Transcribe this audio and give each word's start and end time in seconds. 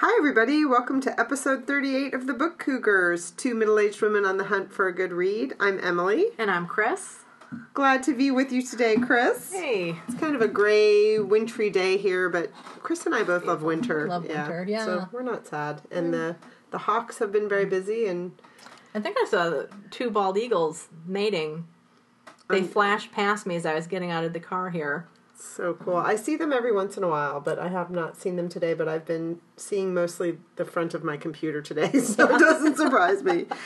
Hi, 0.00 0.14
everybody. 0.18 0.64
Welcome 0.64 1.00
to 1.02 1.18
episode 1.20 1.66
38 1.66 2.12
of 2.14 2.26
The 2.26 2.34
Book 2.34 2.58
Cougars, 2.58 3.30
two 3.32 3.54
middle 3.54 3.78
aged 3.78 4.02
women 4.02 4.24
on 4.24 4.36
the 4.36 4.44
hunt 4.44 4.72
for 4.72 4.86
a 4.88 4.92
good 4.94 5.12
read. 5.12 5.54
I'm 5.58 5.78
Emily. 5.80 6.26
And 6.38 6.50
I'm 6.50 6.66
Chris. 6.66 7.20
Glad 7.74 8.02
to 8.04 8.14
be 8.14 8.30
with 8.30 8.52
you 8.52 8.60
today, 8.62 8.96
Chris. 8.96 9.52
Hey. 9.52 9.96
It's 10.06 10.18
kind 10.20 10.34
of 10.34 10.42
a 10.42 10.48
gray, 10.48 11.18
wintry 11.18 11.70
day 11.70 11.96
here, 11.96 12.28
but 12.28 12.52
Chris 12.82 13.06
and 13.06 13.14
I 13.14 13.22
both 13.22 13.44
love 13.44 13.62
winter. 13.62 14.06
Love 14.08 14.24
winter, 14.26 14.66
yeah. 14.68 14.84
So 14.84 15.08
we're 15.12 15.22
not 15.22 15.46
sad. 15.46 15.80
And 15.90 16.12
the, 16.12 16.36
the 16.72 16.78
hawks 16.78 17.18
have 17.18 17.32
been 17.32 17.48
very 17.48 17.66
busy, 17.66 18.06
and 18.06 18.32
I 18.94 19.00
think 19.00 19.16
I 19.18 19.26
saw 19.26 19.62
two 19.90 20.10
bald 20.10 20.36
eagles 20.36 20.88
mating. 21.06 21.66
They 22.50 22.60
Um, 22.60 22.68
flashed 22.68 23.12
past 23.12 23.46
me 23.46 23.56
as 23.56 23.64
I 23.64 23.74
was 23.74 23.86
getting 23.86 24.10
out 24.10 24.24
of 24.24 24.32
the 24.32 24.40
car 24.40 24.70
here. 24.70 25.08
So 25.36 25.74
cool. 25.74 25.96
I 25.96 26.16
see 26.16 26.36
them 26.36 26.52
every 26.52 26.72
once 26.72 26.96
in 26.96 27.04
a 27.04 27.08
while, 27.08 27.40
but 27.40 27.58
I 27.58 27.68
have 27.68 27.90
not 27.90 28.16
seen 28.16 28.36
them 28.36 28.48
today, 28.48 28.74
but 28.74 28.88
I've 28.88 29.04
been 29.04 29.40
seeing 29.56 29.92
mostly 29.92 30.38
the 30.56 30.64
front 30.64 30.94
of 30.94 31.04
my 31.04 31.16
computer 31.16 31.60
today, 31.62 31.92
so 32.00 32.24
it 32.34 32.38
doesn't 32.38 32.76
surprise 32.76 33.22
me. 33.22 33.46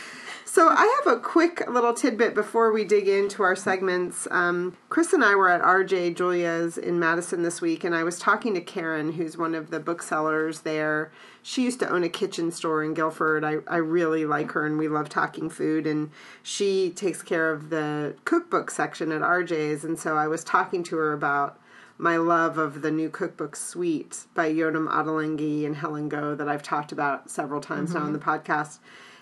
So 0.52 0.68
I 0.68 1.00
have 1.04 1.14
a 1.14 1.20
quick 1.20 1.70
little 1.70 1.94
tidbit 1.94 2.34
before 2.34 2.72
we 2.72 2.84
dig 2.84 3.06
into 3.06 3.44
our 3.44 3.54
segments. 3.54 4.26
Um, 4.32 4.76
Chris 4.88 5.12
and 5.12 5.22
I 5.22 5.36
were 5.36 5.48
at 5.48 5.62
RJ 5.62 6.16
Julia's 6.16 6.76
in 6.76 6.98
Madison 6.98 7.44
this 7.44 7.60
week, 7.60 7.84
and 7.84 7.94
I 7.94 8.02
was 8.02 8.18
talking 8.18 8.54
to 8.54 8.60
Karen, 8.60 9.12
who's 9.12 9.38
one 9.38 9.54
of 9.54 9.70
the 9.70 9.78
booksellers 9.78 10.62
there. 10.62 11.12
She 11.40 11.62
used 11.62 11.78
to 11.78 11.88
own 11.88 12.02
a 12.02 12.08
kitchen 12.08 12.50
store 12.50 12.82
in 12.82 12.94
Guilford. 12.94 13.44
I, 13.44 13.58
I 13.68 13.76
really 13.76 14.26
like 14.26 14.50
her, 14.50 14.66
and 14.66 14.76
we 14.76 14.88
love 14.88 15.08
talking 15.08 15.50
food. 15.50 15.86
And 15.86 16.10
she 16.42 16.90
takes 16.90 17.22
care 17.22 17.52
of 17.52 17.70
the 17.70 18.16
cookbook 18.24 18.72
section 18.72 19.12
at 19.12 19.22
RJ's, 19.22 19.84
and 19.84 19.96
so 19.96 20.16
I 20.16 20.26
was 20.26 20.42
talking 20.42 20.82
to 20.82 20.96
her 20.96 21.12
about 21.12 21.59
my 22.00 22.16
love 22.16 22.56
of 22.56 22.80
the 22.82 22.90
new 22.90 23.10
cookbook 23.10 23.54
Sweet 23.54 24.24
by 24.34 24.50
Yotam 24.50 24.88
Ottolenghi 24.90 25.66
and 25.66 25.76
Helen 25.76 26.08
Goh 26.08 26.36
that 26.36 26.48
I've 26.48 26.62
talked 26.62 26.92
about 26.92 27.28
several 27.30 27.60
times 27.60 27.92
now 27.94 28.00
on 28.04 28.12
the 28.14 28.18
podcast. 28.18 28.78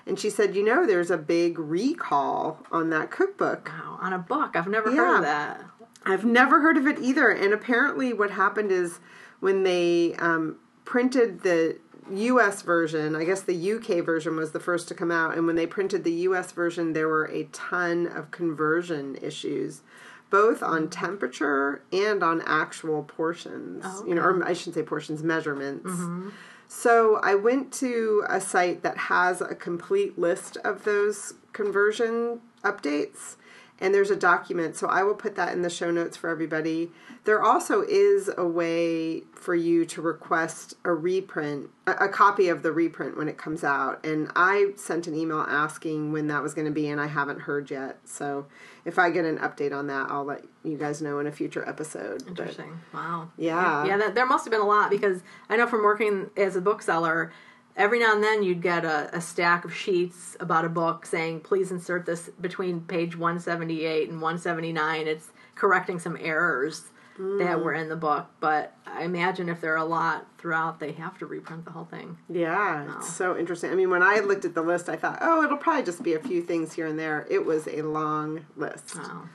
And 0.07 0.19
she 0.19 0.31
said, 0.31 0.55
you 0.55 0.65
know, 0.65 0.87
there's 0.87 1.11
a 1.11 1.19
big 1.19 1.59
recall 1.59 2.65
on 2.71 2.91
that 2.91 3.11
cookbook. 3.11 3.69
Wow, 3.77 3.99
on 4.01 4.13
a 4.13 4.19
book. 4.19 4.55
I've 4.55 4.69
never 4.69 4.91
Yeah. 4.91 4.97
heard 4.97 5.17
of 5.17 5.23
that. 5.23 5.65
I've 6.07 6.25
never 6.25 6.61
heard 6.61 6.77
of 6.77 6.87
it 6.87 6.99
either. 7.01 7.29
And 7.29 7.53
apparently, 7.53 8.13
what 8.13 8.31
happened 8.31 8.71
is 8.71 9.01
when 9.41 9.65
they 9.65 10.15
um, 10.15 10.57
printed 10.85 11.43
the 11.43 11.79
US 12.11 12.63
version, 12.63 13.15
I 13.17 13.25
guess 13.25 13.43
the 13.43 13.73
UK 13.73 14.03
version 14.05 14.37
was 14.37 14.53
the 14.53 14.61
first 14.61 14.89
to 14.89 14.95
come 14.95 15.11
out. 15.11 15.37
And 15.37 15.47
when 15.47 15.57
they 15.57 15.67
printed 15.67 16.05
the 16.05 16.13
US 16.29 16.53
version, 16.53 16.93
there 16.93 17.09
were 17.09 17.27
a 17.27 17.45
ton 17.53 18.07
of 18.07 18.31
conversion 18.31 19.19
issues, 19.21 19.83
both 20.31 20.63
on 20.63 20.89
temperature 20.89 21.83
and 21.93 22.23
on 22.23 22.43
actual 22.47 23.03
portions. 23.03 23.85
Oh, 23.87 24.07
you 24.07 24.15
know, 24.15 24.23
or 24.23 24.45
I 24.45 24.53
shouldn't 24.53 24.75
say 24.75 24.83
portions, 24.83 25.23
measurements. 25.23 25.91
Mm-hmm. 25.91 26.31
So 26.69 27.17
I 27.23 27.35
went 27.35 27.73
to 27.75 28.25
a 28.29 28.41
site 28.41 28.83
that 28.83 28.97
has 28.99 29.41
a 29.41 29.55
complete 29.55 30.19
list 30.19 30.59
of 30.59 30.85
those 30.85 31.35
conversion 31.55 32.41
updates, 32.63 33.37
and 33.81 33.95
there's 33.95 34.11
a 34.11 34.17
document. 34.17 34.77
So 34.77 34.89
I 34.89 35.03
will 35.03 35.15
put 35.15 35.37
that 35.37 35.53
in 35.53 35.63
the 35.63 35.71
show 35.71 35.91
notes 35.91 36.17
for 36.17 36.29
everybody. 36.29 36.91
There 37.25 37.43
also 37.43 37.83
is 37.83 38.31
a 38.37 38.47
way 38.47 39.23
for 39.33 39.55
you 39.55 39.85
to 39.87 40.03
request 40.03 40.75
a 40.85 40.93
reprint, 40.93 41.71
a, 41.87 42.09
copy 42.09 42.49
of 42.49 42.63
the 42.63 42.73
reprint 42.73 43.17
when 43.17 43.29
it 43.29 43.39
comes 43.39 43.63
out. 43.63 44.05
And 44.05 44.31
I 44.35 44.73
sent 44.77 45.07
an 45.07 45.15
email 45.15 45.41
asking 45.41 46.13
when 46.13 46.27
that 46.29 46.43
was 46.43 46.55
going 46.55 46.67
to 46.67 46.73
be, 46.73 46.89
and 46.89 47.01
I 47.01 47.07
haven't 47.07 47.41
heard 47.41 47.71
yet. 47.71 47.99
So 48.05 48.47
if 48.85 48.99
I 48.99 49.11
get 49.11 49.25
an 49.25 49.39
update 49.39 49.73
on 49.77 49.87
that, 49.89 50.11
I'll 50.11 50.25
let 50.25 50.45
you 50.65 50.77
guys 50.77 51.03
know 51.03 51.19
in 51.19 51.27
a 51.27 51.33
future 51.33 51.67
episode. 51.69 52.23
But- 52.25 52.31
Interesting. 52.31 52.81
Wow. 52.93 53.31
Yeah. 53.37 53.85
Yeah, 53.85 53.97
that, 53.99 54.15
there 54.15 54.27
must 54.27 54.45
have 54.45 54.51
been 54.53 54.61
a 54.61 54.67
lot 54.67 54.91
because 54.91 55.23
I 55.49 55.57
know 55.57 55.67
from 55.67 55.83
working 55.85 56.31
as 56.37 56.57
a 56.57 56.61
bookseller, 56.61 57.33
every 57.79 58.01
now 58.01 58.13
and 58.13 58.23
then 58.23 58.43
you'd 58.43 58.61
get 58.61 58.85
a, 58.85 59.09
a 59.17 59.21
stack 59.21 59.65
of 59.65 59.75
sheets 59.75 60.37
about 60.41 60.67
a 60.67 60.69
book 60.69 61.07
saying, 61.07 61.41
please 61.41 61.71
insert 61.71 62.05
this 62.05 62.29
between 62.41 62.83
page 62.83 63.17
178 63.17 64.11
and 64.11 64.21
179. 64.21 65.07
It's 65.07 65.31
correcting 65.55 65.99
some 65.99 66.19
errors 66.21 66.91
that 67.17 67.57
mm. 67.57 67.63
were 67.63 67.75
in 67.75 67.89
the 67.89 67.97
book. 67.97 68.27
But 68.41 68.75
I 68.87 69.05
imagine 69.05 69.49
if 69.49 69.61
there 69.61 69.73
are 69.75 69.79
a 69.79 69.85
lot 69.85 70.27
throughout, 70.39 70.81
they 70.81 70.93
have 70.93 71.19
to 71.19 71.27
reprint 71.27 71.65
the 71.65 71.71
whole 71.71 71.85
thing. 71.85 72.19
Yeah, 72.29 72.87
oh. 72.89 72.99
it's 72.99 73.13
so 73.13 73.37
interesting. 73.37 73.71
I 73.71 73.75
mean, 73.75 73.91
when 73.91 74.03
I 74.03 74.21
looked 74.21 74.45
at 74.45 74.55
the 74.55 74.63
list, 74.63 74.89
I 74.89 74.97
thought, 74.97 75.19
oh, 75.21 75.43
it'll 75.43 75.57
probably 75.57 75.85
just 75.85 76.03
be 76.03 76.15
a 76.15 76.21
few 76.21 76.43
things 76.43 76.75
here 76.75 76.87
and 76.87 76.99
there. 76.99 77.27
It 77.31 77.45
was 77.45 77.67
a 77.69 77.83
long 77.83 78.47
list. 78.57 78.97
Wow. 78.97 79.29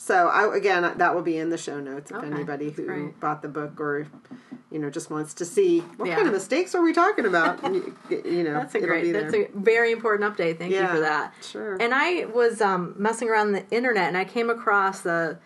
So, 0.00 0.28
I, 0.28 0.56
again, 0.56 0.96
that 0.98 1.14
will 1.16 1.22
be 1.22 1.38
in 1.38 1.50
the 1.50 1.58
show 1.58 1.80
notes 1.80 2.12
if 2.12 2.18
Okay, 2.18 2.26
anybody 2.28 2.70
who 2.70 2.86
great. 2.86 3.18
bought 3.18 3.42
the 3.42 3.48
book 3.48 3.80
or, 3.80 4.06
you 4.70 4.78
know, 4.78 4.90
just 4.90 5.10
wants 5.10 5.34
to 5.34 5.44
see 5.44 5.80
what 5.96 6.08
Yeah. 6.08 6.14
kind 6.14 6.28
of 6.28 6.32
mistakes 6.34 6.72
are 6.76 6.82
we 6.82 6.92
talking 6.92 7.26
about. 7.26 7.60
you, 7.74 7.96
you 8.08 8.44
know, 8.44 8.54
That's 8.54 8.76
a 8.76 8.80
great. 8.80 9.10
That's 9.10 9.34
a 9.34 9.48
very 9.54 9.90
important 9.90 10.32
update. 10.32 10.56
Thank 10.56 10.72
you 10.72 10.86
for 10.86 11.00
that. 11.00 11.34
sure. 11.42 11.76
And 11.80 11.92
I 11.92 12.26
was 12.26 12.60
um, 12.60 12.94
messing 12.96 13.28
around 13.28 13.52
the 13.52 13.68
internet, 13.70 14.06
and 14.06 14.16
I 14.16 14.24
came 14.24 14.50
across 14.50 15.00
the 15.00 15.40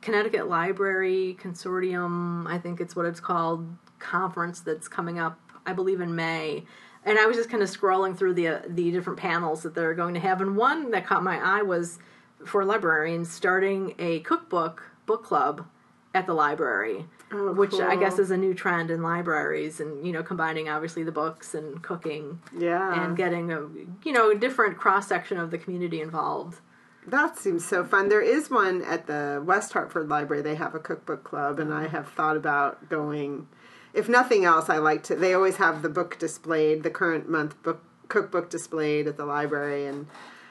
Connecticut 0.00 0.48
Library 0.48 1.36
Consortium. 1.42 2.46
I 2.46 2.56
think 2.58 2.80
it's 2.80 2.94
what 2.94 3.04
it's 3.04 3.20
called 3.20 3.66
conference 3.98 4.60
that's 4.60 4.86
coming 4.86 5.18
up. 5.18 5.40
I 5.66 5.72
believe 5.72 6.00
in 6.00 6.14
May. 6.14 6.62
And 7.04 7.18
I 7.18 7.26
was 7.26 7.36
just 7.36 7.50
kind 7.50 7.64
of 7.64 7.68
scrolling 7.68 8.16
through 8.16 8.34
the 8.34 8.46
uh, 8.46 8.60
the 8.68 8.92
different 8.92 9.18
panels 9.18 9.64
that 9.64 9.74
they're 9.74 9.94
going 9.94 10.14
to 10.14 10.20
have, 10.20 10.40
and 10.40 10.56
one 10.56 10.92
that 10.92 11.04
caught 11.04 11.24
my 11.24 11.36
eye 11.38 11.62
was 11.62 11.98
for 12.44 12.64
librarians 12.64 13.30
starting 13.30 13.94
a 13.98 14.20
cookbook 14.20 14.90
book 15.06 15.24
club 15.24 15.66
at 16.14 16.26
the 16.26 16.34
library 16.34 17.04
Oh, 17.30 17.52
which 17.52 17.74
I 17.74 17.96
guess 17.96 18.18
is 18.18 18.30
a 18.30 18.38
new 18.38 18.54
trend 18.54 18.90
in 18.90 19.02
libraries, 19.02 19.80
and 19.80 20.06
you 20.06 20.12
know, 20.12 20.22
combining 20.22 20.66
obviously 20.70 21.02
the 21.02 21.12
books 21.12 21.54
and 21.54 21.82
cooking, 21.82 22.40
Yeah. 22.56 23.04
and 23.04 23.16
getting 23.18 23.52
a 23.52 23.68
you 24.02 24.12
know 24.12 24.30
a 24.30 24.34
different 24.34 24.78
cross 24.78 25.08
section 25.08 25.36
of 25.36 25.50
the 25.50 25.58
community 25.58 26.00
involved. 26.00 26.60
That 27.06 27.36
seems 27.36 27.66
so 27.66 27.84
fun. 27.84 28.08
There 28.08 28.22
is 28.22 28.50
one 28.50 28.80
at 28.82 29.06
the 29.06 29.42
West 29.44 29.74
Hartford 29.74 30.08
Library. 30.08 30.42
They 30.42 30.54
have 30.54 30.74
a 30.74 30.78
cookbook 30.78 31.22
club, 31.22 31.58
and 31.58 31.72
I 31.72 31.88
have 31.88 32.08
thought 32.08 32.36
about 32.36 32.88
going. 32.88 33.46
If 33.92 34.08
nothing 34.08 34.46
else, 34.46 34.70
I 34.70 34.78
like 34.78 35.02
to. 35.04 35.14
They 35.14 35.34
always 35.34 35.56
have 35.56 35.82
the 35.82 35.88
book 35.90 36.18
displayed, 36.18 36.82
the 36.82 36.90
current 36.90 37.28
month 37.28 37.62
book 37.62 37.82
cookbook 38.08 38.48
displayed 38.48 39.06
at 39.06 39.18
the 39.18 39.26
library, 39.26 39.84
and 39.86 40.06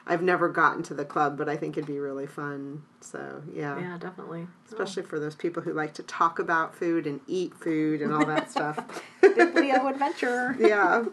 I've 0.08 0.22
never 0.22 0.48
gotten 0.48 0.82
to 0.84 0.94
the 0.94 1.04
club, 1.04 1.36
but 1.36 1.50
I 1.50 1.56
think 1.56 1.76
it'd 1.76 1.86
be 1.86 1.98
really 1.98 2.26
fun. 2.26 2.82
So 3.00 3.42
yeah, 3.52 3.78
Yeah, 3.78 3.98
definitely. 3.98 4.48
especially 4.66 5.02
for 5.02 5.20
those 5.20 5.34
people 5.34 5.62
who 5.62 5.74
like 5.74 5.92
to 5.94 6.02
talk 6.02 6.38
about 6.38 6.74
food 6.74 7.06
and 7.06 7.20
eat 7.26 7.54
food 7.54 8.00
and 8.00 8.12
all 8.12 8.24
that 8.24 8.50
stuff. 8.50 8.78
Leo 9.22 9.86
adventure. 9.86 10.56
yeah. 10.60 11.04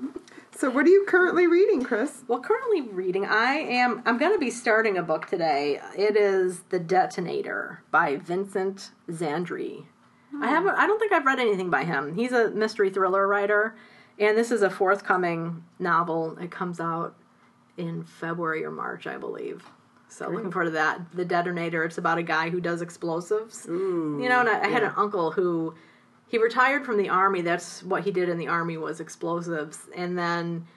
So, 0.58 0.70
what 0.70 0.86
are 0.86 0.90
you 0.90 1.04
currently 1.06 1.48
reading, 1.48 1.84
Chris? 1.84 2.24
Well, 2.30 2.40
currently 2.40 2.82
reading, 2.82 3.26
I 3.26 3.56
am. 3.56 4.02
I'm 4.06 4.18
going 4.18 4.32
to 4.32 4.40
be 4.40 4.50
starting 4.50 4.98
a 4.98 5.04
book 5.04 5.28
today. 5.28 5.82
It 5.98 6.16
is 6.16 6.62
The 6.70 6.80
Detonator 6.80 7.84
by 7.92 8.16
Vincent 8.16 8.92
Zandri. 9.10 9.84
I 10.32 10.38
hmm. 10.38 10.44
haven't. 10.44 10.76
I 10.76 10.88
don't 10.88 10.98
think 10.98 11.12
I've 11.12 11.26
read 11.26 11.40
anything 11.40 11.70
by 11.70 11.84
him. 11.84 12.16
He's 12.16 12.32
a 12.32 12.52
mystery 12.52 12.90
thriller 12.90 13.28
writer, 13.28 13.76
and 14.18 14.38
this 14.38 14.50
is 14.50 14.62
a 14.62 14.70
forthcoming 14.70 15.66
novel. 15.78 16.38
It 16.38 16.52
comes 16.52 16.80
out 16.80 17.18
in 17.78 18.04
February 18.04 18.64
or 18.64 18.72
March, 18.72 19.08
I 19.08 19.18
believe. 19.18 19.64
So 20.08 20.30
looking 20.30 20.52
forward 20.52 20.66
to 20.66 20.72
that. 20.72 21.02
The 21.14 21.26
Detonator. 21.26 21.84
It's 21.84 21.98
about 21.98 22.18
a 22.18 22.24
guy 22.24 22.50
who 22.50 22.62
does 22.62 22.82
explosives. 22.82 23.66
Ooh, 23.68 24.20
You 24.22 24.30
know, 24.30 24.40
and 24.40 24.50
I, 24.50 24.62
I 24.62 24.68
had 24.68 24.82
yeah. 24.82 24.90
an 24.90 24.94
uncle 24.98 25.32
who 25.32 25.76
he 26.28 26.38
retired 26.38 26.86
from 26.86 26.98
the 26.98 27.10
army. 27.10 27.42
That's 27.42 27.84
what 27.84 28.04
he 28.04 28.12
did 28.12 28.30
in 28.30 28.38
the 28.38 28.48
army 28.48 28.78
was 28.78 29.00
explosives, 29.00 29.80
and 29.96 30.18
then 30.18 30.68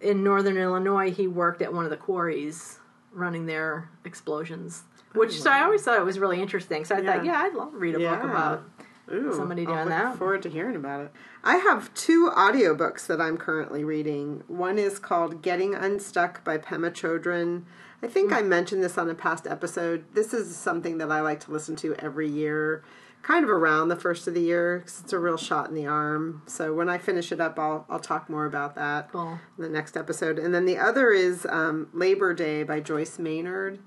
in 0.00 0.22
northern 0.22 0.56
Illinois, 0.58 1.10
he 1.10 1.26
worked 1.26 1.62
at 1.62 1.72
one 1.72 1.84
of 1.84 1.90
the 1.90 1.96
quarries 1.96 2.78
running 3.12 3.46
their 3.46 3.88
explosions. 4.04 4.82
Which 5.14 5.30
oh, 5.30 5.44
so 5.44 5.50
I 5.50 5.62
always 5.62 5.82
thought 5.82 5.98
it 5.98 6.04
was 6.04 6.18
really 6.18 6.42
interesting. 6.42 6.84
So 6.84 6.96
I 6.96 6.98
thought, 6.98 7.24
Yeah. 7.24 7.32
yeah, 7.32 7.42
I'd 7.42 7.54
love 7.54 7.70
to 7.70 7.78
read 7.78 7.94
a 7.94 7.98
book 8.00 8.22
about. 8.22 8.64
Ooh, 9.12 9.34
somebody 9.34 9.62
I'll 9.66 9.74
doing 9.74 9.78
look 9.80 9.88
that. 9.88 10.16
forward 10.16 10.42
to 10.44 10.48
hearing 10.48 10.76
about 10.76 11.02
it. 11.02 11.12
I 11.42 11.56
have 11.56 11.92
two 11.94 12.30
audiobooks 12.34 13.06
that 13.06 13.20
I'm 13.20 13.36
currently 13.36 13.84
reading. 13.84 14.42
One 14.48 14.78
is 14.78 14.98
called 14.98 15.42
Getting 15.42 15.74
Unstuck 15.74 16.42
by 16.44 16.56
Pema 16.58 16.90
Chodron. 16.90 17.64
I 18.02 18.06
think 18.06 18.30
Hmm. 18.30 18.36
I 18.36 18.42
mentioned 18.42 18.82
this 18.82 18.96
on 18.98 19.10
a 19.10 19.14
past 19.14 19.46
episode. 19.46 20.04
This 20.14 20.32
is 20.32 20.56
something 20.56 20.98
that 20.98 21.10
I 21.12 21.20
like 21.20 21.40
to 21.40 21.50
listen 21.52 21.76
to 21.76 21.94
every 21.98 22.28
year, 22.28 22.82
kind 23.26 23.42
of 23.42 23.48
around 23.50 23.88
the 23.88 23.96
first 23.96 24.28
of 24.28 24.34
the 24.34 24.40
year 24.40 24.78
because 24.80 25.00
it's 25.00 25.12
a 25.14 25.18
real 25.18 25.38
shot 25.38 25.68
in 25.68 25.74
the 25.74 25.86
arm. 25.86 26.42
So 26.46 26.74
when 26.74 26.88
I 26.90 26.98
finish 26.98 27.32
it 27.32 27.40
up, 27.40 27.58
I'll 27.58 27.86
I'll 27.88 27.98
talk 27.98 28.28
more 28.28 28.44
about 28.44 28.74
that 28.74 29.10
Cool. 29.10 29.38
in 29.56 29.64
the 29.64 29.68
next 29.70 29.96
episode. 29.96 30.38
And 30.38 30.54
then 30.54 30.66
the 30.66 30.76
other 30.78 31.10
is 31.10 31.46
um, 31.48 31.88
Labor 31.94 32.34
Day 32.34 32.62
by 32.64 32.80
Joyce 32.80 33.18
Maynard. 33.18 33.78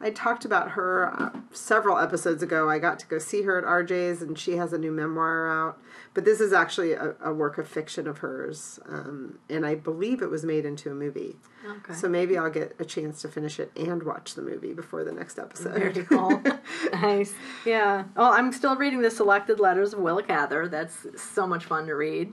I 0.00 0.10
talked 0.10 0.44
about 0.44 0.70
her 0.72 1.12
uh, 1.12 1.30
several 1.50 1.98
episodes 1.98 2.40
ago. 2.42 2.70
I 2.70 2.78
got 2.78 3.00
to 3.00 3.06
go 3.06 3.18
see 3.18 3.42
her 3.42 3.58
at 3.58 3.64
RJ's, 3.64 4.22
and 4.22 4.38
she 4.38 4.52
has 4.52 4.72
a 4.72 4.78
new 4.78 4.92
memoir 4.92 5.50
out. 5.50 5.80
But 6.16 6.24
this 6.24 6.40
is 6.40 6.54
actually 6.54 6.94
a, 6.94 7.14
a 7.22 7.30
work 7.30 7.58
of 7.58 7.68
fiction 7.68 8.06
of 8.06 8.16
hers, 8.16 8.80
um, 8.88 9.38
and 9.50 9.66
I 9.66 9.74
believe 9.74 10.22
it 10.22 10.30
was 10.30 10.46
made 10.46 10.64
into 10.64 10.90
a 10.90 10.94
movie. 10.94 11.36
Okay. 11.62 11.92
So 11.92 12.08
maybe 12.08 12.38
I'll 12.38 12.48
get 12.48 12.74
a 12.78 12.86
chance 12.86 13.20
to 13.20 13.28
finish 13.28 13.60
it 13.60 13.70
and 13.76 14.02
watch 14.02 14.32
the 14.32 14.40
movie 14.40 14.72
before 14.72 15.04
the 15.04 15.12
next 15.12 15.38
episode. 15.38 15.74
Very 15.74 16.06
cool. 16.06 16.42
nice. 16.94 17.34
Yeah. 17.66 18.04
Oh, 18.16 18.32
I'm 18.32 18.50
still 18.52 18.76
reading 18.76 19.02
the 19.02 19.10
selected 19.10 19.60
letters 19.60 19.92
of 19.92 19.98
Willa 19.98 20.22
Cather. 20.22 20.68
That's 20.68 21.06
so 21.20 21.46
much 21.46 21.66
fun 21.66 21.84
to 21.84 21.94
read. 21.94 22.32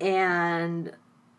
And 0.00 0.90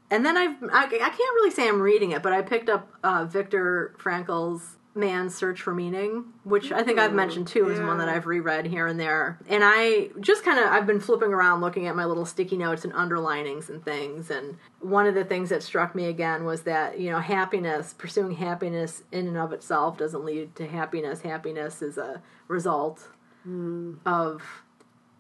and 0.10 0.26
then 0.26 0.38
I've 0.38 0.64
I, 0.72 0.86
I 0.86 0.88
can't 0.88 1.18
really 1.18 1.52
say 1.52 1.68
I'm 1.68 1.82
reading 1.82 2.12
it, 2.12 2.24
but 2.24 2.32
I 2.32 2.44
picked 2.44 2.70
up 2.70 2.94
uh, 3.04 3.26
Viktor 3.26 3.94
Frankl's 3.98 4.78
Man's 4.96 5.34
Search 5.34 5.62
for 5.62 5.74
Meaning, 5.74 6.26
which 6.44 6.72
I 6.72 6.84
think 6.84 7.00
I've 7.00 7.14
mentioned 7.14 7.48
too, 7.48 7.70
is 7.70 7.80
one 7.80 7.98
that. 7.98 8.10
I've 8.10 8.28
reread 8.28 8.68
here 8.68 8.86
and 8.86 9.00
there. 9.00 9.40
And 9.48 9.64
I 9.66 10.10
just 10.20 10.44
kind 10.44 10.60
of 10.60 10.66
I've 10.66 10.86
been 10.86 11.00
flipping 11.00 11.34
around 11.34 11.62
looking 11.62 11.88
at 11.88 11.96
my 11.96 12.06
little 12.06 12.26
sticky 12.26 12.58
notes 12.58 12.84
and 12.84 12.94
underlinings 12.94 13.70
and 13.70 13.84
things. 13.84 14.30
And 14.30 14.58
one 14.82 15.08
of 15.08 15.16
the 15.16 15.26
things 15.26 15.50
that 15.50 15.64
struck 15.64 15.96
me 15.96 16.06
again 16.06 16.46
was 16.46 16.62
that 16.64 17.00
you 17.00 17.10
know 17.10 17.20
happiness, 17.20 17.96
pursuing 17.98 18.36
happiness 18.36 19.04
in 19.12 19.28
and 19.28 19.38
of 19.38 19.52
itself 19.52 19.98
doesn't 19.98 20.24
lead 20.24 20.56
to 20.58 20.68
happiness. 20.68 21.22
Happiness 21.22 21.82
is 21.82 21.98
a 21.98 22.22
result 22.48 23.08
hmm. 23.44 23.96
of 24.06 24.44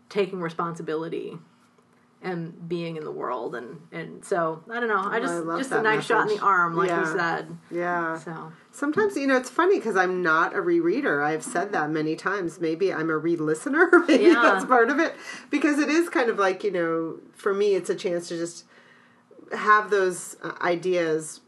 taking 0.09 0.39
responsibility 0.39 1.39
and 2.23 2.67
being 2.69 2.95
in 2.95 3.03
the 3.03 3.11
world 3.11 3.53
and 3.53 3.81
and 3.91 4.23
so 4.23 4.63
I 4.71 4.79
don't 4.79 4.87
know 4.89 5.03
I 5.03 5.19
just 5.19 5.45
I 5.45 5.57
just 5.57 5.71
a 5.71 5.81
nice 5.81 6.05
shot 6.05 6.29
in 6.29 6.37
the 6.37 6.41
arm 6.43 6.75
like 6.75 6.89
you 6.89 7.05
said 7.05 7.55
Yeah. 7.69 8.17
so 8.17 8.51
Sometimes, 8.75 9.15
you 9.15 9.27
know, 9.27 9.37
it's 9.37 9.51
funny 9.51 9.77
because 9.77 9.95
I'm 9.95 10.23
not 10.23 10.55
a 10.55 10.57
rereader. 10.57 11.23
I've 11.23 11.43
said 11.43 11.73
that 11.73 11.91
many 11.91 12.15
times. 12.15 12.59
Maybe 12.59 12.91
I'm 12.91 13.11
a 13.11 13.17
re-listener. 13.19 13.87
Maybe 14.07 14.23
Yeah. 14.23 14.41
that's 14.41 14.65
part 14.65 14.89
of 14.89 14.97
it. 14.97 15.13
Because 15.51 15.77
it 15.77 15.89
is 15.89 16.09
kind 16.09 16.27
of 16.27 16.39
like, 16.39 16.63
you 16.63 16.71
know, 16.71 17.19
for 17.35 17.53
me, 17.53 17.75
it's 17.75 17.91
a 17.91 17.95
chance 17.95 18.29
to 18.29 18.35
just 18.35 18.65
have 19.55 19.91
those 19.91 20.37
uh, 20.41 20.53
ideas, 20.61 21.41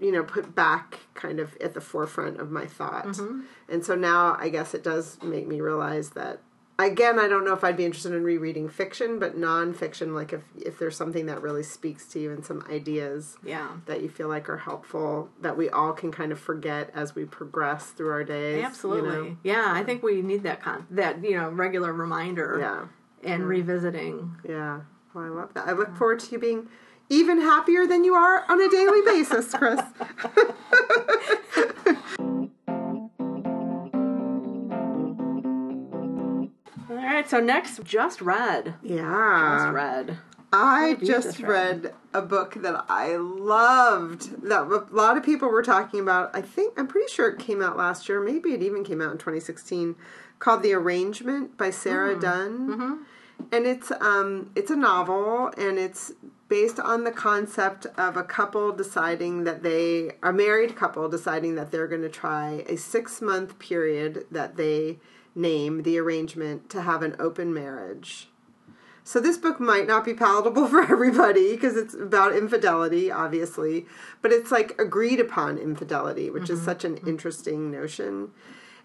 you 0.00 0.10
know, 0.10 0.24
put 0.24 0.56
back 0.56 0.98
kind 1.14 1.38
of 1.38 1.56
at 1.60 1.74
the 1.74 1.80
forefront 1.80 2.40
of 2.40 2.50
my 2.50 2.66
thought. 2.66 3.06
Mm-hmm. 3.06 3.42
And 3.68 3.84
so 3.84 3.94
now 3.94 4.36
I 4.40 4.48
guess 4.48 4.74
it 4.74 4.82
does 4.82 5.22
make 5.22 5.46
me 5.46 5.60
realize 5.60 6.10
that 6.10 6.40
again, 6.78 7.18
I 7.18 7.28
don't 7.28 7.44
know 7.44 7.52
if 7.54 7.62
I'd 7.64 7.76
be 7.76 7.84
interested 7.84 8.12
in 8.12 8.24
rereading 8.24 8.68
fiction, 8.68 9.18
but 9.18 9.36
nonfiction, 9.36 10.12
like 10.14 10.32
if 10.32 10.42
if 10.56 10.78
there's 10.78 10.96
something 10.96 11.26
that 11.26 11.40
really 11.42 11.62
speaks 11.62 12.06
to 12.08 12.18
you 12.20 12.32
and 12.32 12.44
some 12.44 12.64
ideas 12.70 13.36
yeah 13.44 13.68
that 13.86 14.02
you 14.02 14.08
feel 14.08 14.28
like 14.28 14.48
are 14.48 14.56
helpful 14.58 15.28
that 15.40 15.56
we 15.56 15.68
all 15.70 15.92
can 15.92 16.10
kind 16.10 16.32
of 16.32 16.38
forget 16.38 16.90
as 16.94 17.14
we 17.14 17.24
progress 17.24 17.86
through 17.90 18.10
our 18.10 18.24
days. 18.24 18.58
you 18.60 18.64
absolutely 18.66 19.10
know? 19.10 19.36
yeah 19.42 19.66
I 19.68 19.84
think 19.84 20.02
we 20.02 20.22
need 20.22 20.42
that 20.44 20.62
con 20.62 20.86
that 20.90 21.22
you 21.24 21.36
know 21.36 21.48
regular 21.50 21.92
reminder 21.92 22.58
Yeah. 22.60 23.30
and 23.32 23.46
revisiting 23.48 24.36
Yeah. 24.48 24.80
Well, 25.12 25.24
I 25.24 25.28
love 25.28 25.54
that. 25.54 25.68
I 25.68 25.72
look 25.72 25.94
forward 25.96 26.18
to 26.20 26.32
you 26.32 26.38
being 26.38 26.68
even 27.08 27.40
happier 27.40 27.86
than 27.86 28.02
you 28.02 28.14
are 28.14 28.44
on 28.50 28.60
a 28.60 28.68
daily 28.68 29.02
basis, 29.02 29.52
Chris. 29.54 29.80
right 37.24 37.30
so 37.30 37.40
next 37.40 37.82
just 37.84 38.20
read 38.20 38.74
yeah. 38.82 39.56
just 39.58 39.72
read 39.72 40.18
I 40.52 40.94
just 40.94 41.08
just 41.08 41.40
read 41.40 41.92
a 42.12 42.22
book 42.22 42.54
that 42.62 42.84
I 42.88 43.16
loved 43.16 44.42
that 44.42 44.62
a 44.62 44.94
lot 44.94 45.16
of 45.16 45.24
people 45.24 45.48
were 45.48 45.64
talking 45.64 45.98
about. 45.98 46.30
I 46.32 46.42
think 46.42 46.78
I'm 46.78 46.86
pretty 46.86 47.12
sure 47.12 47.28
it 47.28 47.40
came 47.40 47.60
out 47.60 47.76
last 47.76 48.08
year. 48.08 48.20
Maybe 48.20 48.50
it 48.50 48.62
even 48.62 48.84
came 48.84 49.02
out 49.02 49.10
in 49.10 49.18
2016. 49.18 49.96
Called 50.38 50.62
The 50.62 50.72
Arrangement 50.72 51.56
by 51.56 51.70
Sarah 51.70 52.18
Dunn, 52.20 53.04
and 53.50 53.66
it's 53.66 53.90
um 54.00 54.52
it's 54.54 54.70
a 54.70 54.76
novel 54.76 55.50
and 55.58 55.78
it's 55.78 56.12
based 56.48 56.78
on 56.78 57.02
the 57.02 57.10
concept 57.10 57.86
of 57.96 58.16
a 58.16 58.22
couple 58.22 58.70
deciding 58.70 59.44
that 59.44 59.62
they 59.62 60.12
a 60.22 60.32
married 60.32 60.76
couple 60.76 61.08
deciding 61.08 61.56
that 61.56 61.72
they're 61.72 61.88
going 61.88 62.02
to 62.02 62.08
try 62.08 62.64
a 62.68 62.76
six 62.76 63.20
month 63.20 63.58
period 63.58 64.26
that 64.30 64.56
they 64.56 64.98
name 65.34 65.82
the 65.82 65.98
arrangement 65.98 66.70
to 66.70 66.82
have 66.82 67.02
an 67.02 67.16
open 67.18 67.52
marriage. 67.52 68.28
So 69.06 69.20
this 69.20 69.36
book 69.36 69.60
might 69.60 69.86
not 69.86 70.04
be 70.04 70.14
palatable 70.14 70.66
for 70.68 70.82
everybody 70.82 71.52
because 71.52 71.76
it's 71.76 71.94
about 71.94 72.34
infidelity, 72.34 73.10
obviously, 73.10 73.86
but 74.22 74.32
it's 74.32 74.50
like 74.50 74.80
agreed 74.80 75.20
upon 75.20 75.58
infidelity, 75.58 76.30
which 76.30 76.48
is 76.48 76.60
mm-hmm. 76.60 76.66
such 76.66 76.84
an 76.84 76.96
mm-hmm. 76.96 77.08
interesting 77.08 77.70
notion. 77.70 78.30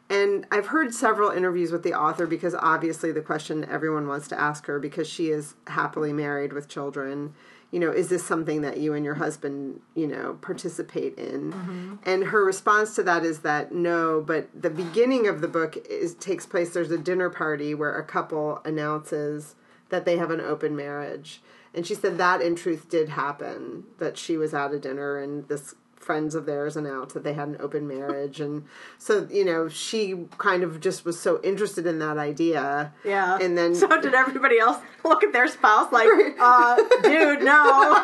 And 0.10 0.48
I've 0.52 0.68
heard 0.68 0.94
several 0.94 1.30
interviews 1.30 1.72
with 1.72 1.84
the 1.84 1.94
author 1.94 2.26
because 2.26 2.56
obviously 2.56 3.12
the 3.12 3.22
question 3.22 3.64
everyone 3.66 4.08
wants 4.08 4.28
to 4.30 4.40
ask 4.40 4.66
her 4.66 4.80
because 4.80 5.08
she 5.08 5.30
is 5.30 5.54
happily 5.68 6.12
married 6.12 6.52
with 6.52 6.68
children, 6.68 7.36
you 7.72 7.80
know, 7.80 7.92
is 7.92 8.10
this 8.10 8.26
something 8.26 8.62
that 8.62 8.78
you 8.78 8.94
and 8.94 9.06
your 9.06 9.16
husband, 9.16 9.82
you 9.96 10.08
know, 10.08 10.38
participate 10.42 11.18
in? 11.18 11.54
Mm-hmm. 11.54 11.96
And 12.04 12.26
her 12.26 12.44
response 12.44 12.96
to 12.96 13.04
that 13.04 13.24
is 13.24 13.40
that 13.40 13.72
no, 13.72 14.22
but 14.22 14.50
the 14.60 14.70
beginning 14.70 15.28
of 15.28 15.42
the 15.42 15.48
book 15.48 15.78
is 15.90 16.16
takes 16.16 16.46
place 16.46 16.74
there's 16.74 16.92
a 16.92 16.98
dinner 16.98 17.30
party 17.30 17.76
where 17.76 17.96
a 17.96 18.04
couple 18.04 18.62
announces 18.66 19.56
that 19.90 20.06
they 20.06 20.18
have 20.18 20.32
an 20.32 20.42
open 20.42 20.76
marriage. 20.76 21.42
And 21.74 21.86
she 21.86 21.94
said 21.94 22.18
that 22.18 22.42
in 22.42 22.56
truth 22.56 22.90
did 22.90 23.10
happen, 23.10 23.84
that 24.00 24.18
she 24.18 24.38
was 24.38 24.54
at 24.54 24.74
a 24.74 24.80
dinner 24.80 25.20
and 25.20 25.48
this 25.48 25.76
friends 26.00 26.34
of 26.34 26.46
theirs 26.46 26.76
announced 26.76 27.14
that 27.14 27.24
they 27.24 27.34
had 27.34 27.50
an 27.50 27.58
open 27.60 27.88
marriage. 27.88 28.40
And 28.40 28.64
so 28.98 29.28
you 29.30 29.46
know 29.46 29.68
she 29.70 30.26
kind 30.38 30.64
of 30.64 30.80
just 30.80 31.06
was 31.06 31.20
so 31.20 31.40
interested 31.44 31.86
in 31.86 32.00
that 32.00 32.18
idea. 32.18 32.94
Yeah. 33.04 33.38
And 33.40 33.58
then 33.58 33.76
so 33.76 33.88
did 34.02 34.14
everybody 34.14 34.58
else 34.60 34.78
look 35.04 35.24
at 35.24 35.34
their 35.34 35.48
spouse 35.48 35.92
like 35.92 36.08
uh 36.40 36.76
dude 37.04 37.44
no. 37.44 38.04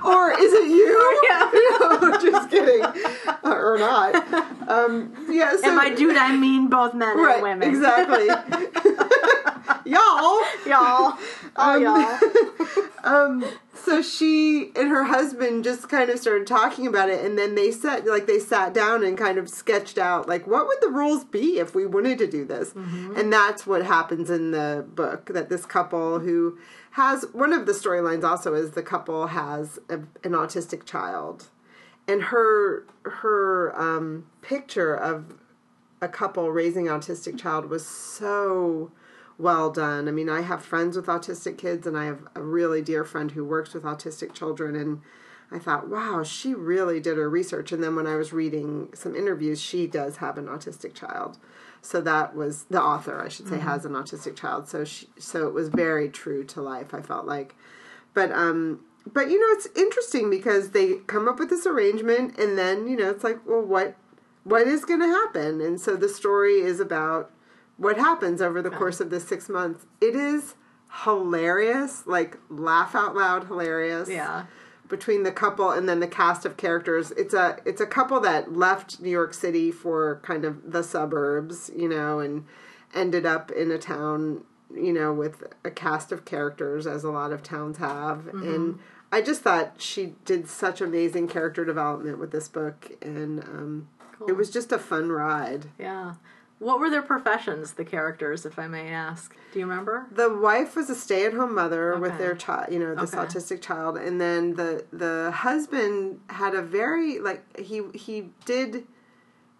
Or 0.02 0.30
is 0.30 0.52
it 0.54 0.68
you? 0.68 1.20
Yeah. 1.30 1.50
Know, 1.80 2.18
just 2.20 2.50
kidding. 2.50 2.82
Uh, 2.82 3.36
or 3.44 3.76
not. 3.78 4.14
Um 4.68 5.12
yeah 5.30 5.56
so 5.56 5.68
and 5.68 5.76
by 5.76 5.94
dude 5.94 6.16
I 6.16 6.34
mean 6.36 6.68
both 6.68 6.94
men 6.94 7.18
and 7.18 7.42
women. 7.42 7.68
exactly. 7.68 8.26
Y'all. 9.84 10.42
Y'all. 10.66 11.18
Oh 11.56 11.76
y'all. 11.76 12.18
um 13.04 13.44
so 13.84 14.02
she 14.02 14.70
and 14.76 14.88
her 14.88 15.04
husband 15.04 15.64
just 15.64 15.88
kind 15.88 16.10
of 16.10 16.18
started 16.18 16.46
talking 16.46 16.86
about 16.86 17.08
it 17.08 17.24
and 17.24 17.38
then 17.38 17.54
they 17.54 17.70
sat 17.70 18.06
like 18.06 18.26
they 18.26 18.38
sat 18.38 18.74
down 18.74 19.02
and 19.04 19.16
kind 19.16 19.38
of 19.38 19.48
sketched 19.48 19.98
out 19.98 20.28
like 20.28 20.46
what 20.46 20.66
would 20.66 20.78
the 20.80 20.88
rules 20.88 21.24
be 21.24 21.58
if 21.58 21.74
we 21.74 21.86
wanted 21.86 22.18
to 22.18 22.26
do 22.26 22.44
this? 22.44 22.72
And 23.16 23.32
that's 23.32 23.66
what 23.66 23.84
happens 23.84 24.30
in 24.30 24.50
the 24.50 24.84
book 24.94 25.26
that 25.26 25.48
this 25.48 25.66
couple 25.66 26.20
who 26.20 26.58
has 26.92 27.24
one 27.32 27.52
of 27.52 27.66
the 27.66 27.72
storylines 27.72 28.24
also 28.24 28.54
is 28.54 28.72
the 28.72 28.82
couple 28.82 29.28
has 29.28 29.78
a, 29.88 29.94
an 30.24 30.32
autistic 30.32 30.84
child. 30.84 31.48
And 32.08 32.24
her 32.24 32.86
her 33.04 33.78
um, 33.80 34.26
picture 34.42 34.94
of 34.94 35.34
a 36.00 36.08
couple 36.08 36.50
raising 36.50 36.88
an 36.88 37.00
autistic 37.00 37.38
child 37.38 37.66
was 37.66 37.86
so 37.86 38.90
well 39.40 39.70
done. 39.70 40.08
I 40.08 40.10
mean, 40.12 40.28
I 40.28 40.42
have 40.42 40.62
friends 40.64 40.96
with 40.96 41.06
autistic 41.06 41.58
kids, 41.58 41.86
and 41.86 41.96
I 41.96 42.04
have 42.04 42.20
a 42.34 42.42
really 42.42 42.82
dear 42.82 43.04
friend 43.04 43.30
who 43.30 43.44
works 43.44 43.74
with 43.74 43.84
autistic 43.84 44.32
children. 44.32 44.76
And 44.76 45.00
I 45.50 45.58
thought, 45.58 45.88
wow, 45.88 46.22
she 46.22 46.54
really 46.54 47.00
did 47.00 47.16
her 47.16 47.28
research. 47.28 47.72
And 47.72 47.82
then 47.82 47.96
when 47.96 48.06
I 48.06 48.16
was 48.16 48.32
reading 48.32 48.90
some 48.94 49.16
interviews, 49.16 49.60
she 49.60 49.86
does 49.86 50.18
have 50.18 50.38
an 50.38 50.46
autistic 50.46 50.94
child. 50.94 51.38
So 51.82 52.00
that 52.02 52.36
was 52.36 52.64
the 52.64 52.80
author, 52.80 53.22
I 53.22 53.28
should 53.28 53.48
say, 53.48 53.58
has 53.58 53.84
an 53.84 53.92
autistic 53.92 54.36
child. 54.36 54.68
So 54.68 54.84
she, 54.84 55.08
so 55.18 55.48
it 55.48 55.54
was 55.54 55.68
very 55.68 56.10
true 56.10 56.44
to 56.44 56.60
life. 56.60 56.92
I 56.92 57.00
felt 57.00 57.26
like, 57.26 57.54
but 58.12 58.30
um, 58.32 58.80
but 59.10 59.30
you 59.30 59.40
know, 59.40 59.56
it's 59.56 59.68
interesting 59.74 60.28
because 60.28 60.70
they 60.70 60.96
come 61.06 61.26
up 61.26 61.38
with 61.38 61.48
this 61.48 61.66
arrangement, 61.66 62.38
and 62.38 62.58
then 62.58 62.86
you 62.86 62.96
know, 62.96 63.08
it's 63.08 63.24
like, 63.24 63.38
well, 63.46 63.62
what 63.62 63.96
what 64.44 64.66
is 64.66 64.84
going 64.84 65.00
to 65.00 65.06
happen? 65.06 65.62
And 65.62 65.80
so 65.80 65.96
the 65.96 66.08
story 66.08 66.60
is 66.60 66.80
about 66.80 67.30
what 67.80 67.96
happens 67.96 68.42
over 68.42 68.60
the 68.60 68.70
course 68.70 69.00
of 69.00 69.08
the 69.08 69.18
six 69.18 69.48
months. 69.48 69.86
It 70.00 70.14
is 70.14 70.54
hilarious, 71.04 72.06
like 72.06 72.36
laugh 72.50 72.94
out 72.94 73.14
loud 73.16 73.46
hilarious. 73.46 74.08
yeah 74.08 74.44
Between 74.88 75.22
the 75.22 75.32
couple 75.32 75.70
and 75.70 75.88
then 75.88 76.00
the 76.00 76.06
cast 76.06 76.44
of 76.44 76.56
characters, 76.56 77.10
it's 77.12 77.32
a 77.32 77.56
it's 77.64 77.80
a 77.80 77.86
couple 77.86 78.20
that 78.20 78.52
left 78.54 79.00
New 79.00 79.10
York 79.10 79.32
City 79.32 79.70
for 79.72 80.20
kind 80.22 80.44
of 80.44 80.72
the 80.72 80.82
suburbs, 80.82 81.70
you 81.74 81.88
know, 81.88 82.20
and 82.20 82.44
ended 82.94 83.24
up 83.24 83.50
in 83.50 83.70
a 83.70 83.78
town, 83.78 84.44
you 84.74 84.92
know, 84.92 85.12
with 85.12 85.44
a 85.64 85.70
cast 85.70 86.12
of 86.12 86.24
characters 86.24 86.86
as 86.86 87.02
a 87.04 87.10
lot 87.10 87.32
of 87.32 87.42
towns 87.42 87.78
have, 87.78 88.26
and 88.28 88.78
I 89.12 89.22
just 89.22 89.42
thought 89.42 89.74
she 89.78 90.14
did 90.24 90.48
such 90.48 90.80
amazing 90.80 91.28
character 91.28 91.64
development 91.64 92.18
with 92.18 92.30
this 92.30 92.48
book, 92.48 92.90
and 93.00 93.40
um, 93.44 93.88
it 94.28 94.32
was 94.36 94.50
just 94.50 94.70
a 94.72 94.78
fun 94.78 95.10
ride. 95.10 95.66
yeah 95.78 96.14
what 96.60 96.78
were 96.78 96.88
their 96.90 97.02
professions 97.02 97.72
the 97.72 97.84
characters 97.84 98.46
if 98.46 98.58
I 98.58 98.68
may 98.68 98.88
ask? 98.90 99.34
Do 99.52 99.58
you 99.58 99.66
remember? 99.66 100.06
The 100.12 100.32
wife 100.32 100.76
was 100.76 100.88
a 100.88 100.94
stay-at-home 100.94 101.54
mother 101.54 101.98
with 101.98 102.16
their 102.18 102.36
child, 102.36 102.72
you 102.72 102.78
know, 102.78 102.94
this 102.94 103.12
Okay. 103.12 103.26
autistic 103.26 103.60
child, 103.60 103.96
and 103.96 104.20
then 104.20 104.54
the 104.54 104.84
the 104.92 105.32
husband 105.34 106.20
had 106.28 106.54
a 106.54 106.62
very 106.62 107.18
like 107.18 107.42
he 107.58 107.82
he 107.94 108.30
did 108.44 108.86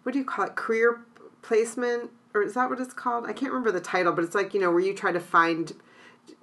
what 0.03 0.13
do 0.13 0.19
you 0.19 0.25
call 0.25 0.45
it 0.45 0.55
career 0.55 1.01
placement? 1.41 2.11
Or 2.33 2.41
is 2.41 2.53
that 2.53 2.69
what 2.69 2.79
it's 2.79 2.93
called? 2.93 3.25
I 3.25 3.33
can't 3.33 3.51
remember 3.51 3.71
the 3.71 3.81
title, 3.81 4.13
but 4.13 4.23
it's 4.23 4.35
like 4.35 4.53
you 4.53 4.61
know 4.61 4.71
where 4.71 4.79
you 4.79 4.93
try 4.93 5.11
to 5.11 5.19
find 5.19 5.73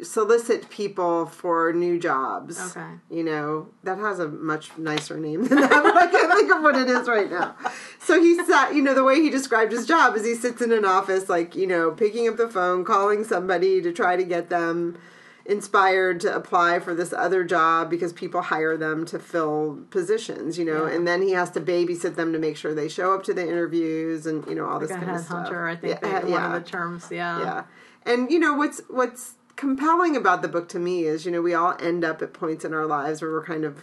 solicit 0.02 0.70
people 0.70 1.26
for 1.26 1.72
new 1.72 1.98
jobs. 1.98 2.58
Okay. 2.76 2.86
You 3.10 3.24
know, 3.24 3.68
that 3.82 3.98
has 3.98 4.20
a 4.20 4.28
much 4.28 4.76
nicer 4.78 5.18
name 5.18 5.44
than 5.44 5.60
that, 5.60 5.70
but 5.82 5.96
I 5.96 6.06
can't 6.06 6.32
think 6.32 6.54
of 6.54 6.62
what 6.62 6.76
it 6.76 6.88
is 6.88 7.08
right 7.08 7.30
now. 7.30 7.56
So 7.98 8.20
he 8.20 8.36
sat, 8.44 8.74
you 8.74 8.82
know, 8.82 8.94
the 8.94 9.02
way 9.04 9.16
he 9.20 9.28
described 9.28 9.72
his 9.72 9.86
job 9.86 10.14
is 10.16 10.24
he 10.24 10.34
sits 10.34 10.62
in 10.62 10.70
an 10.72 10.84
office, 10.84 11.28
like, 11.28 11.56
you 11.56 11.66
know, 11.66 11.90
picking 11.90 12.28
up 12.28 12.36
the 12.36 12.48
phone, 12.48 12.84
calling 12.84 13.24
somebody 13.24 13.82
to 13.82 13.92
try 13.92 14.14
to 14.16 14.24
get 14.24 14.50
them 14.50 14.96
inspired 15.44 16.20
to 16.20 16.32
apply 16.34 16.78
for 16.78 16.94
this 16.94 17.12
other 17.12 17.42
job 17.42 17.88
because 17.88 18.12
people 18.12 18.42
hire 18.42 18.76
them 18.76 19.06
to 19.06 19.18
fill 19.18 19.78
positions, 19.90 20.58
you 20.58 20.64
know, 20.64 20.86
Yeah. 20.86 20.94
and 20.94 21.08
then 21.08 21.22
he 21.22 21.32
has 21.32 21.50
to 21.52 21.60
babysit 21.60 22.16
them 22.16 22.32
to 22.34 22.38
make 22.38 22.56
sure 22.56 22.74
they 22.74 22.88
show 22.88 23.14
up 23.14 23.24
to 23.24 23.34
the 23.34 23.42
interviews 23.48 24.26
and, 24.26 24.46
you 24.46 24.54
know, 24.54 24.66
all 24.66 24.78
this 24.78 24.90
Like 24.90 25.02
a 25.02 25.04
kind 25.06 25.16
of 25.16 25.24
stuff. 25.24 25.48
headhunter, 25.48 25.68
I 25.70 25.74
think 25.76 25.98
Yeah, 26.02 26.18
one 26.22 26.28
yeah. 26.30 26.54
of 26.56 26.62
the 26.64 26.70
terms. 26.70 27.08
Yeah. 27.10 27.40
Yeah. 27.40 27.62
And 28.04 28.30
you 28.30 28.38
know 28.38 28.54
what's 28.54 28.80
what's 28.88 29.34
compelling 29.58 30.16
about 30.16 30.40
the 30.40 30.48
book 30.48 30.68
to 30.68 30.78
me 30.78 31.02
is, 31.02 31.26
you 31.26 31.32
know, 31.32 31.42
we 31.42 31.52
all 31.52 31.74
end 31.80 32.04
up 32.04 32.22
at 32.22 32.32
points 32.32 32.64
in 32.64 32.72
our 32.72 32.86
lives 32.86 33.20
where 33.20 33.32
we're 33.32 33.44
kind 33.44 33.64
of 33.64 33.82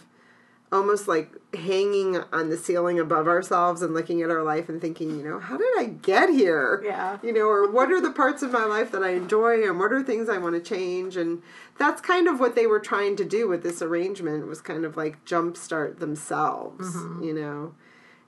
almost 0.72 1.06
like 1.06 1.30
hanging 1.54 2.16
on 2.32 2.48
the 2.48 2.56
ceiling 2.56 2.98
above 2.98 3.28
ourselves 3.28 3.82
and 3.82 3.92
looking 3.92 4.22
at 4.22 4.30
our 4.30 4.42
life 4.42 4.70
and 4.70 4.80
thinking, 4.80 5.10
you 5.10 5.22
know, 5.22 5.38
how 5.38 5.58
did 5.58 5.68
I 5.76 5.84
get 5.84 6.30
here? 6.30 6.82
Yeah. 6.82 7.18
You 7.22 7.32
know, 7.32 7.46
or 7.46 7.70
what 7.70 7.92
are 7.92 8.00
the 8.00 8.10
parts 8.10 8.42
of 8.42 8.52
my 8.52 8.64
life 8.64 8.90
that 8.92 9.02
I 9.02 9.10
enjoy 9.10 9.68
and 9.68 9.78
what 9.78 9.92
are 9.92 10.02
things 10.02 10.30
I 10.30 10.38
want 10.38 10.54
to 10.54 10.60
change 10.62 11.14
and 11.16 11.42
that's 11.78 12.00
kind 12.00 12.26
of 12.26 12.40
what 12.40 12.54
they 12.54 12.66
were 12.66 12.80
trying 12.80 13.14
to 13.16 13.24
do 13.26 13.46
with 13.46 13.62
this 13.62 13.82
arrangement 13.82 14.46
was 14.46 14.62
kind 14.62 14.86
of 14.86 14.96
like 14.96 15.26
jumpstart 15.26 15.98
themselves, 15.98 16.96
mm-hmm. 16.96 17.22
you 17.22 17.34
know. 17.34 17.74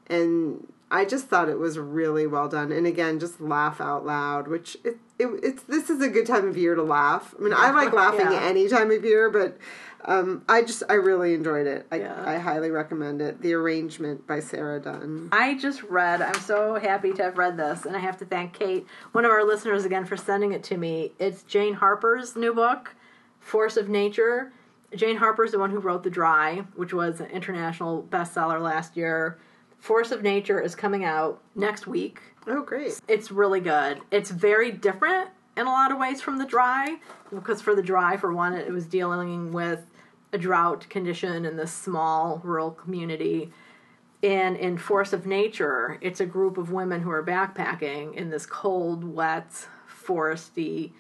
And 0.07 0.71
I 0.91 1.05
just 1.05 1.27
thought 1.27 1.49
it 1.49 1.59
was 1.59 1.79
really 1.79 2.27
well 2.27 2.49
done. 2.49 2.73
And 2.73 2.87
again, 2.87 3.21
just 3.21 3.41
laugh 3.41 3.81
out 3.81 4.07
loud, 4.07 4.49
which 4.49 4.77
it, 4.85 4.97
it 5.19 5.29
it's 5.43 5.63
this 5.65 5.91
is 5.91 6.01
a 6.01 6.09
good 6.09 6.27
time 6.27 6.49
of 6.49 6.57
year 6.57 6.75
to 6.75 6.83
laugh. 6.83 7.35
I 7.39 7.43
mean, 7.43 7.53
I 7.55 7.71
like 7.73 7.93
laughing 7.93 8.33
Yeah. 8.33 8.41
any 8.43 8.69
time 8.69 8.91
of 8.91 9.05
year, 9.05 9.29
but 9.29 9.59
um, 10.05 10.45
I 10.49 10.63
just 10.63 10.83
I 10.89 10.95
really 10.95 11.35
enjoyed 11.35 11.67
it. 11.67 11.87
I, 11.93 11.97
Yeah. 11.97 12.23
I 12.25 12.39
highly 12.39 12.71
recommend 12.71 13.21
it. 13.21 13.43
The 13.43 13.53
arrangement 13.53 14.27
by 14.27 14.41
Sarah 14.41 14.81
Dunn. 14.81 15.29
I 15.31 15.59
just 15.59 15.83
read, 15.83 16.23
I'm 16.23 16.41
so 16.41 16.77
happy 16.77 17.13
to 17.13 17.23
have 17.25 17.37
read 17.37 17.59
this, 17.59 17.85
and 17.85 17.95
I 17.95 17.99
have 17.99 18.17
to 18.19 18.25
thank 18.25 18.55
Kate, 18.59 18.87
one 19.13 19.25
of 19.27 19.31
our 19.31 19.45
listeners, 19.45 19.85
again 19.85 20.07
for 20.07 20.17
sending 20.17 20.53
it 20.53 20.63
to 20.65 20.79
me. 20.79 21.13
It's 21.19 21.43
Jane 21.43 21.75
Harper's 21.75 22.35
new 22.35 22.55
book, 22.55 22.95
Force 23.41 23.77
of 23.77 23.89
Nature. 23.91 24.53
Jane 24.97 25.17
Harper's 25.17 25.51
the 25.53 25.59
one 25.59 25.71
who 25.71 25.81
wrote 25.81 26.03
The 26.03 26.09
Dry, 26.11 26.65
which 26.75 26.95
was 26.95 27.21
an 27.21 27.27
international 27.27 28.03
bestseller 28.09 28.59
last 28.63 28.97
year. 28.97 29.37
Force 29.79 30.11
of 30.11 30.23
Nature 30.23 30.61
is 30.61 30.75
coming 30.75 31.05
out 31.05 31.41
next 31.55 31.87
week. 31.87 32.21
Oh, 32.47 32.63
great! 32.63 33.01
It's 33.09 33.31
really 33.31 33.61
good. 33.61 34.01
It's 34.11 34.31
very 34.31 34.71
different 34.71 35.31
in 35.57 35.67
a 35.67 35.71
lot 35.71 35.91
of 35.91 35.99
ways 35.99 36.21
from 36.21 36.39
The 36.39 36.47
Dry, 36.47 36.99
because 37.31 37.61
for 37.61 37.75
The 37.75 37.83
Dry, 37.83 38.17
for 38.17 38.33
one, 38.33 38.55
it 38.55 38.71
was 38.71 38.87
dealing 38.87 39.53
with 39.53 39.85
a 40.33 40.39
drought 40.39 40.89
condition 40.89 41.45
in 41.45 41.57
this 41.57 41.73
small 41.73 42.41
rural 42.45 42.71
community 42.71 43.51
and 44.23 44.57
in 44.57 44.79
Force 44.79 45.13
of 45.13 45.27
Nature, 45.27 45.99
it's 46.01 46.21
a 46.21 46.27
group 46.27 46.59
of 46.59 46.73
women 46.73 47.01
who 47.01 47.11
are 47.11 47.23
backpacking 47.23 48.15
in 48.15 48.31
this 48.31 48.47
cold, 48.47 49.05
wet, 49.05 49.67
foresty 49.89 50.91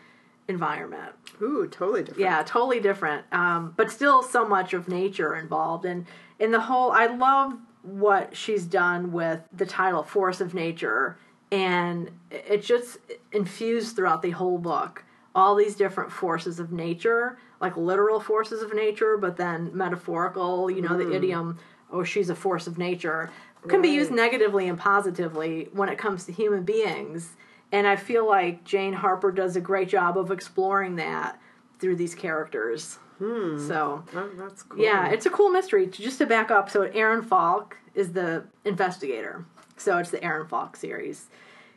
environment. 0.46 1.12
Ooh, 1.42 1.66
totally 1.66 2.02
different. 2.02 2.20
Yeah, 2.20 2.42
totally 2.44 2.80
different, 2.80 3.24
um, 3.32 3.74
but 3.76 3.90
still 3.90 4.22
so 4.22 4.46
much 4.46 4.72
of 4.72 4.88
nature 4.88 5.34
involved. 5.34 5.84
And 5.84 6.06
in 6.38 6.52
the 6.52 6.60
whole, 6.60 6.92
I 6.92 7.06
love 7.06 7.58
what 7.88 8.36
she's 8.36 8.64
done 8.64 9.12
with 9.12 9.40
the 9.52 9.66
title 9.66 10.02
"Force 10.02 10.40
of 10.40 10.54
Nature," 10.54 11.18
and 11.50 12.10
it 12.30 12.62
just 12.62 12.98
infused 13.32 13.96
throughout 13.96 14.22
the 14.22 14.30
whole 14.30 14.58
book 14.58 15.04
all 15.34 15.54
these 15.54 15.76
different 15.76 16.10
forces 16.10 16.58
of 16.58 16.72
nature, 16.72 17.38
like 17.60 17.76
literal 17.76 18.18
forces 18.18 18.62
of 18.62 18.74
nature, 18.74 19.16
but 19.16 19.36
then 19.36 19.70
metaphorical. 19.72 20.70
You 20.70 20.82
know, 20.82 20.96
the 20.96 21.04
mm-hmm. 21.04 21.14
idiom 21.14 21.58
"Oh, 21.90 22.04
she's 22.04 22.30
a 22.30 22.34
force 22.34 22.66
of 22.66 22.78
nature" 22.78 23.30
can 23.66 23.82
be 23.82 23.88
used 23.88 24.10
negatively 24.10 24.68
and 24.68 24.78
positively 24.78 25.68
when 25.72 25.88
it 25.88 25.98
comes 25.98 26.24
to 26.24 26.32
human 26.32 26.64
beings. 26.64 27.36
And 27.70 27.86
I 27.86 27.96
feel 27.96 28.26
like 28.26 28.64
Jane 28.64 28.94
Harper 28.94 29.30
does 29.30 29.56
a 29.56 29.60
great 29.60 29.88
job 29.88 30.16
of 30.16 30.30
exploring 30.30 30.96
that 30.96 31.38
through 31.78 31.96
these 31.96 32.14
characters. 32.14 32.98
Hmm. 33.18 33.58
So, 33.58 34.04
Oh, 34.14 34.30
that's 34.36 34.62
cool. 34.62 34.78
yeah, 34.80 35.08
it's 35.08 35.26
a 35.26 35.30
cool 35.30 35.50
mystery. 35.50 35.86
Just 35.86 36.18
to 36.18 36.26
back 36.26 36.50
up, 36.50 36.70
so 36.70 36.82
Aaron 36.82 37.22
Falk 37.22 37.76
is 37.94 38.12
the 38.12 38.44
investigator. 38.64 39.44
So 39.76 39.98
it's 39.98 40.10
the 40.10 40.22
Aaron 40.22 40.46
Falk 40.46 40.76
series. 40.76 41.26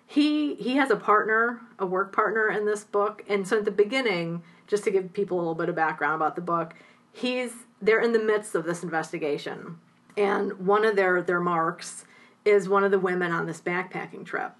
He 0.05 0.55
he 0.55 0.75
has 0.75 0.91
a 0.91 0.95
partner, 0.95 1.61
a 1.79 1.85
work 1.85 2.11
partner 2.13 2.49
in 2.49 2.65
this 2.65 2.83
book, 2.83 3.23
and 3.29 3.47
so 3.47 3.57
at 3.59 3.65
the 3.65 3.71
beginning, 3.71 4.43
just 4.67 4.83
to 4.83 4.91
give 4.91 5.13
people 5.13 5.37
a 5.37 5.39
little 5.39 5.55
bit 5.55 5.69
of 5.69 5.75
background 5.75 6.15
about 6.15 6.35
the 6.35 6.41
book, 6.41 6.73
he's 7.11 7.51
they're 7.81 8.01
in 8.01 8.11
the 8.13 8.19
midst 8.19 8.53
of 8.55 8.65
this 8.65 8.83
investigation, 8.83 9.77
and 10.17 10.53
one 10.65 10.83
of 10.85 10.95
their 10.95 11.21
their 11.21 11.39
marks 11.39 12.05
is 12.43 12.67
one 12.67 12.83
of 12.83 12.91
the 12.91 12.99
women 12.99 13.31
on 13.31 13.45
this 13.45 13.61
backpacking 13.61 14.25
trip. 14.25 14.51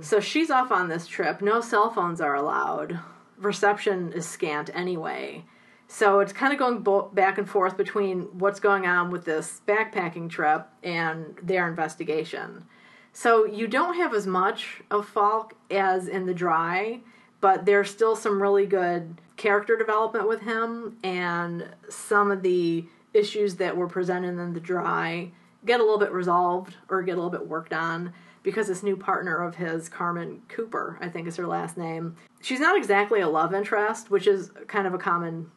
So 0.00 0.20
she's 0.20 0.50
off 0.50 0.72
on 0.72 0.88
this 0.88 1.06
trip. 1.06 1.40
No 1.40 1.60
cell 1.60 1.90
phones 1.90 2.20
are 2.20 2.34
allowed. 2.34 2.98
Reception 3.38 4.12
is 4.12 4.26
scant 4.26 4.68
anyway. 4.74 5.44
So 5.88 6.20
it's 6.20 6.34
kind 6.34 6.52
of 6.52 6.58
going 6.58 6.80
bo- 6.80 7.08
back 7.08 7.38
and 7.38 7.48
forth 7.48 7.76
between 7.76 8.38
what's 8.38 8.60
going 8.60 8.86
on 8.86 9.10
with 9.10 9.24
this 9.24 9.62
backpacking 9.66 10.28
trip 10.28 10.68
and 10.82 11.34
their 11.42 11.66
investigation. 11.66 12.66
So 13.14 13.46
you 13.46 13.66
don't 13.66 13.96
have 13.96 14.14
as 14.14 14.26
much 14.26 14.82
of 14.90 15.08
Falk 15.08 15.54
as 15.70 16.06
in 16.06 16.26
The 16.26 16.34
Dry, 16.34 17.00
but 17.40 17.64
there's 17.64 17.90
still 17.90 18.14
some 18.14 18.40
really 18.40 18.66
good 18.66 19.20
character 19.36 19.76
development 19.76 20.28
with 20.28 20.42
him, 20.42 20.98
and 21.02 21.68
some 21.88 22.30
of 22.30 22.42
the 22.42 22.84
issues 23.14 23.56
that 23.56 23.76
were 23.76 23.88
presented 23.88 24.38
in 24.38 24.52
The 24.52 24.60
Dry 24.60 25.32
get 25.64 25.80
a 25.80 25.82
little 25.82 25.98
bit 25.98 26.12
resolved 26.12 26.76
or 26.88 27.02
get 27.02 27.12
a 27.12 27.16
little 27.16 27.30
bit 27.30 27.48
worked 27.48 27.72
on 27.72 28.12
because 28.42 28.68
this 28.68 28.82
new 28.82 28.96
partner 28.96 29.36
of 29.42 29.56
his, 29.56 29.88
Carmen 29.88 30.42
Cooper, 30.48 30.98
I 31.00 31.08
think 31.08 31.26
is 31.26 31.36
her 31.36 31.46
last 31.46 31.76
name, 31.76 32.16
she's 32.40 32.60
not 32.60 32.76
exactly 32.76 33.20
a 33.20 33.28
love 33.28 33.54
interest, 33.54 34.10
which 34.10 34.26
is 34.26 34.50
kind 34.68 34.86
of 34.86 34.94
a 34.94 34.98
common 34.98 35.50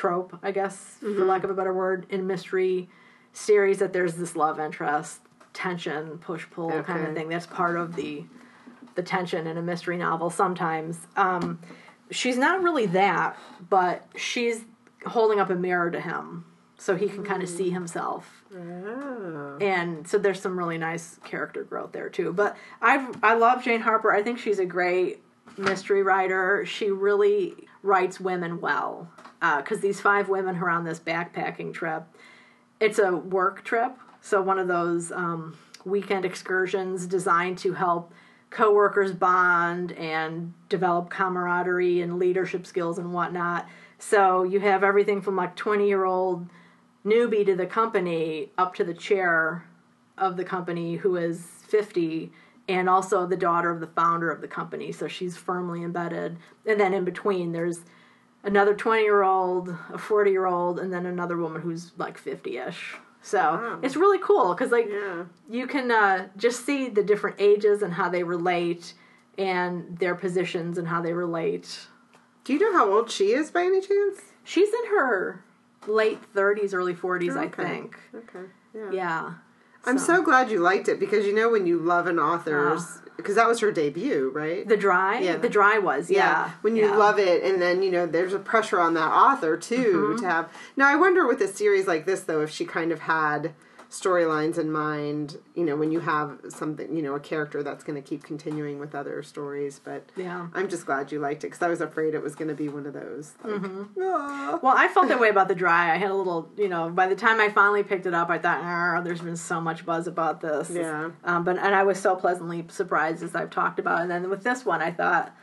trope, 0.00 0.38
I 0.42 0.50
guess, 0.50 0.96
for 1.00 1.26
lack 1.26 1.44
of 1.44 1.50
a 1.50 1.54
better 1.54 1.74
word, 1.74 2.06
in 2.08 2.26
mystery 2.26 2.88
series 3.34 3.78
that 3.80 3.92
there's 3.92 4.14
this 4.14 4.34
love 4.34 4.58
interest, 4.58 5.20
tension, 5.52 6.16
push 6.18 6.46
pull 6.50 6.70
kind 6.82 7.06
of 7.06 7.14
thing. 7.14 7.28
That's 7.28 7.46
part 7.46 7.76
of 7.76 7.96
the 7.96 8.24
the 8.94 9.02
tension 9.02 9.46
in 9.46 9.58
a 9.58 9.62
mystery 9.62 9.98
novel 9.98 10.30
sometimes. 10.30 10.98
Um, 11.16 11.58
she's 12.10 12.38
not 12.38 12.62
really 12.62 12.86
that, 12.86 13.36
but 13.68 14.06
she's 14.16 14.64
holding 15.06 15.38
up 15.38 15.50
a 15.50 15.54
mirror 15.54 15.90
to 15.90 16.00
him 16.00 16.44
so 16.78 16.96
he 16.96 17.06
can 17.08 17.22
kind 17.22 17.42
of 17.42 17.48
see 17.48 17.68
himself 17.70 18.42
Oh. 18.56 19.58
and 19.60 20.08
so 20.08 20.16
there's 20.18 20.40
some 20.40 20.58
really 20.58 20.78
nice 20.78 21.20
character 21.24 21.62
growth 21.62 21.92
there 21.92 22.08
too. 22.08 22.32
But 22.32 22.56
I 22.80 23.06
I 23.22 23.34
love 23.34 23.62
Jane 23.62 23.80
Harper. 23.82 24.10
I 24.12 24.22
think 24.22 24.38
she's 24.38 24.58
a 24.58 24.64
great 24.66 25.22
mystery 25.58 26.02
writer. 26.02 26.64
She 26.64 26.90
really 26.90 27.68
writes 27.82 28.20
women 28.20 28.60
well 28.60 29.08
because 29.40 29.80
these 29.80 30.00
five 30.00 30.28
women 30.28 30.56
are 30.56 30.68
on 30.68 30.84
this 30.84 31.00
backpacking 31.00 31.72
trip, 31.72 32.04
it's 32.78 32.98
a 32.98 33.16
work 33.16 33.64
trip. 33.64 33.96
So 34.20 34.42
one 34.42 34.58
of 34.58 34.68
those 34.68 35.10
um, 35.12 35.56
weekend 35.84 36.24
excursions 36.24 37.06
designed 37.06 37.58
to 37.58 37.72
help 37.72 38.12
coworkers 38.50 39.12
bond 39.12 39.92
and 39.92 40.52
develop 40.68 41.08
camaraderie 41.08 42.00
and 42.00 42.18
leadership 42.18 42.66
skills 42.66 42.98
and 42.98 43.12
whatnot. 43.12 43.66
So 43.98 44.42
you 44.42 44.60
have 44.60 44.82
everything 44.82 45.22
from 45.22 45.36
like 45.36 45.56
20 45.56 45.86
year 45.86 46.04
old 46.04 46.48
newbie 47.04 47.46
to 47.46 47.54
the 47.54 47.66
company 47.66 48.50
up 48.58 48.74
to 48.74 48.84
the 48.84 48.94
chair 48.94 49.64
of 50.18 50.36
the 50.36 50.44
company 50.44 50.96
who 50.96 51.16
is 51.16 51.40
50 51.68 52.32
and 52.70 52.88
also 52.88 53.26
the 53.26 53.36
daughter 53.36 53.70
of 53.70 53.80
the 53.80 53.86
founder 53.86 54.30
of 54.30 54.40
the 54.40 54.48
company 54.48 54.92
so 54.92 55.08
she's 55.08 55.36
firmly 55.36 55.82
embedded 55.82 56.36
and 56.66 56.78
then 56.80 56.94
in 56.94 57.04
between 57.04 57.52
there's 57.52 57.80
another 58.44 58.74
20 58.74 59.02
year 59.02 59.22
old 59.22 59.74
a 59.92 59.98
40 59.98 60.30
year 60.30 60.46
old 60.46 60.78
and 60.78 60.92
then 60.92 61.04
another 61.06 61.36
woman 61.36 61.60
who's 61.62 61.92
like 61.98 62.22
50ish 62.22 62.96
so 63.22 63.38
Wow. 63.38 63.78
it's 63.82 63.96
really 63.96 64.18
cool 64.22 64.54
because 64.54 64.70
like 64.70 64.88
Yeah. 64.88 65.24
you 65.48 65.66
can 65.66 65.90
uh, 65.90 66.28
just 66.36 66.64
see 66.64 66.88
the 66.88 67.02
different 67.02 67.36
ages 67.40 67.82
and 67.82 67.92
how 67.94 68.08
they 68.08 68.22
relate 68.22 68.94
and 69.36 69.98
their 69.98 70.14
positions 70.14 70.78
and 70.78 70.86
how 70.88 71.00
they 71.02 71.12
relate 71.12 71.88
Do 72.44 72.52
you 72.54 72.58
know 72.60 72.72
how 72.78 72.90
old 72.92 73.10
she 73.10 73.32
is 73.32 73.50
by 73.50 73.62
any 73.64 73.80
chance? 73.80 74.18
she's 74.44 74.72
in 74.80 74.86
her 74.96 75.42
late 75.86 76.20
30s 76.34 76.72
early 76.74 76.94
40s 76.94 77.36
i 77.36 77.44
Okay. 77.46 77.62
think 77.64 77.98
Okay. 78.14 78.46
Yeah. 78.74 78.90
yeah 78.92 79.32
I'm 79.84 79.98
so 79.98 80.22
glad 80.22 80.50
you 80.50 80.58
liked 80.58 80.88
it 80.88 81.00
because 81.00 81.24
you 81.26 81.34
know 81.34 81.48
when 81.50 81.66
you 81.66 81.78
love 81.78 82.06
an 82.06 82.18
author's 82.18 82.98
because 83.16 83.34
that 83.34 83.46
was 83.48 83.60
her 83.60 83.70
debut, 83.70 84.30
right? 84.34 84.66
The 84.66 84.78
dry, 84.78 85.18
Yeah. 85.20 85.36
the 85.36 85.48
dry 85.50 85.78
was, 85.78 86.10
yeah. 86.10 86.52
When 86.62 86.74
you 86.74 86.86
yeah. 86.86 86.96
love 86.96 87.18
it, 87.18 87.42
and 87.42 87.60
then 87.60 87.82
you 87.82 87.90
know 87.90 88.06
there's 88.06 88.32
a 88.32 88.38
pressure 88.38 88.80
on 88.80 88.94
that 88.94 89.10
author 89.12 89.56
too 89.58 90.14
Mm-hmm. 90.14 90.20
to 90.22 90.26
have. 90.26 90.48
Now 90.76 90.88
I 90.88 90.96
wonder 90.96 91.26
with 91.26 91.40
a 91.42 91.48
series 91.48 91.86
like 91.86 92.06
this 92.06 92.20
though, 92.20 92.40
if 92.40 92.50
she 92.50 92.64
kind 92.64 92.92
of 92.92 93.00
had 93.00 93.52
storylines 93.90 94.56
in 94.56 94.70
mind. 94.70 95.36
You 95.54 95.64
know, 95.64 95.76
when 95.76 95.90
you 95.90 96.00
have 96.00 96.38
something, 96.48 96.94
you 96.96 97.02
know, 97.02 97.14
a 97.14 97.20
character 97.20 97.62
that's 97.62 97.82
going 97.84 98.00
to 98.00 98.08
keep 98.08 98.22
continuing 98.22 98.78
with 98.78 98.94
other 98.94 99.22
stories. 99.22 99.80
But 99.82 100.08
Yeah. 100.16 100.46
I'm 100.54 100.68
just 100.68 100.86
glad 100.86 101.10
you 101.12 101.18
liked 101.18 101.42
it 101.44 101.48
because 101.48 101.62
I 101.62 101.68
was 101.68 101.80
afraid 101.80 102.14
it 102.14 102.22
was 102.22 102.34
going 102.34 102.48
to 102.48 102.54
be 102.54 102.68
one 102.68 102.86
of 102.86 102.92
those. 102.94 103.34
Like, 103.42 103.54
Mm-hmm. 103.54 103.82
"Ah." 104.00 104.58
Well, 104.62 104.74
I 104.76 104.88
felt 104.88 105.08
that 105.08 105.20
way 105.24 105.28
about 105.28 105.48
the 105.48 105.54
dry. 105.54 105.92
I 105.92 105.96
had 105.96 106.10
a 106.10 106.14
little, 106.14 106.48
you 106.56 106.68
know, 106.68 106.88
by 106.88 107.08
the 107.08 107.16
time 107.16 107.40
I 107.40 107.48
finally 107.50 107.82
picked 107.82 108.06
it 108.06 108.14
up, 108.14 108.30
I 108.30 108.38
thought, 108.38 108.60
"Ah, 108.62 109.00
there's 109.02 109.20
been 109.20 109.36
so 109.36 109.60
much 109.60 109.84
buzz 109.84 110.06
about 110.06 110.40
this. 110.40 110.70
Yeah. 110.70 111.10
Um, 111.24 111.44
but 111.44 111.58
and 111.58 111.74
I 111.74 111.82
was 111.82 111.98
so 111.98 112.14
pleasantly 112.16 112.64
surprised 112.68 113.22
as 113.22 113.34
I've 113.34 113.50
talked 113.50 113.78
about. 113.78 114.02
And 114.02 114.10
then 114.10 114.30
with 114.30 114.44
this 114.44 114.64
one, 114.64 114.80
I 114.80 114.92
thought, 114.92 115.34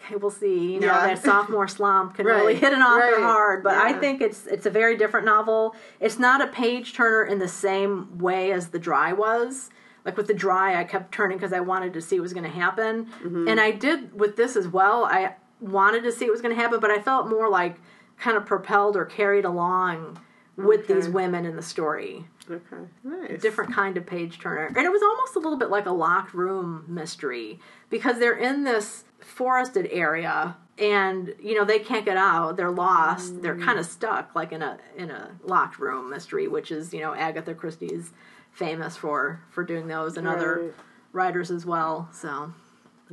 okay, 0.00 0.16
we'll 0.16 0.30
see. 0.30 0.74
You 0.74 0.80
know, 0.80 0.86
Yeah. 0.86 1.06
that 1.08 1.22
sophomore 1.22 1.68
slump 1.68 2.14
can 2.14 2.26
really 2.34 2.54
hit 2.54 2.72
an 2.72 2.82
author 2.82 3.16
right, 3.16 3.22
hard. 3.22 3.62
But 3.62 3.74
I 3.74 3.92
think 3.94 4.20
it's 4.20 4.46
it's 4.46 4.66
a 4.66 4.70
very 4.70 4.96
different 4.96 5.26
novel. 5.26 5.74
It's 6.00 6.18
not 6.18 6.40
a 6.40 6.46
page 6.46 6.94
turner 6.94 7.24
in 7.24 7.38
the 7.38 7.48
same 7.48 8.18
way 8.18 8.52
as 8.52 8.68
the 8.68 8.78
dry 8.78 9.12
was. 9.12 9.70
Like 10.04 10.16
with 10.16 10.28
the 10.28 10.34
dry, 10.34 10.78
I 10.78 10.84
kept 10.84 11.12
turning 11.12 11.36
because 11.36 11.52
I 11.52 11.60
wanted 11.60 11.92
to 11.94 12.00
see 12.00 12.16
what 12.20 12.22
was 12.22 12.32
going 12.32 12.44
to 12.44 12.48
happen, 12.50 13.06
Mm-hmm. 13.24 13.48
and 13.48 13.58
I 13.60 13.72
did 13.72 14.18
with 14.18 14.36
this 14.36 14.54
as 14.54 14.68
well. 14.68 15.04
I 15.04 15.34
wanted 15.60 16.02
to 16.04 16.12
see 16.12 16.26
what 16.26 16.32
was 16.32 16.42
going 16.42 16.54
to 16.54 16.60
happen, 16.62 16.78
but 16.78 16.90
I 16.92 17.00
felt 17.00 17.28
more 17.28 17.48
like 17.48 17.76
kind 18.18 18.36
of 18.36 18.46
propelled 18.46 18.96
or 18.96 19.04
carried 19.04 19.44
along 19.44 20.20
with 20.56 20.86
these 20.86 21.08
women 21.08 21.44
in 21.44 21.56
the 21.56 21.62
story 21.62 22.24
Okay. 22.50 22.84
Nice. 23.02 23.40
different 23.40 23.74
kind 23.74 23.96
of 23.96 24.06
page 24.06 24.38
turner. 24.38 24.66
And 24.66 24.78
it 24.78 24.90
was 24.90 25.02
almost 25.02 25.36
a 25.36 25.38
little 25.38 25.58
bit 25.58 25.70
like 25.70 25.86
a 25.86 25.92
locked 25.92 26.32
room 26.34 26.84
mystery 26.86 27.58
because 27.90 28.18
they're 28.18 28.36
in 28.36 28.64
this 28.64 29.04
forested 29.20 29.88
area 29.90 30.56
and 30.78 31.34
you 31.42 31.54
know 31.54 31.64
they 31.64 31.78
can't 31.78 32.04
get 32.04 32.16
out. 32.16 32.56
They're 32.56 32.70
lost. 32.70 33.42
They're 33.42 33.58
kind 33.58 33.78
of 33.78 33.86
mm. 33.86 33.90
stuck 33.90 34.34
like 34.34 34.52
in 34.52 34.62
a 34.62 34.78
in 34.96 35.10
a 35.10 35.32
locked 35.42 35.78
room 35.78 36.10
mystery 36.10 36.48
which 36.48 36.70
is 36.70 36.92
you 36.92 37.00
know 37.00 37.14
agatha 37.14 37.54
christie's 37.54 38.12
famous 38.52 38.96
for 38.96 39.42
for 39.50 39.64
doing 39.64 39.86
those 39.86 40.16
and 40.16 40.26
other 40.26 40.74
writers 41.12 41.50
as 41.50 41.64
well. 41.64 42.08
So 42.12 42.52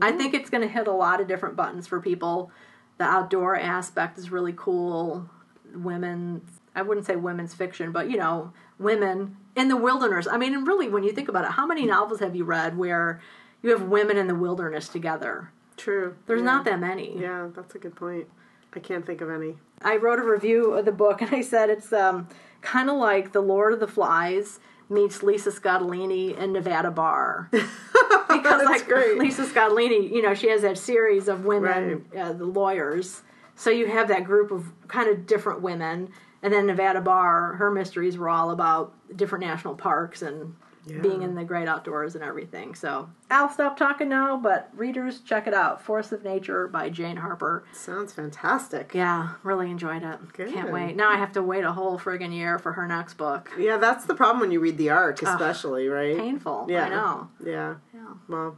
i 0.02 0.12
think 0.12 0.34
it's 0.34 0.50
going 0.50 0.62
to 0.62 0.68
hit 0.68 0.88
a 0.88 0.94
lot 0.94 1.22
of 1.22 1.28
different 1.28 1.56
buttons 1.56 1.88
for 1.88 2.00
people. 2.00 2.52
The 2.98 3.06
outdoor 3.06 3.58
aspect 3.58 4.18
is 4.18 4.32
really 4.32 4.54
cool. 4.56 5.30
Women 5.74 6.42
i 6.75 6.82
wouldn't 6.82 7.06
say 7.06 7.16
women's 7.16 7.54
fiction 7.54 7.92
but 7.92 8.10
you 8.10 8.18
know 8.18 8.52
women 8.80 9.38
in 9.56 9.68
the 9.68 9.77
wilderness 9.77 10.27
i 10.27 10.38
mean 10.38 10.53
and 10.53 10.68
really 10.68 10.89
when 10.89 11.03
you 11.03 11.12
think 11.12 11.30
about 11.30 11.46
it 11.46 11.51
how 11.51 11.65
many 11.65 11.86
novels 11.86 12.20
have 12.20 12.36
you 12.36 12.44
read 12.44 12.77
where 12.77 13.22
you 13.62 13.70
have 13.72 13.84
women 13.84 14.18
in 14.18 14.27
the 14.27 14.36
wilderness 14.36 14.88
together 14.88 15.51
True. 15.77 16.15
there's 16.27 16.39
yeah. 16.39 16.46
not 16.46 16.65
that 16.65 16.80
many 16.80 17.18
Yeah, 17.20 17.50
that's 17.56 17.75
a 17.75 17.80
good 17.80 17.96
point. 17.96 18.27
I 18.75 18.80
can't 18.80 19.06
think 19.06 19.22
of 19.22 19.30
any. 19.30 19.56
I 19.82 19.98
wrote 19.98 20.20
a 20.20 20.24
review 20.24 20.74
of 20.74 20.86
the 20.86 20.92
book 20.92 21.22
and 21.24 21.34
I 21.34 21.42
said 21.42 21.70
it's 21.70 21.94
um, 21.94 22.27
kind 22.62 22.89
of 22.89 22.98
like 22.98 23.32
The 23.32 23.42
Lord 23.42 23.74
of 23.74 23.80
the 23.80 23.88
Flies 23.88 24.60
meets 24.89 25.24
Lisa 25.24 25.51
Scottoline 25.51 26.38
in 26.38 26.53
Nevada 26.53 26.92
Barr. 26.92 27.50
because 27.51 28.44
That's 28.44 28.65
like 28.65 28.86
great. 28.86 29.18
Lisa 29.18 29.46
Scottoline, 29.46 30.12
you 30.12 30.22
know, 30.22 30.34
she 30.34 30.50
has 30.50 30.62
that 30.62 30.77
series 30.77 31.27
of 31.27 31.46
women, 31.46 32.06
uh, 32.18 32.34
the 32.34 32.46
lawyers. 32.46 33.22
So 33.56 33.70
you 33.70 33.88
have 33.88 34.08
that 34.08 34.24
group 34.24 34.51
of 34.51 34.72
kind 34.88 35.10
of 35.10 35.25
different 35.25 35.62
women, 35.62 36.12
and 36.44 36.54
then 36.54 36.68
Nevada 36.68 37.02
Barr, 37.02 37.54
her 37.56 37.72
mysteries 37.72 38.18
were 38.18 38.30
all 38.30 38.52
about 38.52 38.94
different 39.16 39.44
national 39.44 39.74
parks 39.76 40.22
and 40.22 40.56
being 41.02 41.22
in 41.22 41.34
the 41.34 41.46
great 41.46 41.66
outdoors 41.68 42.14
and 42.14 42.24
everything. 42.24 42.76
So 42.76 43.10
I'll 43.32 43.48
stop 43.48 43.78
talking 43.78 44.10
now, 44.10 44.36
but 44.36 44.70
readers, 44.76 45.22
check 45.22 45.48
it 45.48 45.54
out. 45.54 45.82
Force 45.82 46.12
of 46.12 46.26
Nature 46.26 46.68
by 46.68 46.90
Jane 46.90 47.16
Harper. 47.16 47.64
Sounds 47.72 48.12
fantastic. 48.12 48.94
Yeah, 48.94 49.36
really 49.44 49.72
enjoyed 49.72 50.04
it. 50.04 50.34
Good. 50.34 50.52
Can't 50.52 50.74
wait. 50.74 50.98
Now 50.98 51.10
I 51.10 51.16
have 51.16 51.32
to 51.34 51.42
wait 51.42 51.64
a 51.64 51.72
whole 51.72 51.98
friggin' 51.98 52.34
year 52.36 52.60
for 52.60 52.74
her 52.74 52.86
next 52.86 53.14
book. 53.14 53.50
Yeah, 53.58 53.78
that's 53.78 54.04
the 54.04 54.14
problem 54.14 54.42
when 54.42 54.52
you 54.52 54.60
read 54.60 54.78
the 54.78 54.90
arc, 54.90 55.22
especially, 55.22 55.88
right? 55.88 56.18
Painful. 56.18 56.68
Yeah. 56.70 56.84
I 56.86 56.90
know. 56.90 57.30
Yeah. 57.46 57.76
Yeah. 57.94 58.14
Well, 58.28 58.58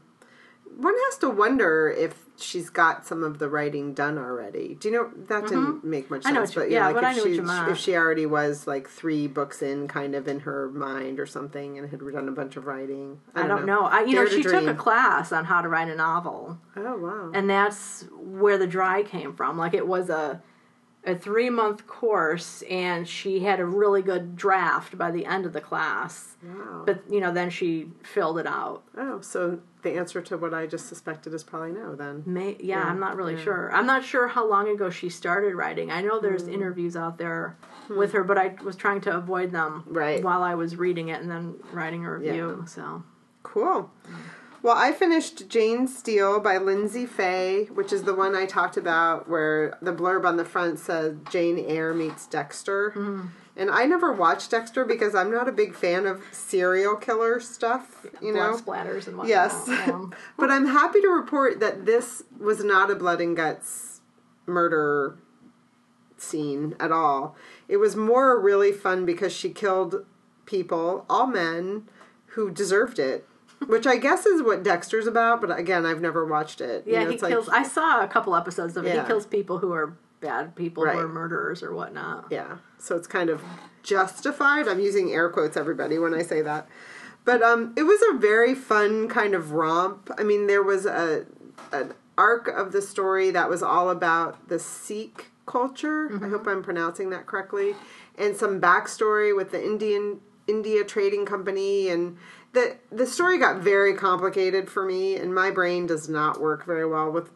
one 0.77 0.93
has 1.10 1.17
to 1.19 1.29
wonder 1.29 1.89
if 1.89 2.25
she's 2.38 2.69
got 2.69 3.05
some 3.07 3.24
of 3.24 3.39
the 3.39 3.48
writing 3.48 3.93
done 3.93 4.17
already. 4.17 4.75
Do 4.77 4.89
you 4.89 4.93
know 4.93 5.10
that 5.29 5.43
didn't 5.48 5.86
make 5.86 6.10
much 6.12 6.24
Mm-hmm. 6.24 6.27
I 6.38 6.39
sense? 6.41 6.55
know 6.55 6.62
you- 6.63 6.67
but 6.67 6.72
yeah, 6.74 6.86
like 6.88 6.95
but 6.95 7.03
if 7.05 7.10
I 7.10 7.13
know 7.13 7.24
she 7.65 7.72
if 7.72 7.77
she 7.77 7.95
already 7.95 8.25
was 8.25 8.67
like 8.67 8.89
three 8.89 9.27
books 9.27 9.62
in, 9.62 9.88
kind 9.88 10.15
of 10.15 10.27
in 10.27 10.41
her 10.41 10.69
mind 10.69 11.19
or 11.19 11.25
something, 11.25 11.77
and 11.77 11.89
had 11.89 12.00
done 12.01 12.27
a 12.27 12.31
bunch 12.34 12.57
of 12.57 12.65
writing. 12.65 13.22
I 13.34 13.48
don't 13.48 13.65
know. 13.65 13.81
I, 13.86 14.01
you 14.01 14.12
Dare 14.15 14.25
know, 14.25 14.29
she 14.31 14.43
took 14.43 14.67
a 14.67 14.74
class 14.74 15.31
on 15.31 15.45
how 15.45 15.62
to 15.62 15.69
write 15.69 15.88
a 15.88 15.95
novel, 15.95 16.60
Oh 16.75 16.98
wow. 16.98 17.31
and 17.34 17.50
that's 17.50 18.05
where 18.19 18.57
the 18.57 18.67
dry 18.67 19.03
came 19.03 19.34
from. 19.34 19.57
Like 19.57 19.74
it 19.74 19.88
was 19.88 20.10
a 20.10 20.41
a 21.05 21.15
three 21.15 21.50
month 21.50 21.85
course, 21.88 22.63
and 22.69 23.07
she 23.07 23.39
had 23.41 23.59
a 23.59 23.65
really 23.65 24.01
good 24.01 24.35
draft 24.35 24.97
by 24.97 25.12
the 25.12 25.25
end 25.25 25.45
of 25.45 25.53
the 25.53 25.62
class. 25.62 26.36
wow. 26.43 26.84
But 26.86 27.03
you 27.10 27.19
know, 27.19 27.32
then 27.32 27.49
she 27.49 27.89
filled 28.03 28.39
it 28.39 28.47
out. 28.47 28.84
oh, 28.97 29.21
so 29.21 29.60
the 29.84 29.91
answer 29.91 30.19
to 30.19 30.36
what 30.38 30.51
I 30.53 30.65
just 30.65 30.88
suspected 30.88 31.34
is 31.34 31.43
probably 31.43 31.71
no. 31.71 31.93
Then. 31.95 32.23
May, 32.25 32.58
yeah, 32.60 32.80
Yeah, 32.80 32.84
I'm 32.86 32.99
not 32.99 33.15
really 33.17 33.36
yeah. 33.36 33.43
sure. 33.43 33.71
I'm 33.71 33.86
not 33.86 34.03
sure 34.03 34.27
how 34.27 34.49
long 34.49 34.67
ago 34.67 34.89
she 34.89 35.10
started 35.10 35.53
writing. 35.53 35.91
I 35.91 36.01
know 36.01 36.17
Hmm. 36.19 36.25
there's 36.25 36.47
interviews 36.47 36.95
out 36.95 37.19
there 37.19 37.56
with 37.89 38.13
her, 38.13 38.23
but 38.23 38.38
I 38.39 38.56
was 38.63 38.75
trying 38.75 39.01
to 39.01 39.15
avoid 39.15 39.51
them 39.51 39.84
Right. 39.86 40.23
while 40.23 40.41
I 40.41 40.56
was 40.56 40.75
reading 40.75 41.10
it 41.10 41.21
and 41.21 41.30
then 41.30 41.56
writing 41.71 42.03
a 42.03 42.13
review. 42.17 42.58
Yeah. 42.62 42.65
So 42.65 43.03
Cool. 43.43 43.91
Well, 44.65 44.75
I 44.75 44.93
finished 44.93 45.47
Jane 45.47 45.88
Steele 45.88 46.39
by 46.39 46.58
Lyndsay 46.58 47.08
Faye, 47.08 47.65
which 47.65 47.93
is 47.93 48.01
the 48.01 48.15
one 48.15 48.34
I 48.34 48.47
talked 48.47 48.78
about 48.78 49.30
where 49.30 49.78
the 49.80 49.93
blurb 49.93 50.25
on 50.25 50.38
the 50.38 50.43
front 50.43 50.80
says 50.80 51.17
Jane 51.30 51.60
Eyre 51.60 51.93
meets 51.93 52.25
Dexter. 52.25 52.91
Mm. 52.95 53.30
And 53.56 53.69
I 53.69 53.86
never 53.86 54.12
watched 54.12 54.49
Dexter 54.49 54.84
because 54.84 55.13
I'm 55.13 55.30
not 55.32 55.47
a 55.47 55.51
big 55.51 55.75
fan 55.75 56.08
of 56.08 56.23
serial 56.32 56.95
killer 56.95 57.39
stuff, 57.39 58.08
you 58.19 58.34
know. 58.34 58.58
blood 58.58 58.65
splatters 58.65 59.06
and 59.06 59.17
whatnot. 59.17 59.28
Yes. 59.28 59.65
Yeah. 59.67 60.06
but 60.39 60.49
I'm 60.49 60.65
happy 60.65 60.99
to 60.99 61.10
report 61.10 61.60
that 61.60 61.86
this 61.86 62.23
was 62.39 62.63
not 62.63 62.89
a 62.89 62.95
blood 62.95 63.21
and 63.21 63.38
guts 63.38 64.01
murder 64.47 65.15
scene 66.17 66.73
at 66.80 66.91
all. 66.91 67.36
It 67.67 67.78
was 67.78 67.95
more 67.95 68.41
really 68.41 68.71
fun 68.71 69.06
because 69.06 69.32
she 69.32 69.51
killed 69.51 70.08
people, 70.47 71.06
all 71.08 71.28
men, 71.28 71.88
who 72.30 72.49
deserved 72.49 72.97
it. 72.97 73.28
Which 73.68 73.88
I 73.88 73.98
guess 73.98 74.26
is 74.26 74.41
what 74.44 74.63
Dexter's 74.63 75.08
about, 75.08 75.41
but 75.41 75.58
again, 75.58 75.86
I've 75.86 76.02
never 76.02 76.26
watched 76.26 76.62
it. 76.62 76.86
You 76.86 76.94
Yeah, 76.94 77.04
know, 77.04 77.10
he 77.10 77.13
it's 77.15 77.24
like- 77.24 77.32
kills. 77.32 77.50
I 77.50 77.63
saw 77.63 78.04
a 78.04 78.08
couple 78.08 78.36
episodes 78.36 78.78
of 78.78 78.86
it. 78.86 78.94
Yeah. 78.94 79.02
He 79.02 79.08
kills 79.08 79.26
people 79.26 79.60
who 79.60 79.72
are 79.74 79.94
bad 80.22 80.56
people, 80.56 80.84
who 80.84 80.89
Right. 80.89 81.00
are 81.00 81.08
murderers 81.08 81.63
or 81.63 81.74
whatnot. 81.74 82.28
Yeah. 82.30 82.58
So 82.78 82.96
it's 82.96 83.08
kind 83.08 83.30
of 83.30 83.41
justified. 83.82 84.68
I'm 84.68 84.80
using 84.80 85.12
air 85.12 85.30
quotes, 85.30 85.56
everybody, 85.58 85.98
when 85.98 86.13
I 86.13 86.22
say 86.22 86.41
that. 86.41 86.68
But 87.24 87.41
um, 87.41 87.74
it 87.76 87.84
was 87.84 88.02
a 88.12 88.18
very 88.18 88.54
fun 88.54 89.08
kind 89.08 89.34
of 89.34 89.52
romp. 89.54 90.12
I 90.18 90.24
mean, 90.24 90.48
there 90.48 90.62
was 90.63 90.86
a 90.86 91.26
an 91.72 91.94
arc 92.18 92.48
of 92.48 92.72
the 92.72 92.82
story 92.82 93.32
that 93.32 93.50
was 93.50 93.63
all 93.63 93.89
about 93.89 94.48
the 94.48 94.60
Sikh 94.60 95.32
culture. 95.46 96.10
I 96.24 96.28
hope 96.28 96.46
I'm 96.48 96.62
pronouncing 96.62 97.10
that 97.12 97.26
correctly, 97.26 97.76
and 98.18 98.36
some 98.36 98.62
backstory 98.62 99.36
with 99.36 99.52
the 99.52 99.63
Indian 99.63 100.20
India 100.48 100.84
Trading 100.84 101.26
Company 101.26 101.89
and. 101.89 102.18
The, 102.56 102.78
the 102.89 103.06
story 103.06 103.38
got 103.38 103.58
very 103.58 103.94
complicated 103.94 104.70
for 104.70 104.86
me, 104.86 105.18
and 105.18 105.36
my 105.36 105.52
brain 105.52 105.88
does 105.88 106.08
not 106.08 106.39
work 106.39 106.65
very 106.65 106.88
well 106.88 107.12
with 107.12 107.30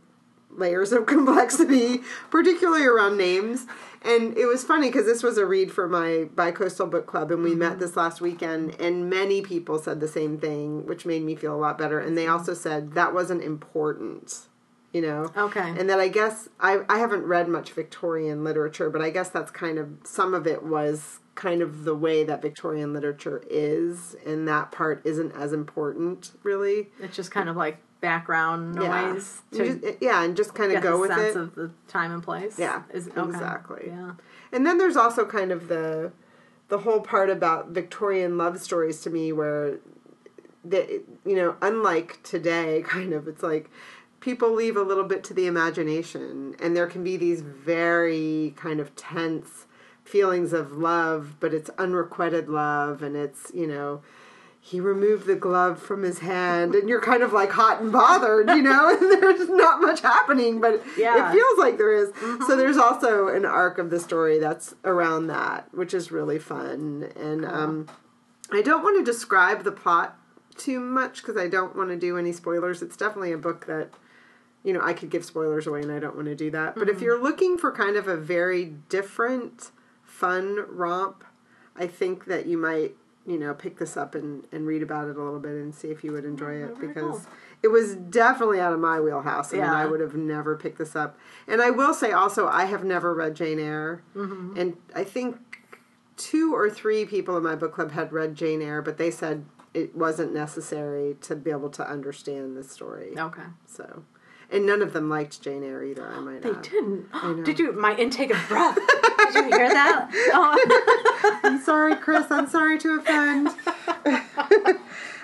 layers 0.50 0.94
of 0.94 1.06
complexity, 1.08 2.00
particularly 2.30 2.86
around 2.86 3.18
names. 3.18 3.66
And 4.02 4.38
it 4.38 4.46
was 4.46 4.64
funny 4.64 4.88
because 4.88 5.06
this 5.06 5.22
was 5.22 5.38
a 5.38 5.46
read 5.46 5.74
for 5.74 5.90
my 5.90 6.30
bicoastal 6.36 6.90
book 6.90 7.06
club, 7.06 7.32
and 7.32 7.44
we 7.44 7.54
met 7.54 7.74
mm-hmm. 7.74 7.82
this 7.82 7.98
last 7.98 8.22
weekend, 8.22 8.80
and 8.80 9.10
many 9.10 9.42
people 9.42 9.78
said 9.78 10.00
the 10.00 10.08
same 10.08 10.40
thing, 10.40 10.86
which 10.86 11.06
made 11.06 11.24
me 11.24 11.36
feel 11.36 11.54
a 11.54 11.60
lot 11.60 11.78
better. 11.78 12.00
And 12.00 12.18
they 12.18 12.24
mm-hmm. 12.24 12.34
also 12.34 12.54
said 12.54 12.94
that 12.94 13.14
wasn't 13.14 13.44
important, 13.44 14.48
you 14.94 15.02
know. 15.02 15.32
Okay. 15.36 15.74
And 15.78 15.90
that 15.90 16.00
I 16.00 16.08
guess 16.08 16.50
I 16.60 16.80
I 16.90 17.00
haven't 17.00 17.24
read 17.24 17.48
much 17.48 17.72
Victorian 17.74 18.44
literature, 18.44 18.90
but 18.90 19.02
I 19.02 19.10
guess 19.10 19.30
that's 19.30 19.52
kind 19.52 19.78
of 19.78 19.90
some 20.04 20.34
of 20.34 20.48
it 20.48 20.64
was 20.64 21.20
kind 21.36 21.62
of 21.62 21.86
the 21.86 21.96
way 21.96 22.24
that 22.26 22.42
Victorian 22.42 22.94
literature 22.94 23.42
is, 23.50 24.16
and 24.26 24.48
that 24.48 24.72
part 24.72 25.02
isn't 25.06 25.32
as 25.34 25.54
important, 25.54 26.32
really. 26.44 26.90
It's 27.00 27.16
just 27.16 27.32
kind 27.32 27.48
of 27.48 27.56
like 27.56 27.78
background 28.02 28.76
noise 28.76 29.42
to 29.52 29.80
just- 29.80 29.98
yeah, 30.02 30.24
and 30.24 30.36
just 30.36 30.54
kind 30.54 30.72
of 30.72 30.82
go 30.84 30.94
the 30.94 31.00
with 31.00 31.10
sense 31.12 31.36
it. 31.36 31.40
of 31.40 31.56
the 31.56 31.72
time 31.88 32.12
and 32.12 32.24
place. 32.24 32.58
Yeah, 32.58 32.84
Is, 32.94 33.08
okay. 33.10 33.22
exactly. 33.22 33.84
Yeah. 33.88 34.12
And 34.52 34.66
then 34.66 34.78
there's 34.78 34.98
also 34.98 35.26
kind 35.26 35.52
of 35.52 35.68
the 35.68 36.12
the 36.70 36.80
whole 36.80 37.00
part 37.02 37.30
about 37.30 37.70
Victorian 37.70 38.38
love 38.38 38.60
stories 38.60 39.02
to 39.02 39.10
me 39.10 39.32
where 39.32 39.80
the 40.64 41.02
you 41.26 41.36
know, 41.36 41.56
unlike 41.62 42.22
today 42.24 42.82
kind 42.88 43.14
of 43.14 43.28
it's 43.28 43.44
like 43.44 43.70
people 44.20 44.54
leave 44.54 44.76
a 44.76 44.82
little 44.82 45.04
bit 45.04 45.24
to 45.26 45.34
the 45.34 45.48
imagination 45.48 46.56
and 46.60 46.76
there 46.76 46.88
can 46.88 47.04
be 47.04 47.18
these 47.18 47.42
very 47.42 48.54
kind 48.58 48.80
of 48.80 48.96
tense 48.96 49.66
feelings 50.04 50.54
of 50.54 50.72
love, 50.74 51.36
but 51.40 51.54
it's 51.54 51.70
unrequited 51.78 52.50
love 52.50 53.02
and 53.04 53.16
it's, 53.16 53.52
you 53.54 53.68
know, 53.68 54.02
he 54.62 54.80
removed 54.80 55.26
the 55.26 55.36
glove 55.36 55.82
from 55.82 56.04
his 56.04 56.20
hand 56.20 56.76
and 56.76 56.90
you're 56.90 57.02
kind 57.02 57.24
of 57.24 57.32
like 57.32 57.52
hot 57.52 57.82
and 57.82 57.92
bothered, 57.92 58.50
you 58.50 58.62
know, 58.62 58.90
and 59.00 59.22
there's 59.24 59.48
not 59.50 59.82
much 59.82 60.02
happening, 60.02 60.60
but 60.60 60.84
Yeah. 60.98 61.30
it 61.30 61.34
feels 61.34 61.58
like 61.58 61.78
there 61.78 61.94
is. 61.94 62.12
So 62.46 62.56
there's 62.56 62.78
also 62.78 63.30
an 63.30 63.46
arc 63.46 63.78
of 63.78 63.90
the 63.90 64.00
story 64.00 64.38
that's 64.38 64.76
around 64.84 65.28
that, 65.28 65.68
which 65.74 65.94
is 65.94 66.12
really 66.12 66.40
fun. 66.40 67.10
And 67.16 67.46
um 67.46 67.88
I 68.52 68.62
don't 68.64 68.84
want 68.84 68.98
to 68.98 69.10
describe 69.10 69.64
the 69.64 69.72
plot 69.72 70.18
too 70.58 70.80
much 70.80 71.22
because 71.22 71.38
I 71.38 71.48
don't 71.48 71.76
want 71.76 71.90
to 71.90 71.96
do 71.96 72.18
any 72.18 72.32
spoilers. 72.34 72.82
It's 72.82 72.98
definitely 72.98 73.32
a 73.32 73.38
book 73.38 73.66
that, 73.68 73.90
you 74.64 74.74
know, 74.74 74.82
I 74.82 74.94
could 74.94 75.10
give 75.10 75.24
spoilers 75.26 75.68
away 75.68 75.82
and 75.82 75.92
I 75.92 76.00
don't 76.00 76.16
want 76.16 76.28
to 76.28 76.36
do 76.36 76.52
that. 76.52 76.76
But 76.76 76.88
Mm-hmm. 76.88 76.96
if 76.98 77.02
you're 77.02 77.22
looking 77.22 77.58
for 77.58 77.72
kind 77.72 77.96
of 77.96 78.08
a 78.08 78.18
very 78.18 78.66
different, 78.90 79.72
fun 80.04 80.66
romp, 80.68 81.24
I 81.76 81.88
think 81.88 82.26
that 82.26 82.46
you 82.46 82.58
might, 82.58 82.96
you 83.26 83.38
know, 83.40 83.54
pick 83.54 83.78
this 83.78 83.96
up 83.96 84.16
and, 84.16 84.44
and 84.52 84.68
read 84.68 84.82
about 84.82 85.08
it 85.08 85.16
a 85.16 85.24
little 85.24 85.40
bit 85.40 85.52
and 85.54 85.74
see 85.74 85.90
if 85.90 86.04
you 86.04 86.12
would 86.12 86.26
enjoy 86.26 86.56
it 86.64 86.80
because 86.80 87.04
cool. 87.04 87.22
it 87.64 87.68
was 87.70 87.96
definitely 87.96 88.60
out 88.60 88.74
of 88.74 88.80
my 88.80 89.00
wheelhouse. 89.00 89.54
I 89.54 89.58
mean, 89.58 89.66
Yeah. 89.66 89.74
I 89.76 89.86
would 89.86 90.02
have 90.02 90.16
never 90.16 90.58
picked 90.58 90.78
this 90.78 90.96
up. 90.96 91.18
And 91.48 91.62
I 91.62 91.70
will 91.70 91.94
say 91.94 92.12
also, 92.12 92.48
I 92.48 92.66
have 92.66 92.84
never 92.84 93.14
read 93.14 93.36
Jane 93.36 93.60
Eyre. 93.60 94.02
Mm-hmm. 94.16 94.60
And 94.60 94.78
I 94.94 95.04
think 95.06 95.38
two 96.18 96.54
or 96.54 96.70
three 96.70 97.06
people 97.06 97.38
in 97.38 97.44
my 97.44 97.56
book 97.56 97.74
club 97.74 97.92
had 97.92 98.12
read 98.12 98.36
Jane 98.36 98.62
Eyre, 98.62 98.82
but 98.82 98.98
they 98.98 99.12
said 99.12 99.46
it 99.74 99.96
wasn't 99.96 100.34
necessary 100.34 101.16
to 101.22 101.36
be 101.36 101.52
able 101.52 101.70
to 101.70 101.88
understand 101.90 102.58
the 102.58 102.64
story. 102.64 103.14
Okay. 103.18 103.44
So, 103.68 104.04
and 104.52 104.66
none 104.66 104.82
of 104.82 104.94
them 104.94 105.10
liked 105.10 105.42
Jane 105.42 105.64
Eyre 105.64 105.84
either. 105.84 106.08
I 106.08 106.20
might 106.20 106.42
They 106.42 106.50
add. 106.52 106.62
didn't. 106.62 107.12
Did 107.46 107.60
you? 107.60 107.72
My 107.74 107.96
intake 107.96 108.32
of 108.32 108.48
breath. 108.48 108.76
Did 109.34 109.36
you 109.36 109.44
hear 109.58 109.70
that? 109.70 110.10
Oh, 110.34 111.40
I'm 111.44 111.60
sorry, 111.62 111.96
Chris. 111.96 112.26
I'm 112.32 112.48
sorry 112.48 112.78
to 112.80 113.00
offend. 113.00 113.50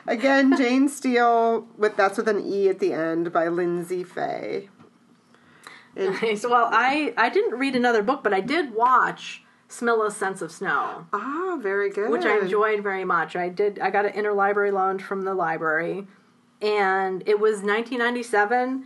Again, 0.07 0.55
Jane 0.55 0.87
Steele 0.89 1.67
with 1.77 1.95
that's 1.95 2.17
with 2.17 2.27
an 2.27 2.39
E 2.45 2.69
at 2.69 2.79
the 2.79 2.93
end 2.93 3.31
by 3.33 3.45
Lyndsay 3.47 4.05
Faye. 4.05 4.69
And 5.95 6.21
nice. 6.21 6.43
Well, 6.43 6.69
I 6.71 7.13
I 7.17 7.29
didn't 7.29 7.57
read 7.57 7.75
another 7.75 8.03
book, 8.03 8.21
but 8.23 8.33
I 8.33 8.41
did 8.41 8.73
watch 8.75 9.43
Smilla's 9.67 10.15
Sense 10.15 10.41
of 10.43 10.51
Snow, 10.51 11.07
ah, 11.11 11.57
very 11.59 11.89
good. 11.89 12.11
which 12.11 12.25
I 12.25 12.37
enjoyed 12.39 12.83
very 12.83 13.03
much. 13.05 13.35
I 13.35 13.49
did. 13.49 13.79
I 13.79 13.89
got 13.89 14.05
an 14.05 14.11
interlibrary 14.13 14.71
loan 14.71 14.99
from 14.99 15.23
the 15.23 15.33
library, 15.33 16.05
and 16.61 17.23
it 17.25 17.39
was 17.39 17.61
1997. 17.63 18.85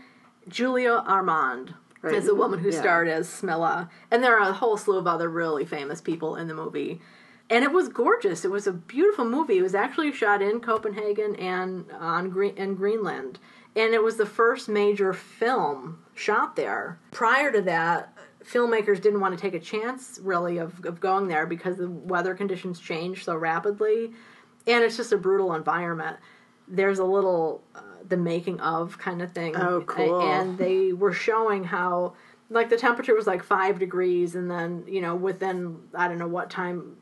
Julia 0.50 1.04
Ormond 1.08 1.74
Right. 2.02 2.16
is 2.16 2.26
the 2.26 2.36
woman 2.36 2.60
who 2.60 2.70
Yeah. 2.70 2.80
starred 2.80 3.08
as 3.08 3.28
Smilla, 3.28 3.90
and 4.10 4.24
there 4.24 4.38
are 4.38 4.50
a 4.50 4.54
whole 4.54 4.78
slew 4.78 4.98
of 4.98 5.08
other 5.08 5.30
really 5.30 5.66
famous 5.66 6.02
people 6.02 6.36
in 6.36 6.48
the 6.48 6.54
movie. 6.54 7.02
And 7.50 7.64
it 7.64 7.72
was 7.72 7.90
gorgeous. 7.90 8.46
It 8.46 8.52
was 8.52 8.68
a 8.68 8.72
beautiful 8.72 9.26
movie. 9.26 9.58
It 9.58 9.64
was 9.64 9.74
actually 9.76 10.12
shot 10.12 10.42
in 10.42 10.60
Copenhagen 10.62 11.36
and 11.36 11.86
on 12.00 12.30
Green 12.30 12.56
in 12.56 12.76
Greenland, 12.76 13.40
and 13.76 13.94
it 13.94 14.04
was 14.04 14.18
the 14.18 14.26
first 14.26 14.70
major 14.70 15.14
film 15.14 16.00
shot 16.14 16.56
there. 16.56 17.00
Prior 17.12 17.52
to 17.52 17.62
that, 17.64 18.14
filmmakers 18.46 19.02
didn't 19.02 19.20
want 19.20 19.36
to 19.36 19.42
take 19.42 19.54
a 19.56 19.60
chance 19.60 20.20
really 20.24 20.58
of, 20.58 20.86
of 20.86 21.00
going 21.00 21.28
there 21.28 21.46
because 21.46 21.78
the 21.78 21.90
weather 21.90 22.34
conditions 22.36 22.80
changed 22.80 23.26
so 23.26 23.36
rapidly, 23.36 24.14
and 24.68 24.84
it's 24.84 24.96
just 24.98 25.12
a 25.12 25.18
brutal 25.18 25.54
environment. 25.54 26.18
There's 26.70 27.00
a 27.00 27.06
little 27.06 27.62
uh, 27.76 27.82
the 28.08 28.18
making 28.18 28.60
of 28.60 28.98
kind 28.98 29.22
of 29.22 29.32
thing. 29.34 29.56
Oh, 29.56 29.82
cool. 29.82 30.22
And 30.22 30.58
they 30.58 30.94
were 30.94 31.14
showing 31.14 31.64
how 31.64 32.14
like 32.50 32.70
the 32.70 32.78
temperature 32.78 33.14
was 33.16 33.28
like 33.28 33.44
five 33.44 33.80
degrees, 33.80 34.36
and 34.36 34.50
then 34.50 34.84
you 34.88 35.02
know 35.02 35.16
within 35.16 35.80
I 35.94 36.08
don't 36.08 36.20
know 36.20 36.28
what 36.28 36.50
time 36.50 36.98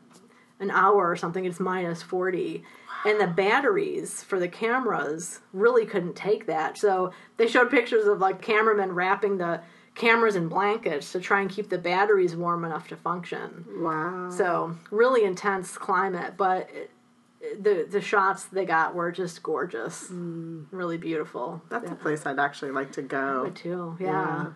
an 0.59 0.71
hour 0.71 1.09
or 1.09 1.15
something, 1.15 1.45
it's 1.45 1.59
minus 1.59 2.01
40. 2.01 2.63
And 3.05 3.19
the 3.21 3.27
batteries 3.27 4.23
for 4.23 4.39
the 4.39 4.47
cameras 4.47 5.39
really 5.53 5.85
couldn't 5.85 6.15
take 6.15 6.47
that. 6.47 6.77
So 6.77 7.13
they 7.37 7.47
showed 7.47 7.69
pictures 7.69 8.07
of 8.07 8.19
like 8.19 8.41
cameramen 8.41 8.93
wrapping 8.93 9.37
the 9.37 9.61
cameras 9.95 10.35
in 10.35 10.47
blankets 10.47 11.11
to 11.11 11.19
try 11.19 11.41
and 11.41 11.49
keep 11.49 11.69
the 11.69 11.77
batteries 11.77 12.35
warm 12.35 12.65
enough 12.65 12.87
to 12.87 12.95
function. 12.95 13.65
wow. 13.79 14.29
So 14.29 14.75
really 14.91 15.23
intense 15.23 15.77
climate, 15.77 16.35
but 16.37 16.69
it, 16.73 16.91
the 17.39 17.87
the 17.89 18.01
shots 18.01 18.45
they 18.45 18.65
got 18.65 18.95
were 18.95 19.11
just 19.11 19.43
gorgeous, 19.43 20.07
really 20.09 20.97
beautiful. 20.97 21.61
that's 21.69 21.85
yeah. 21.85 21.93
a 21.93 21.95
place 21.95 22.25
I'd 22.25 22.39
actually 22.39 22.71
like 22.71 22.91
to 22.93 23.01
go. 23.01 23.45
Me 23.45 23.51
too. 23.51 23.97
yeah. 23.99 24.47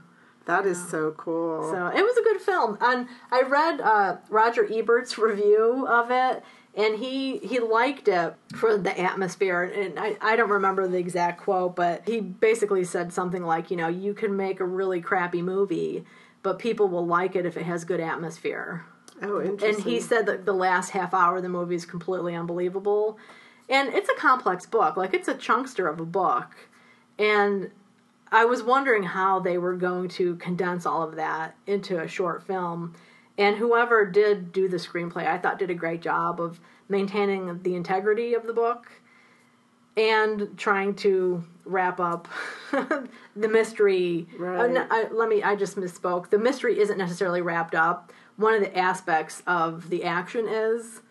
That 0.45 0.65
is 0.65 0.89
so 0.89 1.11
cool. 1.11 1.69
So 1.69 1.87
it 1.87 2.01
was 2.01 2.17
a 2.17 2.23
good 2.23 2.41
film, 2.41 2.77
and 2.81 3.07
I 3.31 3.41
read 3.43 3.79
uh, 3.79 4.17
Roger 4.29 4.65
Ebert's 4.65 5.17
review 5.17 5.85
of 5.87 6.09
it, 6.09 6.43
and 6.73 6.97
he 6.97 7.37
he 7.37 7.59
liked 7.59 8.07
it 8.07 8.33
for 8.55 8.75
the 8.75 8.99
atmosphere. 8.99 9.63
And 9.63 9.99
I 9.99 10.17
I 10.19 10.35
don't 10.35 10.49
remember 10.49 10.87
the 10.87 10.97
exact 10.97 11.41
quote, 11.41 11.75
but 11.75 12.07
he 12.07 12.21
basically 12.21 12.83
said 12.83 13.13
something 13.13 13.43
like, 13.43 13.69
you 13.69 13.77
know, 13.77 13.87
you 13.87 14.15
can 14.15 14.35
make 14.35 14.59
a 14.59 14.65
really 14.65 14.99
crappy 14.99 15.43
movie, 15.43 16.05
but 16.41 16.57
people 16.57 16.87
will 16.87 17.05
like 17.05 17.35
it 17.35 17.45
if 17.45 17.55
it 17.55 17.63
has 17.63 17.85
good 17.85 17.99
atmosphere. 17.99 18.85
Oh, 19.21 19.39
And 19.39 19.79
he 19.83 19.99
said 19.99 20.25
that 20.25 20.45
the 20.45 20.53
last 20.53 20.89
half 20.89 21.13
hour 21.13 21.37
of 21.37 21.43
the 21.43 21.49
movie 21.49 21.75
is 21.75 21.85
completely 21.85 22.35
unbelievable. 22.35 23.17
And 23.69 23.93
it's 23.93 24.09
a 24.09 24.15
complex 24.15 24.65
book. 24.65 24.97
Like, 24.97 25.13
it's 25.13 25.27
a 25.27 25.35
chunkster 25.35 25.87
of 25.87 25.99
a 25.99 26.05
book. 26.05 26.55
And 27.17 27.71
I 28.31 28.45
was 28.45 28.63
wondering 28.63 29.03
how 29.03 29.39
they 29.39 29.57
were 29.57 29.75
going 29.75 30.09
to 30.09 30.35
condense 30.37 30.85
all 30.85 31.03
of 31.03 31.15
that 31.15 31.55
into 31.67 31.99
a 31.99 32.07
short 32.07 32.43
film. 32.45 32.95
And 33.37 33.57
whoever 33.57 34.05
did 34.05 34.51
do 34.51 34.67
the 34.67 34.77
screenplay, 34.77 35.25
I 35.25 35.37
thought 35.37 35.59
did 35.59 35.69
a 35.69 35.75
great 35.75 36.01
job 36.01 36.39
of 36.39 36.59
maintaining 36.89 37.61
the 37.63 37.75
integrity 37.75 38.33
of 38.33 38.45
the 38.45 38.53
book 38.53 38.91
and 39.97 40.57
trying 40.57 40.95
to 40.95 41.43
wrap 41.65 41.99
up 41.99 42.27
the 42.71 43.47
mystery. 43.47 44.27
Right. 44.37 44.61
Uh, 44.61 44.67
no, 44.67 44.87
I, 44.89 45.07
let 45.11 45.29
me. 45.29 45.43
I 45.43 45.55
just 45.55 45.75
misspoke. 45.75 46.29
The 46.29 46.37
mystery 46.37 46.79
isn't 46.79 46.97
necessarily 46.97 47.41
wrapped 47.41 47.75
up. 47.75 48.13
One 48.41 48.55
of 48.55 48.61
the 48.61 48.77
aspects 48.77 49.43
of 49.45 49.89
the 49.89 50.03
action 50.03 50.47
is 50.47 51.01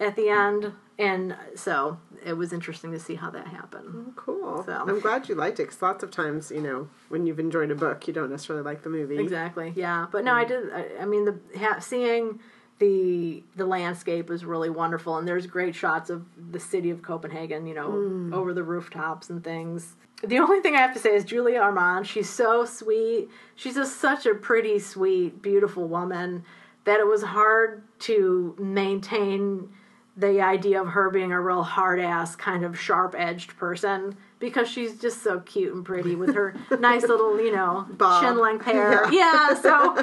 at 0.00 0.16
the 0.16 0.28
end, 0.28 0.72
and 0.98 1.36
so 1.54 1.98
it 2.24 2.34
was 2.34 2.52
interesting 2.52 2.92
to 2.92 2.98
see 2.98 3.14
how 3.14 3.30
that 3.30 3.46
happened. 3.46 3.88
Oh, 4.08 4.12
cool. 4.16 4.64
So- 4.64 4.72
I'm 4.72 5.00
glad 5.00 5.28
you 5.28 5.34
liked 5.34 5.60
it 5.60 5.64
because 5.64 5.82
lots 5.82 6.02
of 6.02 6.10
times, 6.10 6.50
you 6.50 6.60
know, 6.60 6.88
when 7.08 7.26
you've 7.26 7.38
enjoyed 7.38 7.70
a 7.70 7.74
book, 7.74 8.06
you 8.06 8.12
don't 8.14 8.30
necessarily 8.30 8.64
like 8.64 8.82
the 8.82 8.90
movie. 8.90 9.18
Exactly. 9.18 9.72
Yeah, 9.76 10.06
but 10.10 10.24
no, 10.24 10.34
I 10.34 10.44
mm. 10.44 10.48
did. 10.48 10.72
I, 10.72 11.02
I 11.02 11.04
mean, 11.04 11.24
the 11.24 11.38
ha, 11.58 11.78
seeing 11.78 12.40
the 12.78 13.42
the 13.54 13.66
landscape 13.66 14.28
was 14.28 14.44
really 14.44 14.70
wonderful, 14.70 15.16
and 15.16 15.28
there's 15.28 15.46
great 15.46 15.74
shots 15.74 16.10
of 16.10 16.24
the 16.50 16.60
city 16.60 16.90
of 16.90 17.02
Copenhagen. 17.02 17.66
You 17.66 17.74
know, 17.74 17.90
mm. 17.90 18.34
over 18.34 18.52
the 18.52 18.64
rooftops 18.64 19.30
and 19.30 19.44
things. 19.44 19.94
The 20.22 20.38
only 20.38 20.60
thing 20.60 20.74
I 20.74 20.78
have 20.78 20.94
to 20.94 21.00
say 21.00 21.14
is 21.14 21.24
Julia 21.24 21.60
Ormond. 21.60 22.06
She's 22.06 22.30
so 22.30 22.64
sweet. 22.64 23.28
She's 23.56 23.74
just 23.74 24.00
such 24.00 24.24
a 24.24 24.34
pretty, 24.34 24.78
sweet, 24.78 25.42
beautiful 25.42 25.86
woman 25.86 26.44
that 26.84 27.00
it 27.00 27.06
was 27.06 27.22
hard 27.22 27.82
to 28.00 28.54
maintain 28.58 29.68
the 30.16 30.40
idea 30.40 30.80
of 30.80 30.88
her 30.88 31.10
being 31.10 31.32
a 31.32 31.40
real 31.40 31.62
hard 31.62 31.98
ass 31.98 32.36
kind 32.36 32.64
of 32.64 32.78
sharp 32.78 33.14
edged 33.18 33.56
person 33.56 34.16
because 34.38 34.68
she's 34.68 35.00
just 35.00 35.22
so 35.22 35.40
cute 35.40 35.74
and 35.74 35.84
pretty 35.84 36.14
with 36.14 36.34
her 36.34 36.54
nice 36.78 37.02
little 37.02 37.40
you 37.40 37.52
know 37.52 37.84
chin 38.20 38.38
length 38.38 38.64
hair 38.64 39.10
Yeah. 39.10 39.50
yeah. 39.50 39.54
so 39.60 39.94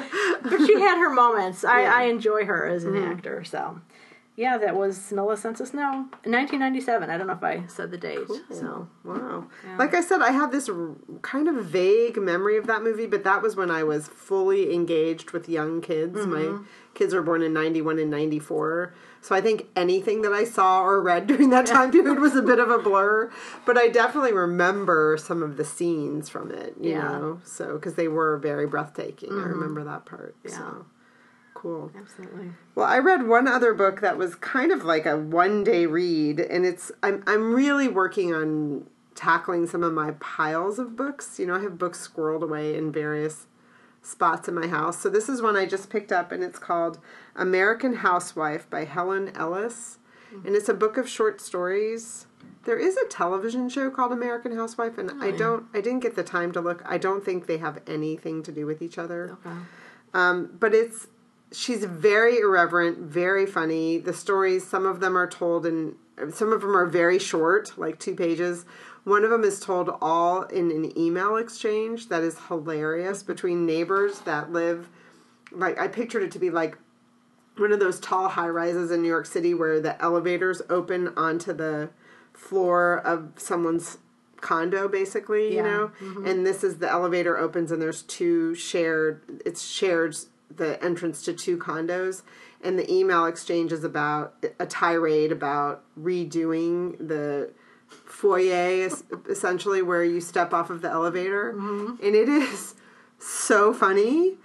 but 0.42 0.66
she 0.66 0.78
had 0.78 0.98
her 0.98 1.08
moments 1.10 1.64
I, 1.64 1.82
Yeah. 1.82 1.94
I 1.94 2.02
enjoy 2.04 2.44
her 2.44 2.66
as 2.66 2.84
an 2.84 2.92
mm-hmm. 2.92 3.10
actor 3.12 3.42
so 3.44 3.80
yeah 4.36 4.56
that 4.58 4.74
was 4.76 4.98
Smilla 4.98 5.36
Sense 5.36 5.60
of 5.60 5.68
Snow 5.68 6.06
1997 6.24 7.10
I 7.10 7.18
don't 7.18 7.26
know 7.26 7.32
if 7.34 7.42
I 7.42 7.66
said 7.66 7.90
the 7.90 7.98
date 7.98 8.18
so 8.50 8.88
Wow. 9.04 9.46
Like 9.78 9.94
I 9.94 10.00
said, 10.00 10.22
I 10.22 10.30
have 10.30 10.52
this 10.52 10.68
r- 10.68 10.94
kind 11.22 11.48
of 11.48 11.64
vague 11.64 12.16
memory 12.16 12.56
of 12.56 12.66
that 12.68 12.82
movie, 12.82 13.06
but 13.06 13.24
that 13.24 13.42
was 13.42 13.56
when 13.56 13.70
I 13.70 13.82
was 13.82 14.06
fully 14.06 14.72
engaged 14.72 15.32
with 15.32 15.48
young 15.48 15.80
kids. 15.80 16.20
Mm-hmm. 16.20 16.52
My 16.52 16.58
kids 16.94 17.12
were 17.14 17.22
born 17.22 17.42
in 17.42 17.52
91 17.52 17.98
and 17.98 18.10
94. 18.10 18.94
So 19.20 19.34
I 19.34 19.40
think 19.40 19.66
anything 19.74 20.22
that 20.22 20.32
I 20.32 20.44
saw 20.44 20.82
or 20.84 21.00
read 21.02 21.26
during 21.30 21.50
that 21.50 21.66
time 21.66 21.90
period 21.90 22.20
was 22.20 22.36
a 22.36 22.42
bit 22.42 22.58
of 22.60 22.70
a 22.70 22.78
blur. 22.78 23.30
But 23.66 23.76
I 23.76 23.88
definitely 23.88 24.32
remember 24.32 25.16
some 25.18 25.42
of 25.42 25.56
the 25.56 25.64
scenes 25.64 26.28
from 26.28 26.50
it, 26.52 26.74
you 26.80 26.90
Yeah. 26.92 27.02
Mm-hmm. 27.02 27.20
know? 27.20 27.40
So, 27.44 27.74
because 27.74 27.94
they 27.94 28.08
were 28.08 28.36
very 28.38 28.66
breathtaking. 28.66 29.30
I 29.32 29.42
remember 29.44 29.82
that 29.84 30.04
part. 30.06 30.36
Yeah. 30.44 30.50
So, 30.52 30.86
cool. 31.62 31.92
absolutely 31.96 32.50
Well, 32.74 32.86
I 32.86 32.98
read 32.98 33.28
one 33.28 33.46
other 33.46 33.72
book 33.72 34.00
that 34.00 34.18
was 34.18 34.34
kind 34.34 34.72
of 34.72 34.84
like 34.84 35.06
a 35.06 35.16
one 35.16 35.62
day 35.62 35.86
read, 35.86 36.40
and 36.40 36.66
it's 36.66 36.90
I'm 37.02 37.22
I'm 37.26 37.54
really 37.54 37.88
working 37.88 38.34
on 38.34 38.86
tackling 39.14 39.66
some 39.66 39.82
of 39.84 39.92
my 39.92 40.12
piles 40.12 40.78
of 40.78 40.96
books. 40.96 41.38
You 41.38 41.46
know, 41.46 41.54
I 41.54 41.60
have 41.60 41.78
books 41.78 42.08
squirreled 42.08 42.42
away 42.42 42.76
in 42.76 42.90
various 42.90 43.46
spots 44.02 44.48
in 44.48 44.54
my 44.54 44.66
house. 44.66 44.98
So 44.98 45.08
this 45.08 45.28
is 45.28 45.40
one 45.40 45.56
I 45.56 45.64
just 45.64 45.88
picked 45.88 46.10
up, 46.10 46.32
and 46.32 46.42
it's 46.42 46.58
called 46.58 46.98
American 47.36 47.96
Housewife 47.96 48.68
by 48.68 48.84
Helen 48.84 49.30
Ellis, 49.36 49.98
and 50.44 50.56
it's 50.56 50.68
a 50.68 50.74
book 50.74 50.96
of 50.96 51.08
short 51.08 51.40
stories. 51.40 52.26
There 52.64 52.78
is 52.78 52.96
a 52.96 53.06
television 53.06 53.68
show 53.68 53.90
called 53.90 54.12
American 54.12 54.56
Housewife, 54.56 54.98
and 54.98 55.22
I 55.22 55.30
don't 55.30 55.66
I 55.72 55.80
didn't 55.80 56.00
get 56.00 56.16
the 56.16 56.24
time 56.24 56.50
to 56.52 56.60
look. 56.60 56.82
I 56.84 56.98
don't 56.98 57.24
think 57.24 57.46
they 57.46 57.58
have 57.58 57.80
anything 57.86 58.42
to 58.42 58.50
do 58.50 58.66
with 58.66 58.82
each 58.82 58.98
other. 58.98 59.36
okay 59.46 59.58
Um, 60.14 60.50
but 60.60 60.74
it's 60.74 61.08
she's 61.52 61.84
very 61.84 62.38
irreverent, 62.38 62.98
very 62.98 63.46
funny. 63.46 63.98
The 63.98 64.12
stories, 64.12 64.66
some 64.66 64.86
of 64.86 65.00
them 65.00 65.16
are 65.16 65.26
told 65.26 65.66
in, 65.66 65.96
some 66.32 66.52
of 66.52 66.60
them 66.60 66.76
are 66.76 66.86
very 66.86 67.18
short, 67.18 67.76
like 67.76 67.98
two 67.98 68.14
pages. 68.14 68.64
One 69.04 69.24
of 69.24 69.30
them 69.30 69.44
is 69.44 69.60
told 69.60 69.90
all 70.00 70.42
in 70.42 70.70
an 70.70 70.96
email 70.98 71.36
exchange 71.36 72.08
that 72.08 72.22
is 72.22 72.38
hilarious 72.48 73.22
between 73.22 73.66
neighbors 73.66 74.20
that 74.20 74.52
live. 74.52 74.88
Like 75.50 75.78
I 75.78 75.88
pictured 75.88 76.22
it 76.22 76.30
to 76.32 76.38
be 76.38 76.50
like 76.50 76.78
one 77.56 77.72
of 77.72 77.80
those 77.80 78.00
tall 78.00 78.28
high 78.28 78.48
rises 78.48 78.90
in 78.90 79.02
New 79.02 79.08
York 79.08 79.26
City 79.26 79.54
where 79.54 79.80
the 79.80 80.00
elevators 80.02 80.62
open 80.70 81.08
onto 81.16 81.52
the 81.52 81.90
floor 82.32 83.00
of 83.04 83.32
someone's 83.36 83.98
condo 84.40 84.88
basically 84.88 85.54
yeah. 85.54 85.56
you 85.56 85.62
know 85.62 85.92
mm-hmm. 86.00 86.26
and 86.26 86.44
this 86.44 86.64
is 86.64 86.78
the 86.78 86.90
elevator 86.90 87.38
opens 87.38 87.70
and 87.70 87.80
there's 87.80 88.02
two 88.02 88.56
shared 88.56 89.22
it's 89.46 89.62
shared 89.62 90.16
the 90.56 90.82
entrance 90.82 91.22
to 91.24 91.32
two 91.32 91.56
condos 91.56 92.22
and 92.62 92.78
the 92.78 92.92
email 92.92 93.26
exchange 93.26 93.72
is 93.72 93.84
about 93.84 94.34
a 94.58 94.66
tirade 94.66 95.32
about 95.32 95.82
redoing 95.98 96.96
the 96.98 97.50
foyer 97.88 98.88
essentially 99.28 99.82
where 99.82 100.04
you 100.04 100.20
step 100.20 100.54
off 100.54 100.70
of 100.70 100.80
the 100.80 100.88
elevator 100.88 101.50
and 102.02 102.14
it 102.14 102.28
is 102.28 102.74
so 103.18 103.72
funny 103.72 104.36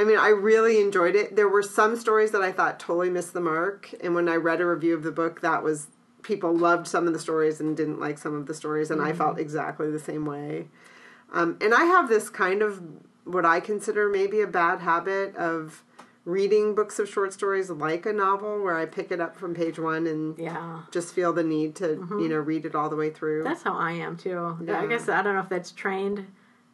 I 0.00 0.04
mean, 0.04 0.16
I 0.16 0.28
really 0.28 0.80
enjoyed 0.80 1.14
it. 1.14 1.36
There 1.36 1.48
were 1.48 1.62
some 1.62 1.94
stories 1.94 2.30
that 2.30 2.40
I 2.40 2.52
thought 2.52 2.80
totally 2.80 3.10
missed 3.10 3.34
the 3.34 3.40
mark, 3.40 3.92
and 4.02 4.14
when 4.14 4.30
I 4.30 4.36
read 4.36 4.62
a 4.62 4.66
review 4.66 4.94
of 4.94 5.02
the 5.02 5.12
book, 5.12 5.42
that 5.42 5.62
was 5.62 5.88
people 6.22 6.56
loved 6.56 6.88
some 6.88 7.06
of 7.06 7.12
the 7.12 7.18
stories 7.18 7.60
and 7.60 7.76
didn't 7.76 8.00
like 8.00 8.16
some 8.16 8.34
of 8.34 8.46
the 8.46 8.54
stories, 8.54 8.90
and 8.90 9.02
I 9.02 9.12
felt 9.12 9.38
exactly 9.38 9.90
the 9.90 9.98
same 9.98 10.24
way. 10.24 10.68
Um, 11.32 11.58
and 11.60 11.74
I 11.74 11.84
have 11.84 12.08
this 12.08 12.30
kind 12.30 12.62
of 12.62 12.82
what 13.24 13.44
I 13.44 13.60
consider 13.60 14.08
maybe 14.08 14.40
a 14.40 14.46
bad 14.46 14.80
habit 14.80 15.36
of 15.36 15.82
reading 16.24 16.74
books 16.74 16.98
of 16.98 17.08
short 17.08 17.32
stories 17.32 17.70
like 17.70 18.04
a 18.06 18.12
novel, 18.12 18.62
where 18.62 18.76
I 18.76 18.84
pick 18.86 19.10
it 19.10 19.20
up 19.20 19.36
from 19.36 19.54
page 19.54 19.78
one 19.78 20.06
and 20.06 20.38
Yeah. 20.38 20.82
just 20.90 21.14
feel 21.14 21.32
the 21.32 21.42
need 21.42 21.74
to, 21.76 22.06
you 22.10 22.28
know, 22.28 22.36
read 22.36 22.66
it 22.66 22.74
all 22.74 22.88
the 22.90 22.96
way 22.96 23.10
through. 23.10 23.42
That's 23.42 23.62
how 23.62 23.72
I 23.74 23.92
am 23.92 24.16
too. 24.16 24.58
Yeah. 24.64 24.80
I 24.80 24.86
guess 24.86 25.08
I 25.08 25.22
don't 25.22 25.34
know 25.34 25.40
if 25.40 25.48
that's 25.48 25.72
trained 25.72 26.26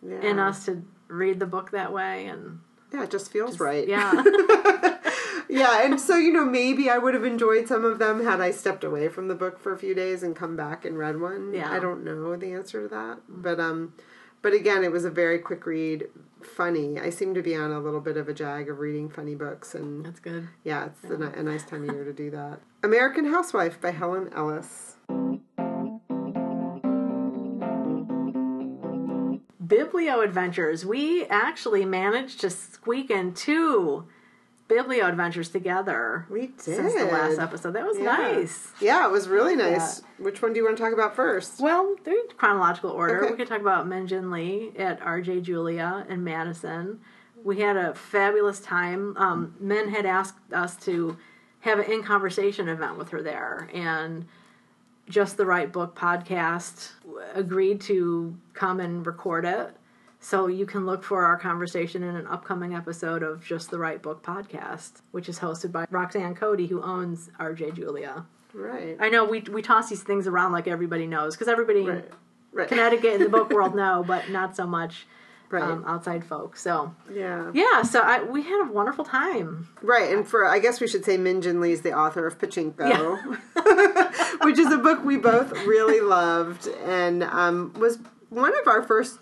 yeah. 0.07 0.21
in 0.21 0.39
us 0.39 0.65
to 0.67 0.83
read 1.09 1.39
the 1.39 1.47
book 1.47 1.71
that 1.71 1.93
way 1.93 2.27
and 2.27 2.59
Yeah, 2.93 3.05
it 3.05 3.11
just 3.11 3.31
feels 3.31 3.61
right. 3.61 3.87
yeah. 3.87 4.13
yeah, 5.49 5.85
and 5.85 6.01
so 6.01 6.17
you 6.17 6.33
know, 6.33 6.45
maybe 6.45 6.91
I 6.91 6.99
would 6.99 7.15
have 7.15 7.25
enjoyed 7.25 7.69
some 7.69 7.85
of 7.85 7.99
them 7.99 8.25
had 8.25 8.41
I 8.41 8.51
stepped 8.51 8.83
away 8.85 9.09
from 9.09 9.29
the 9.29 9.35
book 9.35 9.59
for 9.61 9.73
a 9.73 9.79
few 9.79 9.95
days 9.95 10.23
and 10.25 10.35
come 10.35 10.57
back 10.57 10.85
and 10.85 10.99
read 10.99 11.21
one. 11.21 11.53
Yeah. 11.55 11.71
I 11.71 11.79
don't 11.79 12.05
know 12.05 12.35
the 12.37 12.53
answer 12.53 12.83
to 12.83 12.89
that, 12.89 13.19
but 13.29 13.61
um, 13.61 13.95
but 14.43 14.53
again, 14.53 14.83
it 14.85 14.93
was 14.93 15.05
a 15.05 15.11
very 15.11 15.39
quick 15.39 15.65
read, 15.67 16.09
funny. 16.47 16.99
I 17.01 17.11
seem 17.11 17.35
to 17.35 17.43
be 17.43 17.55
on 17.55 17.71
a 17.73 17.81
little 17.81 18.01
bit 18.01 18.17
of 18.17 18.29
a 18.29 18.35
jag 18.35 18.69
of 18.69 18.79
reading 18.79 19.09
funny 19.09 19.35
books, 19.35 19.75
and 19.75 20.05
That's 20.07 20.21
good. 20.21 20.49
yeah, 20.65 20.87
it's 20.87 21.05
A, 21.11 21.15
a 21.15 21.43
nice 21.43 21.65
time 21.65 21.89
of 21.89 21.95
year 21.95 22.05
to 22.05 22.13
do 22.13 22.31
that. 22.31 22.61
American 22.83 23.27
Housewife 23.27 23.81
by 23.81 23.91
Helen 23.91 24.31
Ellis. 24.35 24.97
Biblio 29.65 30.23
Adventures. 30.23 30.85
We 30.85 31.25
actually 31.27 31.85
managed 31.85 32.41
to 32.41 32.51
squeak 32.51 33.11
in 33.11 33.35
two 33.35 34.07
Biblio 34.69 35.09
Adventures 35.09 35.49
together 35.49 36.27
We 36.29 36.49
did 36.49 36.61
since 36.61 36.95
the 36.95 37.05
last 37.05 37.39
episode. 37.39 37.73
That 37.75 37.87
was 37.87 37.99
Yeah. 37.99 38.05
nice. 38.05 38.73
Yeah, 38.81 39.07
it 39.07 39.13
was 39.13 39.29
really 39.29 39.55
nice. 39.55 40.03
Which 40.19 40.43
one 40.43 40.53
do 40.53 40.59
you 40.59 40.65
want 40.65 40.77
to 40.77 40.83
talk 40.83 40.93
about 40.93 41.15
first? 41.15 41.61
Well, 41.61 41.95
they're 42.05 42.15
in 42.19 42.27
chronological 42.37 42.91
order. 42.91 43.23
Okay. 43.23 43.31
We 43.31 43.37
could 43.37 43.47
talk 43.49 43.61
about 43.61 43.87
Min 43.87 44.07
Jin 44.09 44.31
Lee 44.31 44.73
at 44.77 45.01
RJ 45.01 45.41
Julia 45.43 46.05
in 46.09 46.25
Madison. 46.25 47.01
We 47.45 47.61
had 47.61 47.77
a 47.77 47.95
fabulous 47.95 48.59
time. 48.59 49.17
Um, 49.17 49.55
Min 49.61 49.91
had 49.91 50.05
asked 50.05 50.53
us 50.53 50.75
to 50.79 51.17
have 51.61 51.79
an 51.79 51.85
in 51.91 52.03
conversation 52.03 52.69
event 52.69 52.99
with 52.99 53.11
her 53.11 53.23
there, 53.23 53.69
and 53.73 54.27
Just 55.09 55.37
the 55.37 55.47
Right 55.47 55.71
Book 55.73 55.95
podcast 55.95 56.91
agreed 57.35 57.81
to 57.83 58.37
come 58.53 58.81
and 58.81 59.07
record 59.07 59.45
it. 59.45 59.77
So 60.27 60.49
you 60.49 60.67
can 60.67 60.87
look 60.87 61.05
for 61.05 61.25
our 61.25 61.39
conversation 61.39 62.03
in 62.03 62.17
an 62.17 62.27
upcoming 62.27 62.75
episode 62.75 63.23
of 63.23 63.45
Just 63.45 63.71
the 63.71 63.79
Right 63.79 64.03
Book 64.03 64.25
podcast, 64.25 65.03
which 65.13 65.29
is 65.29 65.39
hosted 65.39 65.71
by 65.71 65.87
Roxanne 65.89 66.35
Coady, 66.35 66.67
who 66.67 66.83
owns 66.83 67.31
RJ 67.39 67.77
Julia. 67.77 68.27
Right. 68.53 68.97
I 68.99 69.09
know 69.09 69.25
we 69.25 69.43
we 69.43 69.63
toss 69.63 69.89
these 69.89 70.03
things 70.03 70.27
around 70.27 70.51
like 70.51 70.67
everybody 70.67 71.07
knows 71.07 71.37
because 71.37 71.47
everybody 71.47 71.83
Right. 71.83 72.11
Right. 72.51 72.67
Connecticut 72.67 73.13
in 73.13 73.21
the 73.21 73.29
book 73.29 73.51
world 73.51 73.77
know, 73.77 74.03
but 74.05 74.29
not 74.29 74.57
so 74.57 74.67
much 74.67 75.07
Right. 75.49 75.63
um, 75.63 75.85
outside 75.87 76.25
folks. 76.25 76.61
So 76.61 76.93
yeah. 77.09 77.53
yeah, 77.55 77.83
so 77.83 78.01
I, 78.01 78.25
we 78.25 78.43
had 78.43 78.69
a 78.69 78.73
wonderful 78.73 79.05
time. 79.05 79.69
Right, 79.81 80.13
and 80.13 80.27
for 80.27 80.45
I 80.45 80.59
guess 80.59 80.81
we 80.81 80.89
should 80.89 81.05
say 81.05 81.17
Min 81.17 81.41
Jin 81.41 81.61
Lee's 81.61 81.83
the 81.83 81.93
author 81.93 82.27
of 82.27 82.37
Pachinko, 82.37 83.39
which 84.45 84.59
is 84.59 84.73
a 84.73 84.79
book 84.79 85.05
we 85.05 85.19
both 85.19 85.53
really 85.67 86.01
loved 86.01 86.67
and 86.85 87.23
um, 87.23 87.73
was 87.75 88.01
one 88.29 88.59
of 88.59 88.67
our 88.67 88.83
first 88.83 89.21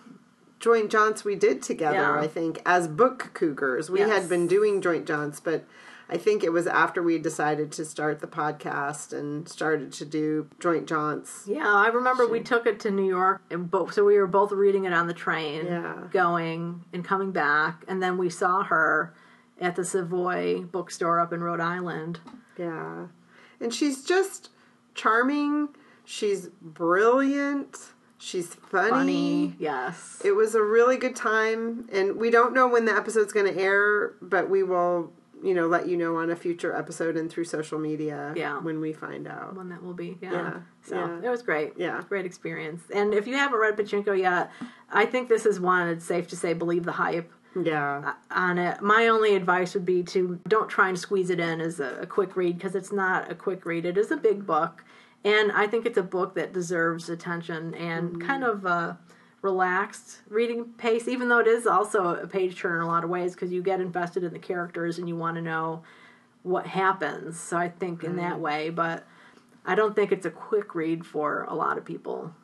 joint 0.64 0.90
jaunts 0.90 1.24
we 1.26 1.34
did 1.36 1.62
together. 1.62 1.98
Yeah. 1.98 2.18
I 2.18 2.26
think 2.26 2.62
as 2.64 2.88
book 2.88 3.32
cougars, 3.34 3.90
we 3.90 3.98
Yes. 3.98 4.08
had 4.08 4.28
been 4.30 4.46
doing 4.46 4.80
joint 4.80 5.04
jaunts, 5.06 5.38
but 5.38 5.66
I 6.08 6.16
think 6.16 6.42
it 6.42 6.52
was 6.54 6.66
after 6.66 7.02
we 7.02 7.18
decided 7.18 7.70
to 7.72 7.84
start 7.84 8.20
the 8.20 8.26
podcast 8.26 9.12
and 9.12 9.46
started 9.46 9.92
to 9.92 10.06
do 10.06 10.48
joint 10.58 10.86
jaunts. 10.86 11.46
Yeah, 11.46 11.70
I 11.70 11.88
remember 11.88 12.26
we 12.26 12.40
took 12.40 12.66
it 12.66 12.80
to 12.80 12.90
New 12.90 13.04
York, 13.06 13.42
and 13.50 13.70
both 13.70 13.92
so 13.92 14.06
we 14.06 14.16
were 14.18 14.26
both 14.26 14.52
reading 14.52 14.86
it 14.86 14.94
on 14.94 15.06
the 15.06 15.12
train, 15.12 15.66
Yeah. 15.66 16.04
going 16.10 16.84
and 16.94 17.04
coming 17.04 17.30
back, 17.30 17.84
and 17.86 18.02
then 18.02 18.16
we 18.16 18.30
saw 18.30 18.62
her 18.64 19.12
at 19.60 19.76
the 19.76 19.84
Savoy 19.84 20.62
bookstore 20.62 21.20
up 21.20 21.30
in 21.30 21.42
Rhode 21.42 21.60
Island. 21.60 22.20
Yeah, 22.56 23.08
and 23.60 23.72
she's 23.74 24.02
just 24.02 24.48
charming. 24.94 25.68
She's 26.06 26.48
brilliant. 26.62 27.78
She's 28.24 28.54
Funny, 28.54 29.54
yes. 29.58 30.22
It 30.24 30.32
was 30.32 30.54
a 30.54 30.62
really 30.62 30.96
good 30.96 31.14
time, 31.14 31.86
and 31.92 32.16
we 32.16 32.30
don't 32.30 32.54
know 32.54 32.66
when 32.66 32.86
the 32.86 32.92
episode's 32.96 33.34
going 33.34 33.52
to 33.52 33.60
air, 33.60 34.14
but 34.22 34.48
we 34.48 34.62
will, 34.62 35.12
you 35.42 35.52
know, 35.52 35.66
let 35.66 35.86
you 35.86 35.96
know 35.98 36.16
on 36.16 36.30
a 36.30 36.36
future 36.36 36.74
episode 36.74 37.16
and 37.18 37.30
through 37.30 37.44
social 37.44 37.78
media 37.78 38.32
Yeah. 38.34 38.58
when 38.60 38.80
we 38.80 38.94
find 38.94 39.28
out. 39.28 39.54
When 39.54 39.68
that 39.68 39.82
will 39.82 39.92
be, 39.92 40.16
yeah. 40.22 40.32
Yeah, 40.32 40.52
So 40.82 40.96
yeah. 40.96 41.20
it 41.22 41.28
was 41.28 41.42
great. 41.42 41.74
Yeah. 41.76 42.02
great 42.08 42.24
experience. 42.24 42.82
And 42.94 43.12
if 43.12 43.26
you 43.26 43.34
haven't 43.34 43.58
read 43.60 43.76
Pachinko 43.76 44.18
yet, 44.18 44.50
I 44.90 45.04
think 45.04 45.28
this 45.28 45.44
is 45.44 45.60
one. 45.60 45.88
It's 45.88 46.06
safe 46.06 46.26
to 46.28 46.36
say, 46.36 46.54
believe 46.54 46.84
the 46.84 46.92
hype. 46.92 47.30
Yeah, 47.62 48.02
uh, 48.06 48.12
on 48.34 48.56
it. 48.58 48.80
My 48.80 49.06
only 49.08 49.36
advice 49.36 49.74
would 49.74 49.84
be 49.84 50.02
to 50.04 50.40
don't 50.48 50.68
try 50.68 50.88
and 50.88 50.98
squeeze 50.98 51.28
it 51.30 51.38
in 51.38 51.60
as 51.60 51.78
a, 51.78 51.98
a 52.00 52.06
quick 52.06 52.36
read 52.36 52.56
because 52.56 52.74
it's 52.74 52.90
not 52.90 53.30
a 53.30 53.34
quick 53.34 53.64
read. 53.66 53.84
It 53.84 53.96
is 53.96 54.10
a 54.10 54.16
big 54.16 54.44
book, 54.44 54.82
and 55.24 55.50
I 55.52 55.66
think 55.66 55.86
it's 55.86 55.98
a 55.98 56.02
book 56.02 56.34
that 56.34 56.52
deserves 56.52 57.08
attention 57.08 57.74
and 57.74 58.10
mm-hmm. 58.10 58.26
kind 58.26 58.44
of 58.44 58.64
a 58.66 58.98
relaxed 59.42 60.20
reading 60.28 60.66
pace. 60.76 61.08
Even 61.08 61.28
though 61.28 61.38
it 61.38 61.46
is 61.46 61.66
also 61.66 62.14
a 62.14 62.26
page 62.26 62.56
turner 62.58 62.76
in 62.76 62.82
a 62.82 62.86
lot 62.86 63.04
of 63.04 63.10
ways 63.10 63.34
because 63.34 63.52
you 63.52 63.62
get 63.62 63.80
invested 63.80 64.22
in 64.24 64.32
the 64.32 64.38
characters 64.38 64.98
and 64.98 65.08
you 65.08 65.16
want 65.16 65.36
to 65.36 65.42
know 65.42 65.82
what 66.42 66.66
happens. 66.66 67.40
So 67.40 67.56
I 67.56 67.68
think 67.70 68.04
in 68.04 68.16
that 68.16 68.34
mm-hmm. 68.34 68.42
way, 68.42 68.70
but 68.70 69.06
I 69.64 69.74
don't 69.74 69.96
think 69.96 70.12
it's 70.12 70.26
a 70.26 70.30
quick 70.30 70.74
read 70.74 71.06
for 71.06 71.44
a 71.44 71.54
lot 71.54 71.78
of 71.78 71.84
people. 71.86 72.34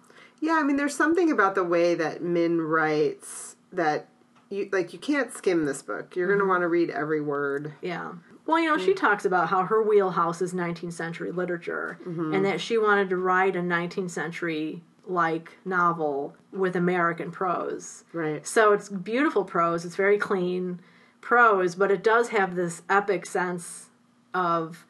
yeah. 0.40 0.54
I 0.58 0.62
mean, 0.62 0.76
there's 0.76 0.96
something 0.96 1.30
about 1.30 1.54
the 1.54 1.64
way 1.64 1.94
that 1.94 2.22
Min 2.22 2.62
writes 2.62 3.56
that 3.72 4.08
you 4.48 4.68
like. 4.72 4.92
You 4.94 4.98
can't 4.98 5.32
skim 5.32 5.66
this 5.66 5.82
book. 5.82 6.16
You're 6.16 6.28
Mm-hmm. 6.28 6.38
going 6.38 6.46
to 6.46 6.48
want 6.48 6.62
to 6.62 6.68
read 6.68 6.88
every 6.90 7.20
word. 7.20 7.74
Yeah. 7.82 8.12
Well, 8.46 8.58
you 8.58 8.68
know, 8.68 8.78
she 8.78 8.92
mm. 8.92 8.96
talks 8.96 9.24
about 9.24 9.48
how 9.48 9.64
her 9.64 9.82
wheelhouse 9.82 10.42
is 10.42 10.52
19th 10.52 10.92
century 10.92 11.30
literature 11.30 11.98
mm-hmm. 12.02 12.34
and 12.34 12.44
that 12.44 12.60
she 12.60 12.78
wanted 12.78 13.08
to 13.10 13.16
write 13.16 13.56
a 13.56 13.60
19th 13.60 14.10
century 14.10 14.82
like 15.06 15.52
novel 15.64 16.34
with 16.52 16.76
American 16.76 17.30
prose. 17.30 18.04
Right. 18.12 18.46
So 18.46 18.72
it's 18.72 18.88
beautiful 18.88 19.44
prose, 19.44 19.84
it's 19.84 19.96
very 19.96 20.18
clean 20.18 20.80
prose, 21.20 21.74
but 21.74 21.90
it 21.90 22.02
does 22.02 22.28
have 22.28 22.54
this 22.54 22.82
epic 22.88 23.26
sense 23.26 23.90
of 24.34 24.86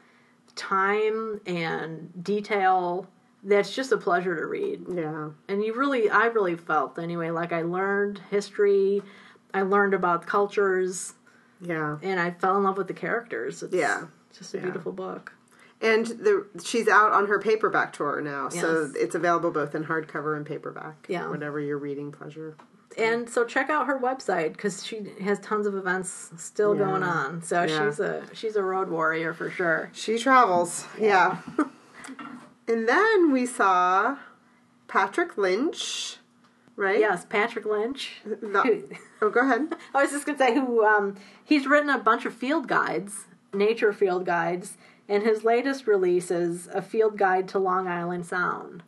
time 0.54 1.40
and 1.46 2.10
detail 2.22 3.08
that's 3.42 3.74
just 3.74 3.92
a 3.92 3.96
pleasure 3.96 4.36
to 4.36 4.46
read 4.46 4.84
Yeah. 4.92 5.30
and 5.48 5.64
you 5.64 5.74
really 5.74 6.10
i 6.10 6.26
really 6.26 6.56
felt 6.56 6.98
anyway 6.98 7.30
like 7.30 7.52
i 7.52 7.62
learned 7.62 8.20
history 8.30 9.02
i 9.54 9.62
learned 9.62 9.94
about 9.94 10.26
cultures 10.26 11.14
Yeah. 11.60 11.98
and 12.02 12.18
i 12.20 12.30
fell 12.30 12.56
in 12.56 12.62
love 12.64 12.76
with 12.78 12.88
the 12.88 12.94
characters 12.94 13.62
it's 13.62 13.74
Yeah. 13.74 14.04
just 14.36 14.54
a 14.54 14.58
Yeah. 14.58 14.64
beautiful 14.64 14.92
book 14.92 15.32
And 15.82 16.04
the 16.06 16.46
she's 16.62 16.88
out 16.88 17.12
on 17.12 17.26
her 17.28 17.38
paperback 17.38 17.94
tour 17.94 18.20
now, 18.20 18.50
so 18.50 18.90
it's 18.94 19.14
available 19.14 19.50
both 19.50 19.74
in 19.74 19.84
hardcover 19.84 20.36
and 20.36 20.44
paperback. 20.44 21.06
Yeah. 21.08 21.26
Whatever 21.28 21.58
your 21.58 21.78
reading 21.78 22.12
pleasure. 22.12 22.54
and 22.98 23.30
so 23.30 23.44
check 23.46 23.70
out 23.70 23.86
her 23.86 23.98
website 23.98 24.52
because 24.52 24.84
she 24.84 25.10
has 25.22 25.38
tons 25.40 25.66
of 25.66 25.74
events 25.74 26.30
still 26.36 26.74
Yeah. 26.76 26.84
going 26.84 27.02
on 27.02 27.40
so 27.42 27.62
Yeah. 27.62 27.86
she's 27.88 27.98
a 28.00 28.22
she's 28.34 28.56
a 28.56 28.62
road 28.62 28.88
warrior 28.90 29.32
for 29.32 29.48
sure 29.50 29.88
She 29.94 30.18
travels. 30.18 30.84
Yeah. 30.98 31.38
and 32.68 32.86
then 32.86 33.32
we 33.32 33.46
saw 33.46 34.18
Patrick 34.86 35.38
Lynch, 35.38 36.18
right? 36.80 36.98
yes 36.98 37.24
patrick 37.28 37.64
lynch 37.64 38.20
The- 38.24 38.98
oh, 39.22 39.30
go 39.30 39.40
ahead. 39.40 39.74
I 39.94 40.02
was 40.02 40.10
just 40.10 40.26
gonna 40.26 40.38
say 40.38 40.54
who 40.54 40.84
um, 40.84 41.16
he's 41.44 41.66
written 41.66 41.90
a 41.90 41.98
bunch 41.98 42.24
of 42.26 42.34
field 42.34 42.66
guides, 42.66 43.26
nature 43.54 43.92
field 43.92 44.24
guides, 44.26 44.76
and 45.08 45.22
his 45.22 45.44
latest 45.44 45.86
release 45.86 46.30
is 46.30 46.68
a 46.72 46.82
field 46.82 47.16
guide 47.18 47.46
to 47.48 47.58
Long 47.58 47.86
Island 47.86 48.26
Sound. 48.26 48.82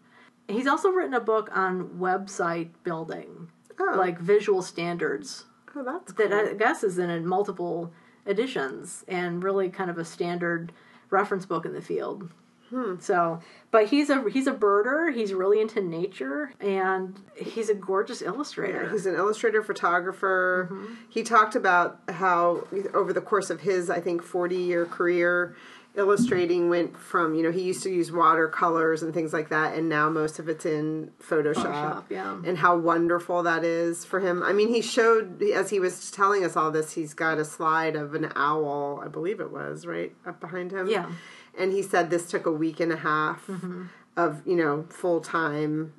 He's 0.49 0.67
also 0.67 0.89
written 0.91 1.15
a 1.15 1.21
book 1.21 1.51
on 1.57 1.91
website 1.99 2.71
building, 2.83 3.49
Oh. 3.81 3.95
like 3.97 4.19
visual 4.19 4.63
standards 4.63 5.45
Oh, 5.75 5.83
that's 5.83 6.13
that. 6.15 6.33
I 6.33 6.53
guess 6.55 6.85
is 6.85 6.99
in 6.99 7.27
multiple 7.27 7.93
editions 8.27 9.05
and 9.09 9.43
really 9.43 9.69
kind 9.71 9.91
of 9.91 9.97
a 9.99 10.05
standard 10.05 10.71
reference 11.11 11.47
book 11.47 11.65
in 11.65 11.73
the 11.73 11.81
field. 11.81 12.31
Hmm. 12.73 12.95
So, 13.01 13.41
but 13.71 13.89
he's 13.89 14.09
a 14.09 14.25
he's 14.31 14.47
a 14.47 14.53
birder. 14.53 15.15
He's 15.15 15.35
really 15.35 15.61
into 15.61 15.83
nature, 15.83 16.55
and 16.59 17.21
he's 17.37 17.69
a 17.69 17.75
gorgeous 17.75 18.23
illustrator. 18.23 18.89
He's 18.89 19.05
an 19.05 19.15
illustrator, 19.15 19.63
photographer. 19.63 20.71
Mm-hmm. 20.73 20.95
He 21.11 21.23
talked 21.23 21.55
about 21.55 22.01
how 22.09 22.67
over 22.95 23.13
the 23.13 23.21
course 23.21 23.51
of 23.51 23.61
his, 23.61 23.91
I 23.91 24.01
think, 24.01 24.23
forty-year 24.23 24.87
career, 24.87 25.55
illustrating 25.95 26.71
went 26.71 26.97
from 26.97 27.35
you 27.35 27.43
know 27.43 27.51
he 27.51 27.61
used 27.61 27.83
to 27.83 27.91
use 27.91 28.11
watercolors 28.11 29.03
and 29.03 29.13
things 29.13 29.35
like 29.35 29.51
that, 29.51 29.77
and 29.77 29.91
now 29.91 30.09
most 30.09 30.39
of 30.39 30.49
it's 30.49 30.65
in 30.65 31.11
Photoshop. 31.21 31.55
Photoshop, 31.55 32.05
yeah. 32.09 32.41
And 32.47 32.57
how 32.57 32.79
wonderful 32.79 33.43
that 33.43 33.65
is 33.65 34.07
for 34.07 34.21
him. 34.21 34.43
I 34.43 34.55
mean, 34.55 34.69
he 34.69 34.81
showed 34.81 35.43
as 35.43 35.69
he 35.69 35.79
was 35.79 36.11
telling 36.11 36.43
us 36.43 36.57
all 36.57 36.71
this, 36.71 36.95
he's 36.95 37.13
got 37.13 37.37
a 37.37 37.45
slide 37.45 37.97
of 37.97 38.15
an 38.15 38.33
owl, 38.35 39.03
I 39.05 39.09
believe 39.09 39.41
it 39.41 39.53
was 39.53 39.85
right 39.85 40.15
up 40.27 40.41
behind 40.41 40.73
him. 40.73 40.89
Yeah. 40.89 41.11
And 41.59 41.73
he 41.73 41.83
said 41.83 42.11
this 42.11 42.29
took 42.31 42.47
a 42.47 42.53
week 42.53 42.81
and 42.81 42.93
a 42.93 42.97
half 42.97 43.47
Mm-hmm. 43.47 43.85
of 44.17 44.43
you 44.47 44.57
know 44.57 44.85
full 44.89 45.21
time 45.21 45.93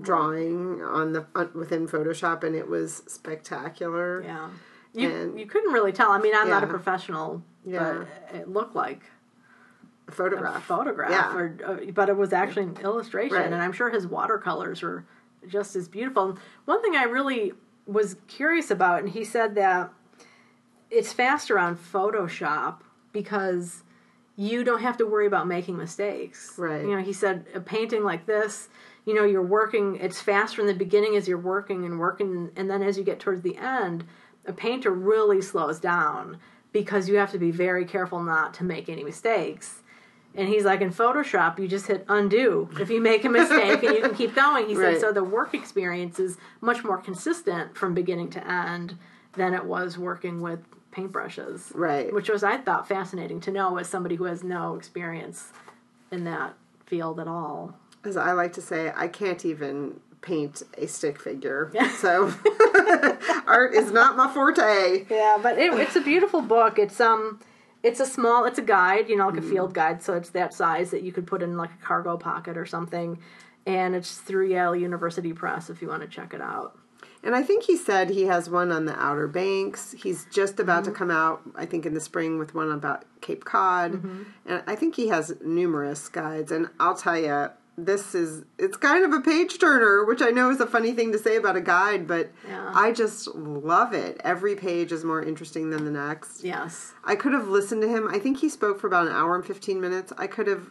drawing 0.00 0.82
on 0.82 1.12
the 1.12 1.26
on, 1.34 1.50
within 1.54 1.86
Photoshop, 1.88 2.44
and 2.44 2.54
it 2.54 2.68
was 2.68 3.02
spectacular. 3.06 4.22
Yeah. 4.22 4.50
You, 4.94 5.10
And- 5.10 5.38
you 5.40 5.46
couldn't 5.46 5.72
really 5.72 5.92
tell. 5.92 6.10
I 6.10 6.18
mean, 6.18 6.34
I'm 6.34 6.48
not 6.48 6.62
a 6.64 6.66
professional, 6.66 7.42
Yeah. 7.64 8.04
but 8.30 8.36
it 8.36 8.48
looked 8.48 8.74
like 8.74 9.02
A 10.06 10.10
a 10.10 10.14
photograph. 10.14 10.64
photograph, 10.64 11.10
Yeah. 11.10 11.34
or, 11.36 11.56
uh, 11.64 11.90
but 11.92 12.08
it 12.08 12.16
was 12.16 12.32
actually 12.32 12.64
an 12.64 12.78
illustration, 12.82 13.36
Right. 13.36 13.46
and 13.46 13.54
I'm 13.62 13.72
sure 13.72 13.90
his 13.90 14.06
watercolors 14.06 14.82
were 14.82 15.04
just 15.46 15.76
as 15.76 15.88
beautiful. 15.88 16.38
One 16.64 16.80
thing 16.82 16.96
I 16.96 17.04
really 17.04 17.52
was 17.86 18.16
curious 18.28 18.70
about, 18.70 19.00
and 19.00 19.10
he 19.10 19.24
said 19.24 19.54
that 19.56 19.90
it's 20.90 21.12
faster 21.12 21.58
on 21.58 21.76
Photoshop 21.76 22.80
because 23.12 23.82
you 24.38 24.62
don't 24.62 24.82
have 24.82 24.96
to 24.96 25.04
worry 25.04 25.26
about 25.26 25.48
making 25.48 25.76
mistakes. 25.76 26.54
Right. 26.56 26.82
You 26.82 26.96
know, 26.96 27.02
he 27.02 27.12
said 27.12 27.44
a 27.56 27.60
painting 27.60 28.04
like 28.04 28.24
this, 28.24 28.68
you 29.04 29.12
know, 29.12 29.24
you're 29.24 29.42
working, 29.42 29.96
it's 29.96 30.20
faster 30.20 30.60
in 30.60 30.68
the 30.68 30.74
beginning 30.74 31.16
as 31.16 31.26
you're 31.26 31.36
working 31.36 31.84
and 31.84 31.98
working, 31.98 32.50
and 32.54 32.70
then 32.70 32.80
as 32.80 32.96
you 32.96 33.02
get 33.02 33.18
towards 33.18 33.42
the 33.42 33.56
end, 33.56 34.04
a 34.46 34.52
painter 34.52 34.92
really 34.92 35.42
slows 35.42 35.80
down 35.80 36.38
because 36.70 37.08
you 37.08 37.16
have 37.16 37.32
to 37.32 37.38
be 37.38 37.50
very 37.50 37.84
careful 37.84 38.22
not 38.22 38.54
to 38.54 38.64
make 38.64 38.88
any 38.88 39.02
mistakes. 39.02 39.82
And 40.36 40.46
he's 40.46 40.64
like, 40.64 40.82
in 40.82 40.92
Photoshop, 40.92 41.58
you 41.58 41.66
just 41.66 41.88
hit 41.88 42.04
undo 42.08 42.68
if 42.78 42.90
you 42.90 43.00
make 43.00 43.24
a 43.24 43.28
mistake 43.28 43.82
and 43.82 43.96
you 43.96 44.02
can 44.02 44.14
keep 44.14 44.36
going. 44.36 44.68
He 44.68 44.76
said, 44.76 45.00
so 45.00 45.10
the 45.10 45.24
work 45.24 45.52
experience 45.52 46.20
is 46.20 46.36
much 46.60 46.84
more 46.84 46.98
consistent 46.98 47.76
from 47.76 47.92
beginning 47.92 48.30
to 48.30 48.48
end 48.48 48.96
than 49.32 49.52
it 49.52 49.64
was 49.64 49.98
working 49.98 50.40
with 50.40 50.60
paintbrushes. 50.92 51.72
Right. 51.74 52.12
Which 52.12 52.28
was, 52.28 52.42
I 52.42 52.58
thought, 52.58 52.88
fascinating 52.88 53.40
to 53.42 53.50
know 53.50 53.78
as 53.78 53.88
somebody 53.88 54.16
who 54.16 54.24
has 54.24 54.42
no 54.42 54.74
experience 54.74 55.52
in 56.10 56.24
that 56.24 56.54
field 56.86 57.20
at 57.20 57.28
all. 57.28 57.74
As 58.04 58.16
I 58.16 58.32
like 58.32 58.52
to 58.54 58.62
say, 58.62 58.92
I 58.94 59.08
can't 59.08 59.44
even 59.44 60.00
paint 60.20 60.62
a 60.76 60.86
stick 60.86 61.20
figure. 61.20 61.72
so 61.98 62.26
art 63.46 63.74
is 63.74 63.92
not 63.92 64.16
my 64.16 64.32
forte. 64.32 65.06
Yeah, 65.10 65.38
but 65.42 65.58
it, 65.58 65.72
it's 65.74 65.96
a 65.96 66.00
beautiful 66.00 66.40
book. 66.40 66.78
It's 66.78 67.00
um, 67.00 67.40
it's 67.82 68.00
a 68.00 68.06
small, 68.06 68.44
it's 68.44 68.58
a 68.58 68.62
guide, 68.62 69.08
you 69.08 69.16
know, 69.16 69.28
like 69.28 69.38
a 69.38 69.42
field 69.42 69.72
guide, 69.72 70.02
so 70.02 70.14
it's 70.14 70.30
that 70.30 70.52
size 70.52 70.90
that 70.90 71.02
you 71.02 71.12
could 71.12 71.26
put 71.26 71.42
in 71.42 71.56
like 71.56 71.70
a 71.70 71.84
cargo 71.84 72.16
pocket 72.16 72.56
or 72.56 72.66
something. 72.66 73.18
And 73.66 73.94
it's 73.94 74.16
through 74.16 74.48
Yale 74.48 74.74
University 74.74 75.32
Press 75.32 75.70
if 75.70 75.82
you 75.82 75.88
want 75.88 76.02
to 76.02 76.08
check 76.08 76.34
it 76.34 76.40
out. 76.40 76.78
And 77.22 77.34
I 77.34 77.42
think 77.42 77.64
he 77.64 77.76
said 77.76 78.10
he 78.10 78.24
has 78.24 78.48
one 78.48 78.70
on 78.70 78.84
the 78.84 79.00
Outer 79.00 79.26
Banks. 79.26 79.92
He's 79.92 80.26
just 80.26 80.60
about 80.60 80.84
to 80.84 80.90
mm-hmm. 80.90 80.98
come 80.98 81.10
out, 81.10 81.42
I 81.56 81.66
think, 81.66 81.84
in 81.84 81.94
the 81.94 82.00
spring 82.00 82.38
with 82.38 82.54
one 82.54 82.70
about 82.70 83.04
Cape 83.20 83.44
Cod. 83.44 83.92
Mm-hmm. 83.92 84.22
And 84.46 84.62
I 84.66 84.76
think 84.76 84.94
he 84.94 85.08
has 85.08 85.34
numerous 85.44 86.08
guides. 86.08 86.52
And 86.52 86.68
I'll 86.78 86.96
tell 86.96 87.18
you, 87.18 87.48
this 87.76 88.14
is, 88.14 88.44
it's 88.58 88.76
kind 88.76 89.04
of 89.04 89.12
a 89.12 89.20
page 89.20 89.58
turner, 89.58 90.04
which 90.04 90.20
I 90.22 90.30
know 90.30 90.50
is 90.50 90.60
a 90.60 90.66
funny 90.66 90.92
thing 90.92 91.12
to 91.12 91.18
say 91.18 91.36
about 91.36 91.56
a 91.56 91.60
guide, 91.60 92.06
but 92.06 92.30
Yeah. 92.48 92.70
I 92.74 92.92
just 92.92 93.28
love 93.34 93.92
it. 93.92 94.20
Every 94.24 94.56
page 94.56 94.92
is 94.92 95.04
more 95.04 95.22
interesting 95.22 95.70
than 95.70 95.84
the 95.84 95.90
next. 95.90 96.44
Yes. 96.44 96.92
I 97.04 97.14
could 97.14 97.32
have 97.32 97.48
listened 97.48 97.82
to 97.82 97.88
him. 97.88 98.08
I 98.08 98.18
think 98.18 98.38
he 98.38 98.48
spoke 98.48 98.80
for 98.80 98.86
about 98.86 99.06
an 99.06 99.12
hour 99.12 99.34
and 99.34 99.44
15 99.44 99.80
minutes. 99.80 100.12
I 100.18 100.26
could 100.26 100.46
have 100.46 100.68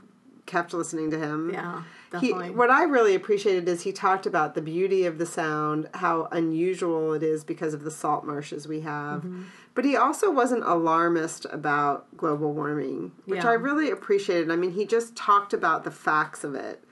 kept 0.47 0.73
listening 0.73 1.11
to 1.11 1.19
him. 1.19 1.51
Yeah, 1.53 1.83
He, 2.21 2.31
what 2.31 2.69
I 2.69 2.83
really 2.83 3.15
appreciated 3.15 3.67
is 3.67 3.81
he 3.81 3.91
talked 3.91 4.25
about 4.25 4.55
the 4.55 4.61
beauty 4.61 5.05
of 5.05 5.17
the 5.17 5.25
sound, 5.25 5.89
how 5.95 6.29
unusual 6.31 7.13
it 7.13 7.21
is 7.21 7.43
because 7.43 7.73
of 7.73 7.83
the 7.83 7.91
salt 7.91 8.25
marshes 8.25 8.67
we 8.67 8.81
have. 8.81 9.19
Mm-hmm. 9.19 9.43
But 9.75 9.85
he 9.85 9.95
also 9.95 10.31
wasn't 10.31 10.63
alarmist 10.63 11.45
about 11.51 12.15
global 12.15 12.53
warming, 12.53 13.11
which 13.25 13.43
Yeah. 13.43 13.49
I 13.49 13.53
really 13.53 13.91
appreciated. 13.91 14.49
I 14.49 14.55
mean, 14.55 14.71
he 14.71 14.85
just 14.85 15.15
talked 15.15 15.53
about 15.53 15.83
the 15.83 15.91
facts 15.91 16.43
of 16.43 16.55
it 16.55 16.83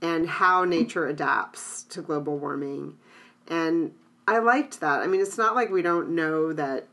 and 0.00 0.28
how 0.28 0.64
nature 0.64 1.06
adapts 1.06 1.82
to 1.84 2.00
global 2.00 2.38
warming. 2.38 2.96
And 3.48 3.92
I 4.26 4.38
liked 4.38 4.80
that. 4.80 5.00
I 5.00 5.06
mean, 5.06 5.20
it's 5.20 5.36
not 5.36 5.54
like 5.54 5.70
we 5.70 5.82
don't 5.82 6.10
know 6.10 6.52
that 6.52 6.86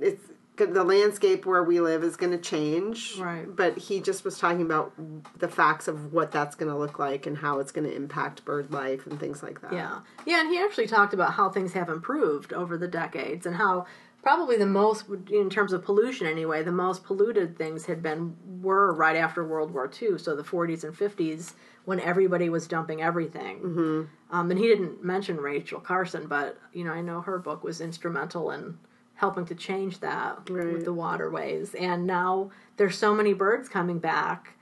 it's 0.00 0.22
the 0.56 0.84
landscape 0.84 1.46
where 1.46 1.62
we 1.62 1.80
live 1.80 2.04
is 2.04 2.16
going 2.16 2.32
to 2.32 2.38
change. 2.38 3.16
Right. 3.18 3.44
But 3.54 3.76
he 3.76 4.00
just 4.00 4.24
was 4.24 4.38
talking 4.38 4.62
about 4.62 4.92
the 5.38 5.48
facts 5.48 5.88
of 5.88 6.12
what 6.12 6.30
that's 6.30 6.54
going 6.54 6.70
to 6.70 6.78
look 6.78 6.98
like 6.98 7.26
and 7.26 7.36
how 7.36 7.58
it's 7.58 7.72
going 7.72 7.88
to 7.88 7.94
impact 7.94 8.44
bird 8.44 8.70
life 8.70 9.06
and 9.06 9.18
things 9.18 9.42
like 9.42 9.60
that. 9.62 9.72
Yeah. 9.72 10.00
Yeah, 10.26 10.40
and 10.40 10.50
he 10.50 10.60
actually 10.60 10.86
talked 10.86 11.12
about 11.12 11.32
how 11.32 11.50
things 11.50 11.72
have 11.72 11.88
improved 11.88 12.52
over 12.52 12.78
the 12.78 12.88
decades 12.88 13.46
and 13.46 13.56
how 13.56 13.86
probably 14.22 14.56
the 14.56 14.66
most 14.66 15.04
in 15.30 15.50
terms 15.50 15.72
of 15.72 15.84
pollution 15.84 16.26
anyway, 16.26 16.62
the 16.62 16.72
most 16.72 17.04
polluted 17.04 17.58
things 17.58 17.84
had 17.86 18.02
been 18.02 18.36
were 18.62 18.92
right 18.94 19.16
after 19.16 19.44
World 19.44 19.72
War 19.72 19.90
II, 20.00 20.18
so 20.18 20.34
the 20.34 20.42
40s 20.42 20.82
and 20.82 20.96
50s 20.96 21.52
when 21.84 22.00
everybody 22.00 22.48
was 22.48 22.66
dumping 22.66 23.02
everything. 23.02 23.58
Mm-hmm. 23.58 24.02
Um, 24.34 24.50
and 24.50 24.58
he 24.58 24.66
didn't 24.66 25.04
mention 25.04 25.36
Rachel 25.36 25.80
Carson, 25.80 26.26
but 26.26 26.58
you 26.72 26.84
know, 26.84 26.92
I 26.92 27.02
know 27.02 27.20
her 27.20 27.38
book 27.38 27.62
was 27.62 27.80
instrumental 27.80 28.50
in 28.50 28.78
helping 29.16 29.46
to 29.46 29.54
change 29.54 30.00
that 30.00 30.48
Right. 30.50 30.72
with 30.72 30.84
the 30.84 30.92
waterways. 30.92 31.74
And 31.74 32.06
now 32.06 32.50
there's 32.76 32.98
so 32.98 33.14
many 33.14 33.32
birds 33.32 33.68
coming 33.68 33.98
back 33.98 34.54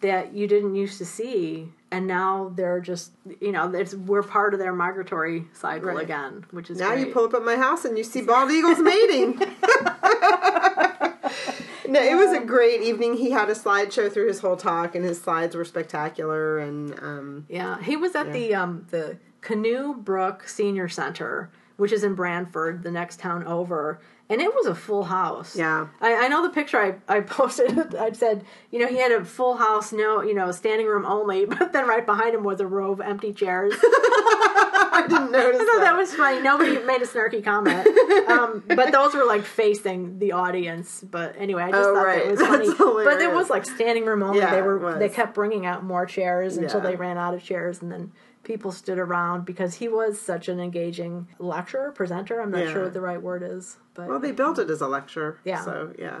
that 0.00 0.32
you 0.32 0.46
didn't 0.46 0.74
used 0.76 0.98
to 0.98 1.04
see 1.04 1.72
and 1.90 2.06
now 2.06 2.52
they're 2.54 2.78
just 2.80 3.10
you 3.40 3.50
know 3.50 3.68
it's 3.74 3.94
we're 3.94 4.22
part 4.22 4.52
of 4.54 4.60
their 4.60 4.72
migratory 4.72 5.46
cycle 5.52 5.88
Right. 5.88 6.04
again 6.04 6.44
which 6.52 6.70
is 6.70 6.78
Now 6.78 6.90
great. 6.90 7.08
you 7.08 7.12
pull 7.12 7.24
up 7.24 7.34
at 7.34 7.42
my 7.42 7.56
house 7.56 7.84
and 7.84 7.98
you 7.98 8.04
see 8.04 8.20
bald 8.22 8.50
eagles 8.52 8.78
mating. 8.78 9.38
no, 11.88 12.00
it 12.00 12.16
was 12.16 12.32
a 12.36 12.44
great 12.44 12.80
evening. 12.82 13.14
He 13.16 13.30
had 13.30 13.48
a 13.48 13.54
slideshow 13.54 14.12
through 14.12 14.28
his 14.28 14.40
whole 14.40 14.56
talk, 14.56 14.94
and 14.94 15.04
his 15.04 15.20
slides 15.20 15.56
were 15.56 15.64
spectacular. 15.64 16.58
And 16.58 16.98
um, 17.00 17.46
yeah 17.48 17.82
he 17.82 17.96
was 17.96 18.14
at 18.14 18.32
the 18.32 18.54
um 18.54 18.86
the 18.90 19.16
canoe 19.40 19.94
brook 19.94 20.46
senior 20.48 20.88
center 20.88 21.50
which 21.78 21.92
is 21.92 22.04
in 22.04 22.14
Branford 22.14 22.82
the 22.82 22.90
next 22.90 23.18
town 23.20 23.44
over. 23.44 23.98
And 24.28 24.42
it 24.42 24.54
was 24.54 24.66
a 24.66 24.74
full 24.74 25.04
house. 25.04 25.56
Yeah. 25.56 25.86
i, 26.02 26.14
I 26.14 26.28
know 26.28 26.42
the 26.42 26.50
picture 26.52 26.78
I, 26.78 26.96
I 27.16 27.20
posted. 27.38 27.94
I 27.94 28.12
said 28.12 28.44
you 28.70 28.78
know 28.78 28.86
he 28.88 28.98
had 28.98 29.12
a 29.12 29.24
full 29.24 29.56
house 29.56 29.92
no 29.92 30.20
you 30.20 30.34
know 30.34 30.50
standing 30.52 30.86
room 30.86 31.06
only 31.06 31.44
but 31.56 31.72
then 31.72 31.88
right 31.88 32.04
behind 32.04 32.34
him 32.34 32.44
was 32.44 32.60
a 32.60 32.66
row 32.66 32.92
of 32.92 33.00
empty 33.00 33.32
chairs 33.32 33.72
I 35.04 35.06
didn't 35.08 35.32
notice 35.32 35.60
I 35.60 35.64
thought 35.64 35.78
that. 35.78 35.80
that 35.80 35.96
was 35.96 36.14
funny. 36.14 36.40
Nobody 36.42 36.78
made 36.84 37.02
a 37.02 37.06
snarky 37.06 37.42
comment, 37.44 37.86
um, 38.28 38.62
but 38.66 38.92
those 38.92 39.14
were 39.14 39.24
like 39.24 39.44
facing 39.44 40.18
the 40.18 40.32
audience. 40.32 41.04
But 41.08 41.34
anyway, 41.38 41.62
I 41.64 41.70
just 41.70 41.88
Oh, 41.88 41.94
thought 41.94 42.06
right. 42.06 42.24
that 42.24 42.30
was 42.30 42.40
funny. 42.76 43.04
But 43.04 43.20
it 43.20 43.32
was 43.32 43.50
like 43.50 43.64
standing 43.64 44.04
room 44.04 44.22
only. 44.22 44.38
Yeah, 44.40 44.54
they 44.54 44.62
were 44.62 44.98
they 44.98 45.08
kept 45.08 45.34
bringing 45.34 45.66
out 45.66 45.84
more 45.84 46.06
chairs 46.06 46.56
until 46.56 46.80
Yeah. 46.82 46.90
they 46.90 46.96
ran 46.96 47.16
out 47.18 47.34
of 47.34 47.42
chairs, 47.42 47.82
and 47.82 47.90
then 47.92 48.12
people 48.44 48.72
stood 48.72 48.98
around 48.98 49.44
because 49.44 49.74
he 49.74 49.88
was 49.88 50.18
such 50.20 50.48
an 50.48 50.58
engaging 50.60 51.28
lecturer, 51.38 51.92
presenter. 51.92 52.40
I'm 52.40 52.50
not 52.50 52.64
Yeah. 52.64 52.72
sure 52.72 52.82
what 52.84 52.94
the 52.94 53.00
right 53.00 53.20
word 53.20 53.42
is, 53.42 53.76
but 53.94 54.08
Well, 54.08 54.18
they 54.20 54.32
built 54.32 54.58
it 54.58 54.70
as 54.70 54.80
a 54.80 54.88
lecture. 54.88 55.38
Yeah. 55.44 55.62
So 55.64 55.92
yeah, 55.98 56.20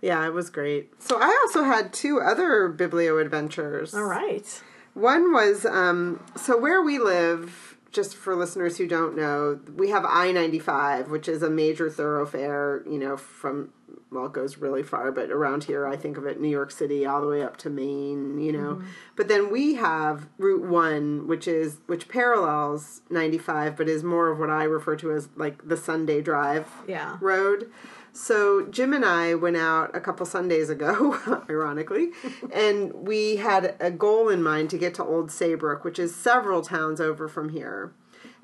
yeah, 0.00 0.24
it 0.26 0.32
was 0.32 0.50
great. 0.50 0.92
So 1.02 1.18
I 1.20 1.36
also 1.44 1.64
had 1.64 1.92
two 1.92 2.20
other 2.20 2.68
biblio 2.70 3.20
adventures. 3.20 3.94
all 3.94 4.04
right. 4.04 4.62
One 4.94 5.32
was 5.32 5.66
um, 5.66 6.20
so 6.36 6.56
where 6.56 6.80
we 6.80 6.98
live. 7.00 7.73
Just 7.94 8.16
for 8.16 8.34
listeners 8.34 8.76
who 8.76 8.86
don't 8.88 9.16
know, 9.16 9.60
we 9.76 9.90
have 9.90 10.04
I 10.04 10.32
ninety 10.32 10.58
five, 10.58 11.10
which 11.10 11.28
is 11.28 11.42
a 11.42 11.48
major 11.48 11.88
thoroughfare. 11.88 12.82
You 12.90 12.98
know, 12.98 13.16
from 13.16 13.70
well, 14.10 14.26
it 14.26 14.32
goes 14.32 14.58
really 14.58 14.82
far, 14.82 15.12
but 15.12 15.30
around 15.30 15.64
here, 15.64 15.86
I 15.86 15.96
think 15.96 16.16
of 16.16 16.26
it 16.26 16.40
New 16.40 16.48
York 16.48 16.70
City 16.70 17.06
all 17.06 17.20
the 17.20 17.26
way 17.28 17.42
up 17.42 17.56
to 17.58 17.70
Maine. 17.70 18.38
You 18.40 18.52
know, 18.52 18.74
mm-hmm. 18.74 18.86
but 19.16 19.28
then 19.28 19.50
we 19.50 19.74
have 19.74 20.26
Route 20.38 20.64
One, 20.64 21.28
which 21.28 21.46
is 21.46 21.78
which 21.86 22.08
parallels 22.08 23.02
ninety 23.10 23.38
five, 23.38 23.76
but 23.76 23.88
is 23.88 24.02
more 24.02 24.28
of 24.28 24.40
what 24.40 24.50
I 24.50 24.64
refer 24.64 24.96
to 24.96 25.12
as 25.12 25.28
like 25.36 25.66
the 25.66 25.76
Sunday 25.76 26.20
Drive 26.20 26.68
Yeah. 26.88 27.16
road. 27.20 27.70
So 28.14 28.64
Jim 28.66 28.92
and 28.92 29.04
I 29.04 29.34
went 29.34 29.56
out 29.56 29.94
a 29.94 30.00
couple 30.00 30.24
Sundays 30.24 30.70
ago, 30.70 31.18
ironically, 31.50 32.10
and 32.52 32.94
we 32.94 33.36
had 33.36 33.74
a 33.80 33.90
goal 33.90 34.28
in 34.28 34.40
mind 34.40 34.70
to 34.70 34.78
get 34.78 34.94
to 34.94 35.04
Old 35.04 35.32
Saybrook, 35.32 35.84
which 35.84 35.98
is 35.98 36.14
several 36.14 36.62
towns 36.62 37.00
over 37.00 37.26
from 37.26 37.48
here. 37.48 37.92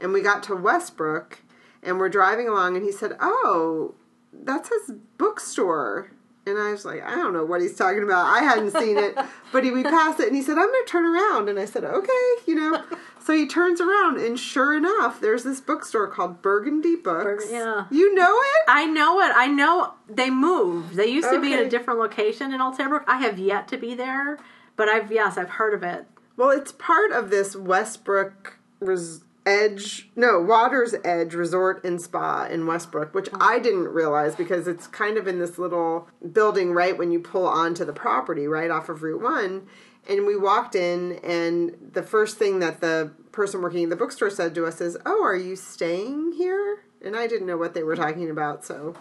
And 0.01 0.13
we 0.13 0.23
got 0.23 0.43
to 0.45 0.57
Westbrook, 0.57 1.39
and 1.85 1.99
we're 1.99 2.09
driving 2.09 2.49
along, 2.49 2.75
and 2.75 2.85
he 2.85 2.91
said, 2.91 3.17
"Oh, 3.21 3.95
that's 4.33 4.69
his 4.69 4.97
bookstore. 5.19 6.11
And 6.47 6.59
I 6.59 6.73
was 6.73 6.85
like, 6.85 7.05
I 7.05 7.15
don't 7.17 7.33
know 7.33 7.45
what 7.45 7.61
he's 7.61 7.77
talking 7.77 8.03
about. 8.03 8.27
I 8.27 8.43
hadn't 8.43 8.73
seen 8.73 8.99
it, 8.99 9.17
but 9.53 9.63
he, 9.63 9.71
we 9.71 9.85
passed 9.85 10.19
it, 10.19 10.27
and 10.27 10.35
he 10.35 10.43
said, 10.43 10.59
"I'm 10.59 10.67
going 10.67 10.85
to 10.85 10.91
turn 10.91 11.05
around." 11.05 11.49
And 11.49 11.61
I 11.61 11.65
said, 11.65 11.85
"Okay," 11.85 12.35
you 12.47 12.57
know. 12.57 12.83
So 13.23 13.35
he 13.35 13.47
turns 13.47 13.81
around, 13.81 14.19
and 14.19 14.39
sure 14.39 14.75
enough, 14.77 15.21
there's 15.21 15.45
this 15.45 15.61
bookstore 15.61 16.09
called 16.09 16.41
Burgundy 16.41 16.97
Books. 16.97 17.47
yeah. 17.51 17.85
you 17.91 18.15
know 18.15 18.39
it. 18.39 18.65
I 18.67 18.87
know 18.87 19.21
it. 19.21 19.33
I 19.37 19.47
know 19.47 19.95
they 20.09 20.31
moved. 20.31 20.95
They 20.95 21.09
used 21.09 21.29
to 21.29 21.41
be 21.41 21.53
at 21.53 21.61
a 21.61 21.69
different 21.69 22.01
location 22.01 22.53
in 22.53 22.61
Old 22.61 22.77
Saybrook. 22.77 23.05
I 23.07 23.19
have 23.19 23.39
yet 23.39 23.69
to 23.69 23.77
be 23.77 23.95
there, 23.95 24.39
but 24.77 24.89
I've 24.89 25.13
yes, 25.13 25.37
I've 25.37 25.51
heard 25.51 25.75
of 25.75 25.83
it. 25.83 26.07
Well, 26.37 26.51
it's 26.51 26.73
part 26.73 27.13
of 27.13 27.29
this 27.29 27.55
Westbrook 27.55 28.59
res- 28.81 29.21
Edge, 29.51 30.09
no, 30.15 30.41
Water's 30.41 30.95
Edge 31.03 31.35
Resort 31.35 31.83
and 31.85 32.01
Spa 32.01 32.45
in 32.45 32.69
Westbrook, 32.69 33.13
which 33.15 33.29
I 33.35 33.59
didn't 33.59 33.89
realize 33.89 34.37
because 34.37 34.69
it's 34.69 34.87
kind 34.87 35.17
of 35.17 35.27
in 35.27 35.41
this 35.41 35.59
little 35.59 36.09
building 36.33 36.73
right 36.73 36.97
when 36.97 37.11
you 37.11 37.19
pull 37.19 37.47
onto 37.47 37.85
the 37.85 37.93
property, 37.93 38.47
right 38.47 38.71
off 38.71 38.89
of 38.89 39.03
Route 39.03 39.21
1. 39.21 39.67
And 40.09 40.25
we 40.25 40.37
walked 40.37 40.77
in, 40.77 41.19
and 41.25 41.77
the 41.93 42.03
first 42.05 42.39
thing 42.39 42.61
that 42.61 42.81
the 42.81 43.13
person 43.33 43.61
working 43.61 43.83
at 43.83 43.91
the 43.91 43.97
bookstore 43.97 44.31
said 44.31 44.55
to 44.55 44.67
us 44.67 44.81
is, 44.81 44.97
Oh, 45.05 45.25
are 45.25 45.37
you 45.37 45.57
staying 45.57 46.33
here? 46.33 46.85
And 47.05 47.17
I 47.17 47.27
didn't 47.27 47.49
know 47.49 47.57
what 47.57 47.75
they 47.75 47.83
were 47.83 47.97
talking 47.97 48.31
about, 48.31 48.65
so 48.65 48.95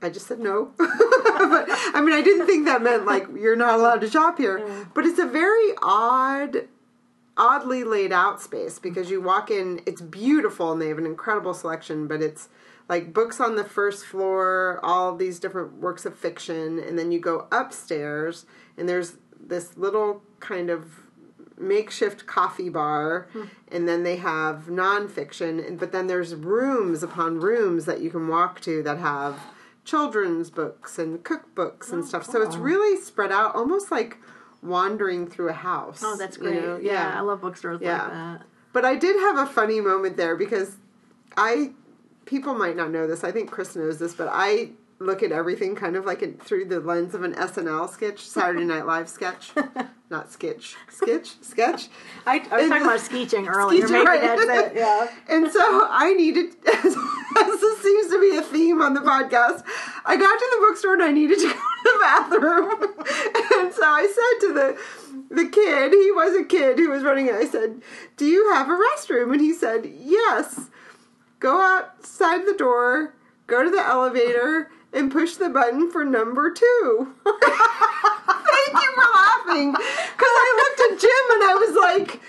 I 0.00 0.08
just 0.08 0.26
said 0.26 0.40
no. 0.40 0.72
but 0.78 1.66
I 1.68 2.00
mean, 2.02 2.14
I 2.14 2.22
didn't 2.22 2.46
think 2.46 2.64
that 2.64 2.82
meant 2.82 3.04
like 3.04 3.26
you're 3.38 3.56
not 3.56 3.78
allowed 3.78 4.00
to 4.00 4.10
shop 4.10 4.38
here. 4.38 4.86
But 4.94 5.04
it's 5.04 5.18
a 5.18 5.26
very 5.26 5.72
odd, 5.82 6.68
oddly 7.36 7.84
laid 7.84 8.12
out 8.12 8.40
space 8.40 8.78
because 8.78 9.10
you 9.10 9.20
walk 9.20 9.50
in, 9.50 9.80
it's 9.86 10.00
beautiful 10.00 10.72
and 10.72 10.80
they 10.80 10.88
have 10.88 10.98
an 10.98 11.06
incredible 11.06 11.54
selection, 11.54 12.06
but 12.06 12.20
it's 12.20 12.48
like 12.88 13.12
books 13.12 13.40
on 13.40 13.56
the 13.56 13.64
first 13.64 14.04
floor, 14.04 14.80
all 14.82 15.14
these 15.14 15.38
different 15.38 15.74
works 15.74 16.04
of 16.04 16.16
fiction, 16.16 16.78
and 16.78 16.98
then 16.98 17.12
you 17.12 17.20
go 17.20 17.46
upstairs 17.50 18.44
and 18.76 18.88
there's 18.88 19.16
this 19.40 19.76
little 19.76 20.22
kind 20.40 20.70
of 20.70 21.00
makeshift 21.58 22.26
coffee 22.26 22.68
bar 22.68 23.28
hmm. 23.32 23.44
and 23.68 23.88
then 23.88 24.02
they 24.02 24.16
have 24.16 24.64
nonfiction 24.66 25.64
and 25.64 25.78
but 25.78 25.92
then 25.92 26.08
there's 26.08 26.34
rooms 26.34 27.04
upon 27.04 27.38
rooms 27.38 27.84
that 27.84 28.00
you 28.00 28.10
can 28.10 28.26
walk 28.26 28.60
to 28.60 28.82
that 28.82 28.98
have 28.98 29.38
children's 29.84 30.50
books 30.50 30.98
and 30.98 31.24
cookbooks 31.24 31.92
and 31.92 32.02
oh, 32.02 32.06
stuff. 32.06 32.24
So 32.24 32.42
it's 32.42 32.56
really 32.56 33.00
spread 33.00 33.32
out 33.32 33.54
almost 33.54 33.90
like 33.90 34.18
wandering 34.62 35.26
through 35.26 35.48
a 35.48 35.52
house 35.54 36.02
Oh, 36.04 36.16
that's 36.16 36.36
you 36.36 36.42
great. 36.44 36.62
know? 36.62 36.78
yeah. 36.80 37.14
I 37.16 37.20
love 37.20 37.40
bookstores 37.40 37.80
Yeah. 37.80 38.02
like 38.04 38.12
that. 38.12 38.42
but 38.72 38.84
I 38.84 38.94
did 38.96 39.16
have 39.16 39.36
a 39.38 39.46
funny 39.46 39.80
moment 39.80 40.16
there 40.16 40.36
because 40.36 40.76
I 41.36 41.72
people 42.26 42.54
might 42.54 42.76
not 42.76 42.90
know 42.90 43.06
this. 43.06 43.24
I 43.24 43.32
think 43.32 43.50
Chris 43.50 43.74
knows 43.74 43.98
this, 43.98 44.14
but 44.14 44.28
I 44.30 44.70
look 45.02 45.22
at 45.22 45.32
everything 45.32 45.74
kind 45.74 45.96
of 45.96 46.04
like 46.04 46.22
it 46.22 46.42
through 46.42 46.66
the 46.66 46.80
lens 46.80 47.14
of 47.14 47.22
an 47.24 47.34
SNL 47.34 47.90
sketch, 47.90 48.20
Saturday 48.20 48.64
Night 48.64 48.86
Live 48.86 49.08
sketch, 49.08 49.52
not 50.10 50.30
sketch, 50.32 50.76
sketch, 50.90 51.34
sketch. 51.42 51.88
I, 52.26 52.36
I 52.38 52.38
was 52.38 52.62
And- 52.62 52.70
talking 52.70 52.86
about 52.86 53.00
skeeching 53.10 53.48
earlier. 53.48 53.86
Skeeching, 53.86 54.04
right. 54.04 54.22
it. 54.22 54.72
Yeah. 54.76 55.08
And 55.28 55.50
so 55.50 55.60
I 55.90 56.12
needed, 56.14 56.54
as, 56.66 56.84
as 56.84 57.60
this 57.60 57.82
seems 57.82 58.08
to 58.10 58.20
be 58.20 58.36
a 58.36 58.42
theme 58.42 58.80
on 58.80 58.94
the 58.94 59.00
podcast, 59.00 59.64
I 60.04 60.16
got 60.16 60.38
to 60.38 60.48
the 60.52 60.66
bookstore 60.66 60.94
and 60.94 61.02
I 61.02 61.10
needed 61.12 61.38
to 61.38 61.46
go 61.46 61.52
to 61.52 61.58
the 61.84 61.98
bathroom. 62.00 62.70
and 63.60 63.72
so 63.74 63.82
I 63.84 64.06
said 64.06 64.46
to 64.48 64.54
the 64.54 64.78
the 65.30 65.48
kid, 65.48 65.92
he 65.92 66.10
was 66.12 66.36
a 66.36 66.44
kid 66.44 66.78
who 66.78 66.90
was 66.90 67.02
running 67.02 67.26
it, 67.26 67.34
I 67.34 67.46
said, 67.46 67.80
Do 68.18 68.26
you 68.26 68.52
have 68.52 68.68
a 68.68 68.72
restroom? 68.78 69.32
And 69.32 69.40
he 69.40 69.54
said, 69.54 69.90
Yes. 69.98 70.68
Go 71.40 71.60
outside 71.60 72.44
the 72.46 72.52
door, 72.56 73.14
go 73.46 73.64
to 73.64 73.70
the 73.70 73.80
elevator, 73.82 74.70
and 74.92 75.10
push 75.10 75.36
the 75.36 75.48
button 75.48 75.90
for 75.90 76.04
number 76.04 76.52
two. 76.52 77.14
Thank 77.24 78.72
you 78.74 78.92
for 78.94 79.08
laughing. 79.14 79.72
Because 79.72 80.34
I 80.44 80.48
looked 80.56 80.92
at 80.92 81.00
Jim 81.00 81.24
and 81.32 81.42
I 81.42 81.54
was 81.54 81.74
like, 81.76 82.20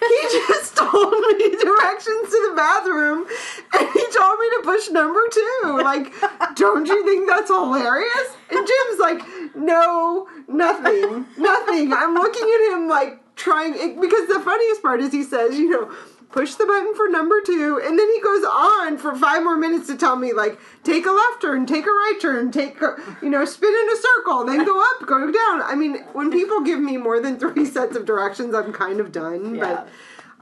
he 0.00 0.20
just 0.30 0.76
told 0.92 1.12
me 1.12 1.50
directions 1.50 2.28
to 2.30 2.48
the 2.48 2.54
bathroom 2.56 3.26
and 3.72 3.88
he 3.92 4.06
told 4.12 4.38
me 4.38 4.50
to 4.50 4.60
push 4.62 4.90
number 4.90 5.20
two. 5.30 5.80
Like, 5.82 6.12
don't 6.56 6.86
you 6.86 7.04
think 7.04 7.28
that's 7.28 7.50
hilarious? 7.50 8.36
And 8.50 8.66
Jim's 8.66 9.00
like, 9.00 9.56
no, 9.56 10.28
nothing, 10.48 11.26
nothing. 11.38 11.92
I'm 11.92 12.14
looking 12.14 12.42
at 12.42 12.72
him 12.74 12.88
like 12.88 13.20
trying, 13.36 14.00
because 14.00 14.28
the 14.28 14.40
funniest 14.40 14.82
part 14.82 15.00
is 15.00 15.12
he 15.12 15.22
says, 15.22 15.58
you 15.58 15.70
know, 15.70 15.94
push 16.34 16.54
the 16.56 16.66
button 16.66 16.92
for 16.96 17.06
number 17.08 17.40
two, 17.40 17.80
and 17.82 17.96
then 17.96 18.08
he 18.12 18.20
goes 18.20 18.42
on 18.44 18.98
for 18.98 19.14
five 19.14 19.42
more 19.44 19.56
minutes 19.56 19.86
to 19.86 19.96
tell 19.96 20.16
me 20.16 20.32
like 20.32 20.58
take 20.82 21.06
a 21.06 21.10
left 21.12 21.40
turn, 21.40 21.64
take 21.64 21.86
a 21.86 21.90
right 21.90 22.18
turn, 22.20 22.50
take 22.50 22.82
a, 22.82 22.96
you 23.22 23.30
know 23.30 23.44
spin 23.44 23.70
in 23.72 23.88
a 23.96 23.96
circle, 23.96 24.44
then 24.44 24.64
go 24.64 24.80
up, 24.82 25.06
go 25.06 25.30
down. 25.30 25.62
I 25.62 25.76
mean, 25.76 25.98
when 26.12 26.32
people 26.32 26.60
give 26.62 26.80
me 26.80 26.96
more 26.96 27.20
than 27.20 27.38
three 27.38 27.64
sets 27.76 27.94
of 27.96 28.04
directions, 28.04 28.52
I'm 28.54 28.72
kind 28.72 28.98
of 28.98 29.12
done. 29.12 29.54
Yeah. 29.54 29.60
But 29.60 29.88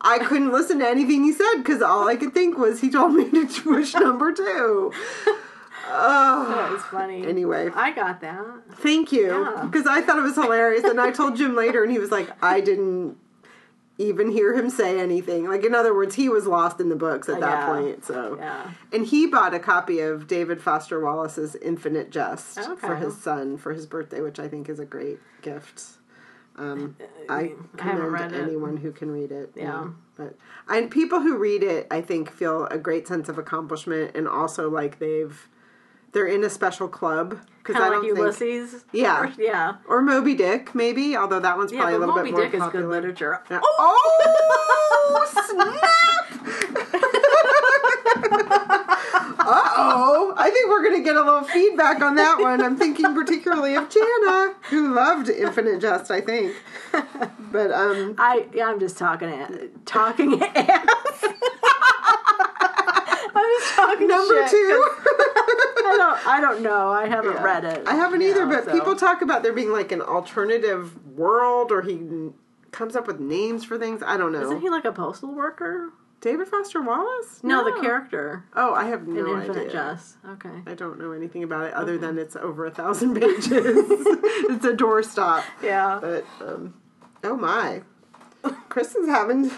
I 0.01 0.19
couldn't 0.19 0.51
listen 0.51 0.79
to 0.81 0.89
anything 0.89 1.23
he 1.25 1.33
said 1.33 1.57
because 1.59 1.83
all 1.83 2.09
I 2.09 2.17
could 2.17 2.33
think 2.33 2.57
was 2.59 2.81
he 2.81 2.91
told 2.91 3.13
me 3.15 3.31
to 3.47 3.63
push 3.63 3.93
number 3.95 4.33
two. 4.33 4.93
Oh, 5.95 6.47
That 6.57 6.71
was 6.73 6.83
funny. 6.85 7.27
Anyway. 7.27 7.69
I 7.75 7.93
got 7.93 8.21
that. 8.23 8.45
thank 8.77 9.13
you 9.13 9.29
Yeah. 9.29 9.65
because 9.71 9.87
I 9.87 10.01
thought 10.01 10.19
it 10.19 10.23
was 10.23 10.37
hilarious, 10.37 10.85
and 10.85 10.99
I 11.01 11.11
told 11.11 11.37
Jim 11.37 11.55
later, 11.55 11.83
and 11.83 11.93
he 11.93 11.99
was 11.99 12.11
like, 12.11 12.31
I 12.43 12.61
didn't 12.61 13.17
even 13.99 14.31
hear 14.31 14.55
him 14.55 14.71
say 14.71 14.99
anything. 14.99 15.47
Like 15.47 15.65
in 15.65 15.75
other 15.75 15.95
words, 15.95 16.15
he 16.15 16.29
was 16.29 16.47
lost 16.47 16.81
in 16.81 16.89
the 16.89 16.97
books 16.97 17.29
at 17.29 17.41
that 17.41 17.61
Yeah. 17.61 17.67
point. 17.67 18.05
So 18.05 18.37
Yeah. 18.39 18.71
and 18.93 19.07
he 19.07 19.27
bought 19.27 19.55
a 19.55 19.59
copy 19.59 20.01
of 20.01 20.27
David 20.27 20.61
Foster 20.63 21.01
Wallace's 21.01 21.55
Infinite 21.57 22.11
Jest 22.11 22.59
Okay. 22.59 22.87
for 22.87 22.97
his 22.97 23.17
son 23.17 23.57
for 23.59 23.73
his 23.73 23.87
birthday, 23.87 24.21
which 24.21 24.39
I 24.41 24.49
think 24.49 24.69
is 24.69 24.79
a 24.81 24.85
great 24.87 25.21
gift. 25.43 25.83
Um, 26.57 26.97
I 27.31 27.35
I 27.35 27.53
commend 27.77 28.35
it. 28.35 28.41
anyone 28.43 28.77
who 28.79 28.93
can 28.93 29.11
read 29.11 29.31
it. 29.33 29.53
you 29.55 29.63
Yeah. 29.63 29.71
know. 29.73 29.95
but 30.17 30.37
and 30.69 30.91
people 30.91 31.21
who 31.21 31.37
read 31.39 31.63
it, 31.63 31.87
I 31.91 32.03
think, 32.03 32.31
feel 32.31 32.67
a 32.67 32.77
great 32.79 33.09
sense 33.09 33.29
of 33.31 33.39
accomplishment 33.39 34.11
and 34.15 34.29
also 34.29 34.69
like 34.69 34.99
they've 34.99 35.49
they're 36.13 36.27
in 36.27 36.45
a 36.45 36.51
special 36.51 36.89
club 36.89 37.39
because 37.59 37.77
I 37.77 37.87
of 37.87 37.93
don't 37.93 38.03
like 38.03 38.09
think 38.15 38.19
Ulysses. 38.19 38.85
Yeah. 38.93 39.33
Yeah. 39.39 39.77
or 39.87 40.03
Moby 40.03 40.35
Dick 40.35 40.75
maybe, 40.75 41.17
although 41.17 41.41
that 41.41 41.57
one's 41.57 41.73
Yeah, 41.73 41.79
probably 41.81 41.95
but 41.95 41.97
a 41.97 42.01
little 42.01 42.15
Moby 42.17 42.31
bit 42.31 42.35
more 42.37 42.45
Dick 42.45 42.55
is 42.55 42.61
popular. 42.61 42.85
good 42.87 42.91
literature. 42.91 43.41
Yeah. 43.51 43.61
Oh, 43.63 45.27
snap! 45.47 47.03
uh 49.45 49.69
oh. 49.77 50.35
I 50.37 50.51
think 50.51 50.69
we're 50.69 50.83
going 50.83 50.97
to 50.97 51.03
get 51.05 51.17
a 51.17 51.23
little 51.23 51.43
feedback 51.45 52.01
on 52.03 52.17
that 52.17 52.39
one. 52.41 52.61
I'm 52.63 52.77
thinking 52.77 53.15
particularly 53.15 53.75
of 53.77 53.89
Jana, 53.89 54.55
who 54.71 54.93
loved 54.95 55.29
Infinite 55.29 55.81
Jest, 55.81 56.11
I 56.11 56.21
think. 56.21 56.55
But, 56.93 57.71
um, 57.71 58.15
I 58.19 58.47
yeah, 58.55 58.67
I'm 58.67 58.81
just 58.81 58.99
talking 58.99 59.71
talking 59.85 60.43
ass. 60.55 61.25
I'm 63.43 63.77
talking 63.77 64.09
number 64.09 64.49
shit, 64.49 64.51
two. 64.51 64.57
I 65.85 65.95
don't 65.99 66.27
I 66.29 66.41
don't 66.41 66.63
know. 66.63 66.91
I 66.91 67.07
haven't 67.07 67.35
Yeah. 67.35 67.43
read 67.43 67.65
it. 67.65 67.87
I 67.87 67.95
haven't 67.95 68.23
either, 68.23 68.47
know, 68.47 68.55
but 68.57 68.65
so. 68.67 68.73
people 68.73 68.95
talk 68.97 69.23
about 69.23 69.43
there 69.43 69.53
being 69.53 69.73
like 69.73 69.93
an 69.93 70.01
alternative 70.03 71.05
world 71.17 71.71
or 71.73 71.83
he 71.83 72.01
comes 72.71 72.97
up 72.97 73.07
with 73.07 73.21
names 73.21 73.65
for 73.65 73.79
things. 73.79 74.03
I 74.05 74.17
don't 74.17 74.33
know. 74.33 74.43
Isn't 74.43 74.61
he 74.61 74.71
like 74.71 74.85
a 74.85 74.93
postal 74.93 75.35
worker? 75.35 75.91
David 76.21 76.47
Foster 76.47 76.81
Wallace? 76.81 77.41
No, 77.43 77.65
the 77.65 77.81
character 77.83 78.45
Oh, 78.55 78.73
I 78.75 78.85
have 78.85 79.09
no 79.09 79.35
Infinite 79.35 79.57
idea. 79.59 79.73
Jest. 79.73 80.17
Okay. 80.27 80.63
I 80.69 80.75
don't 80.75 80.97
know 81.01 81.11
anything 81.11 81.43
about 81.43 81.67
it 81.67 81.75
other 81.75 81.99
than 81.99 82.17
it's 82.17 82.37
over 82.37 82.65
a 82.65 82.71
thousand 82.71 83.15
pages. 83.21 83.51
it's 83.51 84.65
a 84.65 84.73
doorstop. 84.73 85.43
Yeah. 85.61 85.99
But 86.01 86.25
um, 86.41 86.75
oh 87.25 87.37
my, 87.37 87.83
Chris 88.69 88.95
is 88.95 89.07
having 89.09 89.51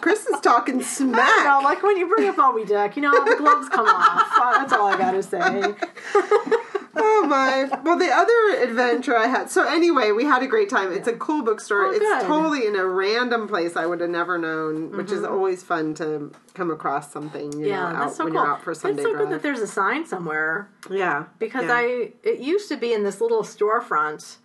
Chris 0.00 0.26
is 0.26 0.40
talking 0.40 0.80
I 0.80 0.82
smack. 0.82 1.28
don't 1.28 1.44
know, 1.44 1.60
like 1.68 1.82
when 1.82 1.96
you 1.96 2.08
bring 2.08 2.28
up 2.28 2.36
Moby 2.38 2.64
Dick, 2.64 2.96
you 2.96 3.02
know, 3.02 3.12
the 3.24 3.36
gloves 3.36 3.68
come 3.68 3.86
off. 3.86 4.28
That's 4.58 4.72
all 4.72 4.88
I 4.88 4.96
gotta 4.98 5.22
say. 5.22 5.74
Oh 6.94 7.24
my! 7.26 7.70
Well, 7.84 7.96
the 7.98 8.10
other 8.10 8.62
adventure 8.62 9.16
I 9.16 9.26
had. 9.26 9.50
So 9.50 9.66
anyway, 9.66 10.12
we 10.12 10.24
had 10.24 10.42
a 10.42 10.46
great 10.46 10.68
time. 10.68 10.92
It's 10.92 11.08
a 11.08 11.14
cool 11.14 11.42
bookstore. 11.42 11.86
Oh, 11.86 11.90
it's 11.90 12.24
totally 12.26 12.66
in 12.66 12.76
a 12.76 12.84
random 12.84 13.48
place 13.48 13.76
I 13.76 13.86
would 13.86 14.00
have 14.02 14.10
never 14.10 14.36
known, 14.36 14.94
which 14.94 15.10
is 15.10 15.24
always 15.24 15.62
fun 15.62 15.94
to 15.94 16.30
come 16.52 16.70
across 16.70 17.10
something. 17.10 17.50
You 17.52 17.58
Mm-hmm. 17.60 17.64
Yeah, 17.64 17.76
know, 17.80 17.86
out 17.86 17.98
that's 18.00 18.16
so 18.16 18.24
when 18.24 18.34
cool. 18.34 18.42
you're 18.42 18.52
out 18.52 18.62
for 18.62 18.74
Sunday 18.74 19.00
it's 19.00 19.08
so 19.10 19.12
drive. 19.14 19.24
good 19.24 19.34
that 19.34 19.42
there's 19.42 19.60
a 19.60 19.66
sign 19.66 20.04
somewhere 20.04 20.68
yeah, 20.90 21.24
because 21.38 21.64
yeah. 21.64 21.72
I 21.76 22.12
it 22.22 22.40
used 22.40 22.68
to 22.68 22.76
be 22.76 22.92
in 22.92 23.04
this 23.04 23.22
little 23.22 23.42
storefront 23.42 24.36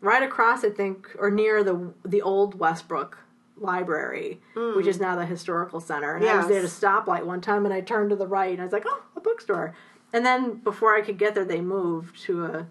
right 0.00 0.24
across, 0.24 0.64
I 0.64 0.70
think, 0.70 1.14
or 1.20 1.30
near 1.30 1.62
the 1.62 1.92
the 2.04 2.20
old 2.20 2.58
Westbrook 2.58 3.16
Library, 3.58 4.40
which 4.54 4.86
is 4.86 5.00
now 5.00 5.16
the 5.16 5.26
historical 5.26 5.80
center. 5.80 6.14
And 6.14 6.24
I 6.24 6.36
was 6.36 6.46
Hmm. 6.46 6.52
Yes. 6.52 6.60
there 6.78 6.88
to 6.90 7.02
stoplight 7.02 7.24
one 7.24 7.40
time, 7.40 7.64
and 7.64 7.72
I 7.74 7.80
turned 7.80 8.10
to 8.10 8.16
the 8.16 8.26
right, 8.26 8.52
and 8.52 8.60
I 8.60 8.64
was 8.64 8.72
like, 8.72 8.84
"Oh, 8.86 9.02
a 9.16 9.20
bookstore." 9.20 9.74
And 10.12 10.24
then 10.24 10.54
before 10.54 10.94
I 10.94 11.00
could 11.00 11.18
get 11.18 11.34
there, 11.34 11.44
they 11.44 11.60
moved 11.60 12.20
to 12.24 12.44
a 12.44 12.66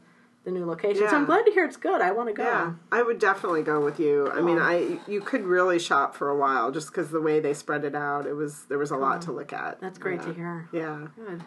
the 0.45 0.51
new 0.51 0.63
location. 0.63 1.09
So 1.09 1.15
I'm 1.15 1.25
glad 1.25 1.43
to 1.47 1.51
hear 1.51 1.65
it's 1.65 1.75
good. 1.75 2.01
I 2.01 2.11
want 2.11 2.29
to 2.29 2.33
go. 2.33 2.43
Yeah, 2.43 2.73
I 2.91 3.01
would 3.01 3.17
definitely 3.17 3.63
go 3.63 3.83
with 3.83 3.99
you. 3.99 4.29
I 4.31 4.41
mean, 4.41 4.59
I 4.59 4.99
you 5.07 5.19
could 5.21 5.43
really 5.43 5.79
shop 5.79 6.15
for 6.15 6.29
a 6.29 6.37
while 6.37 6.69
just 6.71 6.89
because 6.89 7.09
the 7.09 7.19
way 7.19 7.39
they 7.39 7.55
spread 7.55 7.83
it 7.83 7.95
out. 7.95 8.27
It 8.27 8.33
was 8.33 8.65
there 8.65 8.77
was 8.77 8.91
a 8.91 8.95
lot 8.95 9.23
to 9.23 9.31
look 9.31 9.51
at. 9.53 9.81
That's 9.81 9.97
great 9.97 10.19
yeah. 10.19 10.25
to 10.27 10.33
hear. 10.33 10.69
Yeah, 10.71 11.07
Good. 11.15 11.43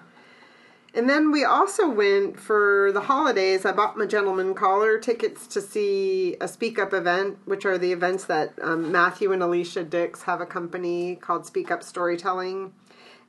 And 0.99 1.09
then 1.09 1.30
we 1.30 1.44
also 1.44 1.88
went 1.88 2.40
for 2.40 2.90
the 2.92 3.03
holidays. 3.03 3.64
I 3.64 3.70
bought 3.70 3.96
my 3.96 4.05
gentleman 4.05 4.53
caller 4.53 4.99
tickets 4.99 5.46
to 5.46 5.61
see 5.61 6.34
a 6.40 6.49
Speak 6.49 6.76
Up 6.76 6.92
event, 6.92 7.38
which 7.44 7.64
are 7.64 7.78
the 7.78 7.92
events 7.92 8.24
that 8.24 8.55
um, 8.61 8.90
Matthew 8.90 9.30
and 9.30 9.40
Elysha 9.40 9.84
Dicks 9.84 10.24
have 10.24 10.40
a 10.40 10.44
company 10.44 11.14
called 11.14 11.46
Speak 11.46 11.70
Up 11.70 11.84
Storytelling. 11.84 12.72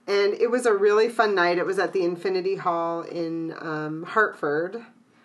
And 0.07 0.33
it 0.33 0.49
was 0.49 0.65
a 0.65 0.73
really 0.73 1.09
fun 1.09 1.35
night. 1.35 1.59
It 1.59 1.65
was 1.67 1.77
at 1.77 1.93
the 1.93 2.03
Infinity 2.03 2.55
Hall 2.55 3.03
in 3.03 3.53
um, 3.59 4.01
Hartford, 4.01 4.83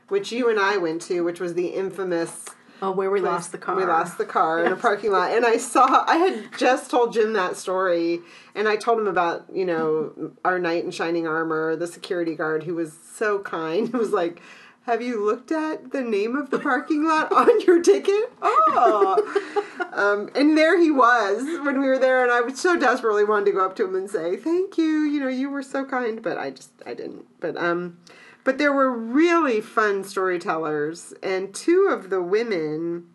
which 0.08 0.30
you 0.30 0.50
and 0.50 0.60
I 0.60 0.76
went 0.76 1.00
to, 1.02 1.22
which 1.22 1.40
was 1.40 1.54
the 1.54 1.68
infamous 1.68 2.50
Oh, 2.82 2.90
where 2.90 3.10
we 3.10 3.20
lost 3.20 3.52
the 3.52 3.58
car. 3.58 3.76
we 3.76 3.84
lost 3.84 4.18
the 4.18 4.26
car 4.26 4.62
in 4.64 4.72
a 4.72 4.76
parking 4.76 5.12
lot, 5.12 5.32
and 5.32 5.46
I 5.46 5.56
saw. 5.56 6.04
I 6.06 6.16
had 6.16 6.58
just 6.58 6.90
told 6.90 7.12
Jim 7.12 7.32
that 7.34 7.56
story, 7.56 8.20
and 8.54 8.68
I 8.68 8.76
told 8.76 8.98
him 8.98 9.06
about 9.06 9.46
you 9.52 9.64
know 9.64 10.32
our 10.44 10.58
knight 10.58 10.84
in 10.84 10.90
shining 10.90 11.26
armor, 11.26 11.76
the 11.76 11.86
security 11.86 12.34
guard 12.34 12.64
who 12.64 12.74
was 12.74 12.92
so 13.14 13.38
kind. 13.38 13.88
He 13.92 13.96
was 13.96 14.10
like, 14.12 14.42
"Have 14.82 15.00
you 15.00 15.24
looked 15.24 15.52
at 15.52 15.92
the 15.92 16.02
name 16.02 16.36
of 16.36 16.50
the 16.50 16.58
parking 16.58 17.04
lot 17.06 17.32
on 17.32 17.60
your 17.62 17.80
ticket?" 17.80 18.32
Oh, 18.76 19.52
um, 19.92 20.30
and 20.34 20.58
there 20.58 20.78
he 20.80 20.90
was 20.90 21.42
when 21.64 21.80
we 21.80 21.86
were 21.86 21.98
there, 21.98 22.22
and 22.22 22.32
I 22.32 22.40
was 22.40 22.60
so 22.60 22.76
desperately 22.78 23.24
wanted 23.24 23.46
to 23.46 23.52
go 23.52 23.64
up 23.64 23.76
to 23.76 23.84
him 23.84 23.94
and 23.94 24.10
say, 24.10 24.36
"Thank 24.36 24.76
you, 24.76 25.04
you 25.04 25.20
know, 25.20 25.28
you 25.28 25.48
were 25.48 25.62
so 25.62 25.84
kind," 25.84 26.20
but 26.22 26.36
I 26.38 26.50
just 26.50 26.70
I 26.84 26.92
didn't. 26.94 27.24
But 27.40 27.56
um, 27.56 27.98
but 28.44 28.58
there 28.58 28.72
were 28.72 28.90
really 28.90 29.60
fun 29.60 30.04
storytellers, 30.04 31.14
and 31.22 31.54
two 31.54 31.88
of 31.90 32.10
the 32.10 32.22
women 32.22 33.08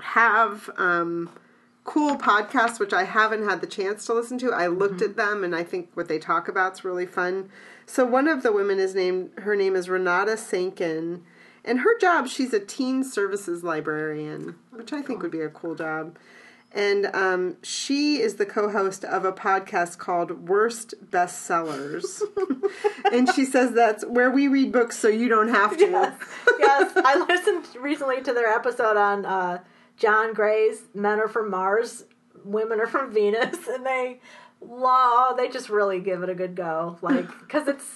have 0.00 0.68
um, 0.76 1.30
cool 1.84 2.16
podcasts, 2.16 2.78
which 2.78 2.92
I 2.92 3.04
haven't 3.04 3.48
had 3.48 3.60
the 3.60 3.66
chance 3.66 4.04
to 4.06 4.12
listen 4.12 4.38
to. 4.38 4.52
I 4.52 4.66
looked 4.66 5.00
at 5.02 5.16
them, 5.16 5.44
and 5.44 5.54
I 5.54 5.62
think 5.62 5.90
what 5.94 6.08
they 6.08 6.18
talk 6.18 6.48
about 6.48 6.74
is 6.74 6.84
really 6.84 7.06
fun. 7.06 7.48
So 7.86 8.04
one 8.04 8.26
of 8.26 8.42
the 8.42 8.52
women 8.52 8.78
is 8.78 8.94
named. 8.94 9.30
Her 9.38 9.54
name 9.54 9.76
is 9.76 9.88
Renata 9.88 10.32
Sancken, 10.32 11.20
and 11.64 11.80
her 11.80 11.96
job 11.98 12.26
she's 12.26 12.52
a 12.52 12.60
teen 12.60 13.04
services 13.04 13.62
librarian, 13.62 14.56
which 14.70 14.92
I 14.92 15.00
think 15.00 15.22
would 15.22 15.30
be 15.30 15.40
a 15.40 15.48
cool 15.48 15.76
job. 15.76 16.18
And 16.76 17.06
um, 17.14 17.56
she 17.62 18.20
is 18.20 18.34
the 18.34 18.44
co-host 18.44 19.02
of 19.02 19.24
a 19.24 19.32
podcast 19.32 19.96
called 19.96 20.46
Worst 20.46 20.92
Bestsellers, 21.10 22.20
and 23.12 23.32
she 23.32 23.46
says 23.46 23.72
that's 23.72 24.04
where 24.04 24.30
we 24.30 24.46
read 24.46 24.72
books 24.72 24.98
so 24.98 25.08
you 25.08 25.28
don't 25.28 25.48
have 25.48 25.76
to. 25.78 25.86
Yes, 25.86 26.20
yes. 26.58 26.92
I 26.96 27.24
listened 27.26 27.82
recently 27.82 28.20
to 28.20 28.32
their 28.34 28.48
episode 28.48 28.98
on 28.98 29.24
uh, 29.24 29.62
John 29.96 30.34
Gray's 30.34 30.82
"Men 30.94 31.18
Are 31.18 31.28
from 31.28 31.50
Mars, 31.50 32.04
Women 32.44 32.78
Are 32.80 32.86
from 32.86 33.10
Venus," 33.10 33.66
and 33.68 33.86
they, 33.86 34.20
wow, 34.60 35.34
they 35.34 35.48
just 35.48 35.70
really 35.70 36.00
give 36.00 36.22
it 36.22 36.28
a 36.28 36.34
good 36.34 36.54
go. 36.54 36.98
Like, 37.00 37.26
because 37.40 37.68
it's, 37.68 37.86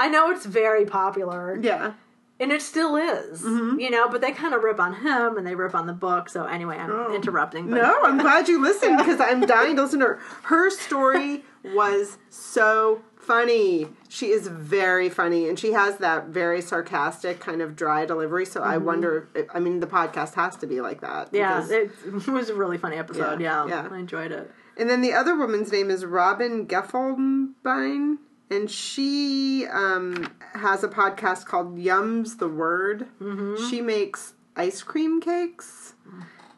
I 0.00 0.08
know 0.08 0.30
it's 0.32 0.46
very 0.46 0.84
popular, 0.84 1.56
Yeah. 1.62 1.92
And 2.38 2.52
it 2.52 2.60
still 2.60 2.96
is, 2.96 3.42
mm-hmm. 3.42 3.80
you 3.80 3.90
know. 3.90 4.08
But 4.08 4.20
they 4.20 4.32
kind 4.32 4.54
of 4.54 4.62
rip 4.62 4.78
on 4.78 4.94
him, 4.94 5.36
and 5.36 5.46
they 5.46 5.54
rip 5.54 5.74
on 5.74 5.86
the 5.86 5.92
book. 5.92 6.28
So 6.28 6.44
anyway, 6.44 6.76
I'm 6.76 6.90
oh. 6.90 7.14
interrupting. 7.14 7.70
But 7.70 7.76
No, 7.76 8.02
I'm 8.04 8.18
glad 8.18 8.48
you 8.48 8.60
listened 8.62 8.98
because 8.98 9.20
I'm 9.20 9.40
dying 9.40 9.76
to 9.76 9.82
listen 9.82 10.00
to 10.00 10.06
her. 10.06 10.20
Her 10.44 10.70
story 10.70 11.44
was 11.64 12.18
so 12.28 13.02
funny. 13.16 13.88
She 14.08 14.26
is 14.26 14.46
very 14.48 15.08
funny, 15.08 15.48
and 15.48 15.58
she 15.58 15.72
has 15.72 15.98
that 15.98 16.26
very 16.26 16.60
sarcastic 16.60 17.40
kind 17.40 17.62
of 17.62 17.74
dry 17.74 18.04
delivery. 18.04 18.44
So 18.44 18.62
I 18.62 18.76
mm-hmm. 18.76 18.84
wonder. 18.84 19.28
If, 19.34 19.46
I 19.54 19.60
mean, 19.60 19.80
the 19.80 19.86
podcast 19.86 20.34
has 20.34 20.56
to 20.56 20.66
be 20.66 20.80
like 20.80 21.00
that. 21.00 21.30
yeah, 21.32 21.66
it 21.68 21.90
was 22.28 22.50
a 22.50 22.54
really 22.54 22.78
funny 22.78 22.96
episode. 22.96 23.40
Yeah, 23.40 23.66
Yeah, 23.66 23.82
yeah. 23.82 23.88
I 23.90 23.98
enjoyed 23.98 24.32
it. 24.32 24.50
And 24.78 24.90
then 24.90 25.00
the 25.00 25.14
other 25.14 25.34
woman's 25.34 25.72
name 25.72 25.90
is 25.90 26.04
Robin 26.04 26.66
Geffelbein, 26.66 28.18
and 28.50 28.70
she 28.70 29.66
um, 29.66 30.32
has 30.54 30.84
a 30.84 30.88
podcast 30.88 31.46
called 31.46 31.76
Yums 31.76 32.38
the 32.38 32.48
Word. 32.48 33.06
Mm-hmm. 33.20 33.68
She 33.68 33.80
makes 33.80 34.34
ice 34.56 34.82
cream 34.82 35.20
cakes, 35.20 35.94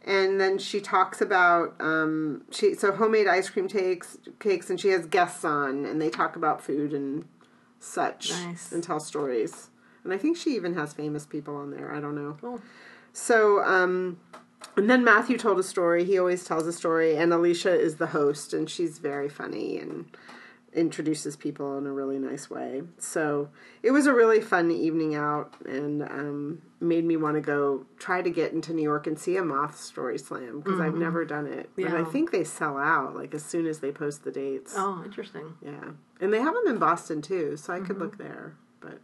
and 0.05 0.41
then 0.41 0.59
she 0.59 0.80
talks 0.80 1.20
about 1.20 1.74
um, 1.80 2.43
she 2.51 2.74
so 2.74 2.93
homemade 2.93 3.26
ice 3.26 3.49
cream 3.49 3.68
cakes, 3.68 4.18
cakes, 4.39 4.70
and 4.70 4.80
she 4.80 4.89
has 4.89 5.07
guests 5.07 5.45
on, 5.45 5.84
and 5.84 6.01
they 6.01 6.11
talk 6.11 6.36
about 6.36 6.62
food 6.62 6.93
and 6.93 7.24
such, 7.80 8.30
Nice. 8.30 8.72
and 8.72 8.82
tell 8.82 9.01
stories. 9.01 9.70
And 10.05 10.12
I 10.12 10.18
think 10.18 10.36
she 10.36 10.55
even 10.55 10.74
has 10.74 10.93
famous 10.93 11.26
people 11.26 11.57
on 11.57 11.70
there. 11.70 11.95
I 11.95 12.01
don't 12.01 12.14
know. 12.14 12.36
Cool. 12.41 12.61
So, 13.12 13.62
um, 13.64 14.18
and 14.76 14.89
then 14.89 15.05
Matthew 15.05 15.39
told 15.39 15.59
a 15.59 15.62
story. 15.62 16.05
He 16.05 16.18
always 16.18 16.45
tells 16.45 16.66
a 16.66 16.72
story, 16.72 17.16
and 17.16 17.32
Elysha 17.32 17.72
is 17.78 17.97
the 17.97 18.09
host, 18.09 18.53
and 18.53 18.68
she's 18.70 18.99
very 18.99 19.28
funny 19.28 19.78
and 19.78 20.07
introduces 20.78 21.36
people 21.36 21.76
in 21.76 21.86
a 21.86 21.92
really 21.92 22.18
nice 22.18 22.48
way. 22.48 22.82
So 22.98 23.48
it 23.82 23.90
was 23.90 24.06
a 24.06 24.12
really 24.14 24.40
fun 24.40 24.70
evening 24.70 25.14
out, 25.14 25.54
and 25.66 26.02
um, 26.02 26.62
made 26.80 27.04
me 27.04 27.16
want 27.16 27.34
to 27.34 27.40
go 27.40 27.84
try 27.98 28.22
to 28.22 28.30
get 28.30 28.52
into 28.52 28.72
New 28.72 28.82
York 28.82 29.06
and 29.06 29.18
see 29.18 29.36
a 29.36 29.42
Moth 29.44 29.78
Story 29.78 30.18
Slam 30.18 30.60
because 30.60 30.80
I've 30.80 30.94
never 30.94 31.24
done 31.24 31.46
it. 31.46 31.70
But 31.76 31.92
I 31.92 32.04
think 32.04 32.30
they 32.30 32.44
sell 32.44 32.78
out 32.78 33.14
like 33.14 33.34
as 33.34 33.44
soon 33.44 33.66
as 33.66 33.80
they 33.80 33.92
post 33.92 34.24
the 34.24 34.30
dates. 34.30 34.74
Oh, 34.76 35.02
interesting. 35.04 35.54
Yeah, 35.62 35.90
and 36.20 36.32
they 36.32 36.40
have 36.40 36.54
them 36.54 36.66
in 36.68 36.78
Boston 36.78 37.20
too, 37.20 37.56
so 37.56 37.72
I 37.72 37.80
could 37.80 37.98
look 37.98 38.16
there. 38.18 38.54
But 38.80 39.00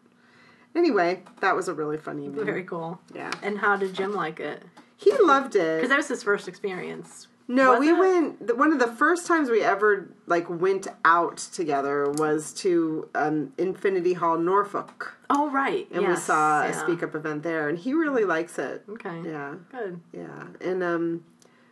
anyway, 0.74 1.22
that 1.40 1.56
was 1.56 1.68
a 1.68 1.74
really 1.74 1.98
fun 1.98 2.20
evening. 2.20 2.44
Very 2.46 2.64
cool. 2.64 3.00
yeah, 3.14 3.32
And 3.42 3.58
how 3.58 3.76
did 3.76 3.94
Jim 3.94 4.12
like 4.12 4.40
it? 4.40 4.62
he 4.96 5.12
loved 5.20 5.56
it. 5.56 5.76
Because 5.76 5.90
that 5.90 5.96
was 5.96 6.08
his 6.08 6.22
first 6.22 6.48
experience. 6.48 7.26
No, 7.46 7.72
Was 7.72 7.80
we 7.80 7.88
it? 7.90 7.98
went. 7.98 8.56
One 8.56 8.72
of 8.72 8.78
the 8.78 8.86
first 8.86 9.26
times 9.26 9.50
we 9.50 9.60
ever 9.62 10.08
like 10.26 10.48
went 10.48 10.86
out 11.04 11.36
together 11.36 12.10
was 12.10 12.52
to 12.54 13.08
um, 13.14 13.52
Infinity 13.58 14.14
Hall, 14.14 14.38
Norfolk, 14.38 15.14
Oh, 15.28 15.50
right. 15.50 15.86
and 15.90 16.02
we 16.02 16.08
Yes, 16.08 16.24
saw 16.24 16.62
a. 16.64 16.72
Speak 16.72 17.02
Up 17.02 17.14
event 17.14 17.42
there, 17.42 17.68
and 17.68 17.78
he 17.78 17.92
really 17.92 18.24
likes 18.24 18.58
it. 18.58 18.84
Okay. 18.88 19.20
Yeah, 19.26 19.56
Good. 19.70 20.00
yeah, 20.12 20.44
and 20.62 20.82
um, 20.82 21.24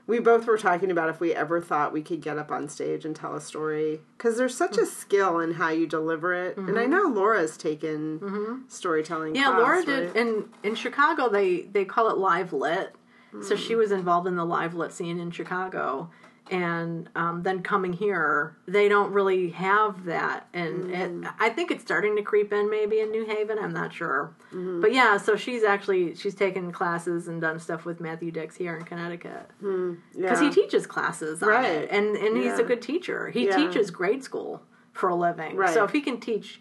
we 0.06 0.18
both 0.18 0.46
were 0.46 0.58
talking 0.58 0.90
about 0.90 1.08
if 1.08 1.20
we 1.20 1.32
ever 1.32 1.58
thought 1.58 1.92
we 1.94 2.02
could 2.02 2.20
get 2.20 2.36
up 2.36 2.50
on 2.50 2.68
stage 2.68 3.06
and 3.06 3.16
tell 3.16 3.34
a 3.34 3.40
story 3.40 4.00
because 4.18 4.36
there's 4.36 4.54
such 4.56 4.72
Mm. 4.72 4.82
a 4.82 4.86
skill 4.86 5.40
in 5.40 5.54
how 5.54 5.70
you 5.70 5.86
deliver 5.86 6.34
it, 6.34 6.58
and 6.58 6.78
I 6.78 6.84
know 6.84 7.04
Laura's 7.04 7.56
taken 7.56 8.64
storytelling. 8.68 9.32
Mm-hmm. 9.32 9.36
Yeah, 9.42 9.54
class, 9.54 9.58
Laura 9.58 9.84
did. 9.86 10.06
right? 10.08 10.16
In 10.16 10.44
in 10.62 10.74
Chicago, 10.74 11.30
they 11.30 11.62
they 11.62 11.86
call 11.86 12.10
it 12.10 12.18
live 12.18 12.52
lit. 12.52 12.94
So 13.40 13.56
she 13.56 13.74
was 13.74 13.92
involved 13.92 14.26
in 14.26 14.36
the 14.36 14.44
live 14.44 14.74
lit 14.74 14.92
scene 14.92 15.18
in 15.18 15.30
Chicago, 15.30 16.10
and 16.50 17.08
um, 17.14 17.42
then 17.42 17.62
coming 17.62 17.92
here, 17.94 18.56
they 18.66 18.88
don't 18.88 19.12
really 19.12 19.50
have 19.50 20.04
that. 20.04 20.48
And 20.52 20.84
mm. 20.90 21.24
it, 21.24 21.32
I 21.38 21.48
think 21.48 21.70
it's 21.70 21.82
starting 21.82 22.14
to 22.16 22.22
creep 22.22 22.52
in 22.52 22.68
maybe 22.68 23.00
in 23.00 23.10
New 23.10 23.24
Haven. 23.24 23.58
I'm 23.58 23.72
not 23.72 23.94
sure, 23.94 24.34
mm-hmm. 24.52 24.80
but 24.82 24.92
yeah. 24.92 25.16
So 25.16 25.36
she's 25.36 25.62
actually 25.64 26.14
she's 26.14 26.34
taken 26.34 26.70
classes 26.70 27.28
and 27.28 27.40
done 27.40 27.58
stuff 27.58 27.84
with 27.86 28.00
Matthew 28.00 28.30
Dicks 28.30 28.56
here 28.56 28.76
in 28.76 28.84
Connecticut 28.84 29.50
because 29.60 29.96
yeah. 30.14 30.40
he 30.42 30.50
teaches 30.50 30.86
classes 30.86 31.40
Right. 31.40 31.64
it, 31.64 31.90
and 31.90 32.16
and 32.16 32.36
he's 32.36 32.58
a 32.58 32.64
good 32.64 32.82
teacher. 32.82 33.30
He 33.30 33.46
Yeah. 33.46 33.56
teaches 33.56 33.90
grade 33.90 34.22
school 34.22 34.62
for 34.92 35.08
a 35.08 35.14
living. 35.14 35.56
Right. 35.56 35.72
So 35.72 35.84
if 35.84 35.92
he 35.92 36.02
can 36.02 36.20
teach, 36.20 36.60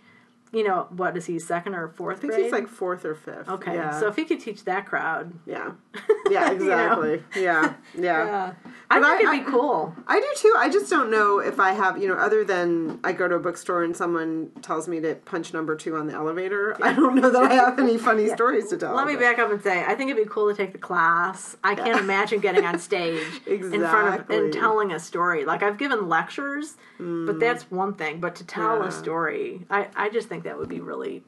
you 0.53 0.63
know, 0.67 0.87
what 0.89 1.15
is 1.15 1.25
he 1.25 1.39
second 1.39 1.75
or 1.75 1.87
fourth 1.89 2.17
I 2.17 2.21
think 2.21 2.33
grade? 2.33 2.43
he's 2.45 2.51
like 2.51 2.67
fourth 2.67 3.05
or 3.05 3.15
fifth. 3.15 3.47
okay. 3.47 3.75
yeah. 3.75 3.99
So 3.99 4.07
if 4.07 4.15
he 4.15 4.25
could 4.25 4.39
teach 4.41 4.65
that 4.65 4.85
crowd, 4.85 5.33
yeah, 5.45 5.71
yeah, 6.29 6.51
You 6.51 6.57
know? 6.59 6.63
exactly. 6.65 7.23
Yeah, 7.41 7.73
yeah. 7.97 8.25
yeah, 8.25 8.53
I 8.91 8.99
But 8.99 9.17
think 9.17 9.29
I- 9.29 9.33
it'd 9.35 9.45
be 9.45 9.51
cool. 9.51 9.95
I 10.07 10.19
do 10.19 10.27
too. 10.35 10.53
I 10.57 10.69
just 10.69 10.89
don't 10.89 11.09
know 11.09 11.39
if 11.39 11.59
I 11.59 11.71
have, 11.71 11.97
you 12.01 12.07
know, 12.09 12.15
other 12.15 12.43
than 12.43 12.99
I 13.03 13.13
go 13.13 13.27
to 13.27 13.35
a 13.35 13.39
bookstore 13.39 13.83
and 13.83 13.95
someone 13.95 14.51
tells 14.61 14.87
me 14.87 14.99
to 14.99 15.15
punch 15.15 15.53
number 15.53 15.75
two 15.75 15.95
on 15.95 16.07
the 16.07 16.13
elevator. 16.13 16.75
I 16.81 16.91
don't 16.93 17.15
know 17.15 17.29
that 17.29 17.43
I 17.43 17.53
have 17.53 17.79
any 17.79 17.97
funny 17.97 18.27
stories 18.35 18.67
to 18.69 18.77
tell. 18.77 18.93
Let 18.93 19.07
me 19.07 19.13
but- 19.13 19.21
back 19.21 19.39
up 19.39 19.49
and 19.49 19.61
say, 19.61 19.83
I 19.85 19.95
think 19.95 20.11
it'd 20.11 20.23
be 20.23 20.29
cool 20.29 20.49
to 20.49 20.55
take 20.55 20.73
the 20.73 20.77
class. 20.77 21.55
I 21.63 21.75
can't 21.75 21.99
imagine 21.99 22.39
getting 22.41 22.65
on 22.65 22.79
stage 22.79 23.25
in 23.47 23.59
front 23.69 23.73
of 23.75 24.13
Exactly. 24.13 24.37
and 24.37 24.53
telling 24.53 24.91
a 24.91 24.99
story. 24.99 25.45
Like 25.45 25.63
I've 25.63 25.77
given 25.77 26.09
lectures, 26.09 26.75
but 26.99 27.39
that's 27.39 27.63
one 27.71 27.93
thing. 27.93 28.19
But 28.19 28.35
to 28.35 28.43
tell 28.45 28.77
Mm. 28.77 28.81
Yeah. 28.81 28.87
a 28.87 28.91
story, 28.91 29.65
I, 29.69 29.87
I 29.95 30.09
just 30.09 30.27
think 30.29 30.43
that 30.43 30.57
would 30.57 30.69
be 30.69 30.79
really 30.81 31.23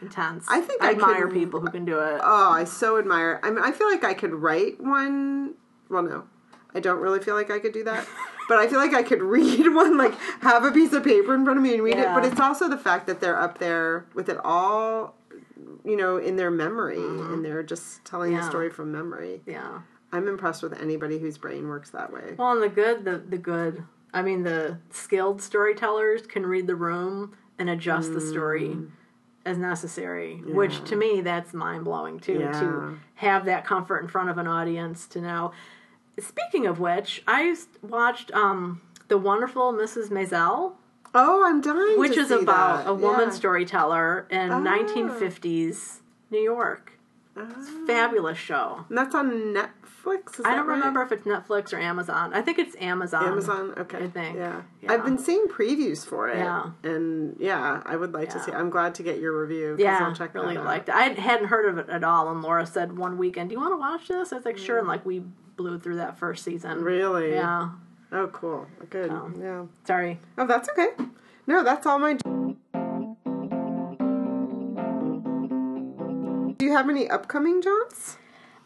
intense. 0.00 0.46
I 0.48 0.60
think 0.60 0.82
I 0.82 0.88
I 0.88 0.90
admire 0.92 1.26
could- 1.26 1.34
people 1.34 1.60
who 1.60 1.68
can 1.70 1.84
do 1.84 1.98
it. 1.98 2.20
Oh, 2.22 2.50
I 2.50 2.64
so 2.64 2.98
admire. 2.98 3.40
I 3.42 3.50
mean, 3.50 3.62
I 3.62 3.72
feel 3.72 3.90
like 3.90 4.04
I 4.04 4.14
could 4.14 4.32
write 4.34 4.80
one. 4.80 5.54
Well, 5.90 6.02
no, 6.02 6.24
I 6.74 6.80
don't 6.80 7.00
really 7.00 7.20
feel 7.20 7.34
like 7.34 7.50
I 7.50 7.58
could 7.58 7.72
do 7.72 7.84
that. 7.84 8.06
But 8.48 8.58
I 8.58 8.66
feel 8.66 8.78
like 8.78 8.92
I 8.94 9.02
could 9.02 9.22
read 9.36 9.66
one, 9.74 9.96
like 9.96 10.14
have 10.42 10.64
a 10.64 10.70
piece 10.72 10.92
of 10.92 11.04
paper 11.04 11.34
in 11.34 11.44
front 11.44 11.56
of 11.58 11.62
me 11.62 11.74
and 11.74 11.82
read 11.82 11.96
it. 11.98 12.06
But 12.14 12.24
it's 12.24 12.40
also 12.40 12.68
the 12.68 12.76
fact 12.78 13.06
that 13.06 13.20
they're 13.20 13.38
up 13.40 13.58
there 13.58 14.06
with 14.14 14.28
it 14.28 14.38
all, 14.44 15.14
you 15.84 15.96
know, 15.96 16.16
in 16.18 16.36
their 16.36 16.50
memory, 16.50 16.98
and 16.98 17.44
they're 17.44 17.62
just 17.62 18.04
telling 18.04 18.32
the 18.32 18.38
Mm-hmm. 18.40 18.48
Story 18.50 18.70
from 18.70 18.92
memory. 18.92 19.40
yeah. 19.46 19.80
I'm 20.12 20.28
impressed 20.28 20.62
with 20.62 20.80
anybody 20.80 21.18
whose 21.18 21.38
brain 21.38 21.66
works 21.68 21.90
that 21.90 22.12
way. 22.12 22.34
Well, 22.38 22.52
and 22.52 22.62
the 22.62 22.68
good, 22.68 23.04
the 23.04 23.18
the 23.18 23.38
good. 23.38 23.82
I 24.12 24.22
mean, 24.22 24.44
the 24.44 24.78
skilled 24.90 25.42
storytellers 25.42 26.22
can 26.26 26.46
read 26.46 26.68
the 26.68 26.76
room 26.76 27.36
and 27.58 27.68
adjust 27.68 28.12
the 28.12 28.20
story 28.20 28.76
as 29.44 29.58
necessary. 29.58 30.36
Which 30.36 30.84
to 30.84 30.94
me, 30.96 31.20
that's 31.20 31.52
mind 31.52 31.84
blowing 31.84 32.20
too. 32.20 32.38
Yeah. 32.40 32.52
To 32.60 32.98
have 33.16 33.44
that 33.46 33.64
comfort 33.64 34.02
in 34.02 34.08
front 34.08 34.28
of 34.30 34.38
an 34.38 34.46
audience 34.46 35.06
to 35.08 35.20
know. 35.20 35.52
Speaking 36.18 36.66
of 36.66 36.78
which, 36.80 37.22
I 37.26 37.54
watched 37.82 38.32
um, 38.32 38.80
the 39.08 39.18
wonderful 39.18 39.72
Mrs. 39.72 40.08
Maisel. 40.10 40.74
Oh, 41.16 41.44
I'm 41.46 41.60
dying. 41.60 41.98
which 41.98 42.16
is 42.16 42.30
about 42.30 42.84
that. 42.84 42.90
a 42.90 42.94
woman 42.94 43.28
Yeah. 43.28 43.30
storyteller 43.30 44.26
in 44.30 44.50
Ah. 44.50 44.60
1950s 44.60 46.00
New 46.30 46.40
York. 46.40 46.92
Ah. 47.36 47.46
Fabulous 47.86 48.38
show. 48.38 48.84
And 48.88 48.98
that's 48.98 49.14
on 49.14 49.30
Netflix. 49.54 50.38
Is 50.38 50.44
I 50.44 50.54
don't 50.54 50.66
right? 50.66 50.74
remember 50.76 51.02
if 51.02 51.10
it's 51.12 51.24
Netflix 51.26 51.72
or 51.72 51.78
Amazon. 51.78 52.32
I 52.34 52.42
think 52.42 52.58
it's 52.58 52.76
Amazon. 52.80 53.24
Amazon. 53.24 53.74
Okay. 53.76 54.04
I 54.04 54.08
think. 54.08 54.36
Yeah. 54.36 54.62
Yeah. 54.82 54.92
I've 54.92 55.04
been 55.04 55.18
seeing 55.18 55.46
previews 55.46 56.04
for 56.04 56.28
it. 56.28 56.38
Yeah. 56.38 56.70
And 56.82 57.36
yeah, 57.40 57.82
I 57.86 57.96
would 57.96 58.12
like 58.12 58.30
to 58.30 58.40
see. 58.40 58.52
I'm 58.52 58.70
glad 58.70 58.94
to 58.96 59.02
get 59.02 59.18
your 59.18 59.40
review. 59.40 59.76
Yeah, 59.78 59.98
I'll 60.00 60.14
check 60.14 60.34
really 60.34 60.58
liked 60.58 60.88
it. 60.88 60.94
I 60.94 61.04
hadn't 61.10 61.46
heard 61.46 61.66
of 61.66 61.78
it 61.78 61.88
at 61.88 62.04
all, 62.04 62.28
and 62.30 62.42
Laura 62.42 62.66
said 62.66 62.96
one 62.98 63.18
weekend, 63.18 63.50
"Do 63.50 63.54
you 63.54 63.60
want 63.60 63.72
to 63.72 63.76
watch 63.78 64.08
this?" 64.08 64.32
I 64.32 64.36
was 64.36 64.44
like, 64.44 64.58
"Sure," 64.58 64.78
and 64.78 64.86
like 64.88 65.04
we 65.06 65.22
blew 65.56 65.78
through 65.78 65.96
that 65.96 66.18
first 66.18 66.44
season. 66.44 66.82
Really? 66.82 67.32
Yeah. 67.32 67.70
Oh, 68.12 68.28
cool. 68.28 68.66
Good. 68.90 69.10
So. 69.10 69.32
Yeah. 69.38 69.64
Sorry. 69.86 70.20
Oh, 70.38 70.46
that's 70.46 70.68
okay. 70.70 70.88
No, 71.46 71.62
that's 71.62 71.86
all 71.86 71.98
my. 71.98 72.14
Do 76.56 76.64
you 76.64 76.72
have 76.72 76.88
any 76.88 77.08
upcoming 77.08 77.60
jaunts? 77.60 78.16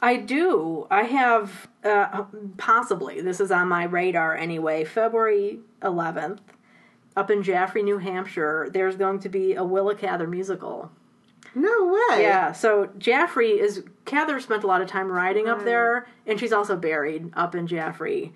I 0.00 0.16
do. 0.16 0.86
I 0.90 1.02
have 1.02 1.68
uh, 1.82 2.24
possibly. 2.56 3.20
This 3.20 3.40
is 3.40 3.50
on 3.50 3.68
my 3.68 3.84
radar 3.84 4.36
anyway. 4.36 4.84
February 4.84 5.60
11th, 5.82 6.38
up 7.16 7.30
in 7.30 7.42
Jaffrey, 7.42 7.82
New 7.82 7.98
Hampshire. 7.98 8.68
There's 8.72 8.96
going 8.96 9.18
to 9.20 9.28
be 9.28 9.54
a 9.54 9.64
Willa 9.64 9.94
Cather 9.94 10.28
musical. 10.28 10.92
No 11.54 11.86
way. 11.86 12.22
Yeah, 12.22 12.52
so 12.52 12.90
Jaffrey 12.98 13.58
is 13.58 13.82
Cather 14.04 14.40
spent 14.40 14.64
a 14.64 14.66
lot 14.66 14.80
of 14.80 14.88
time 14.88 15.10
riding 15.10 15.48
up 15.48 15.64
there, 15.64 16.06
and 16.26 16.38
she's 16.38 16.52
also 16.52 16.76
buried 16.76 17.30
up 17.34 17.54
in 17.54 17.66
Jaffrey. 17.66 18.32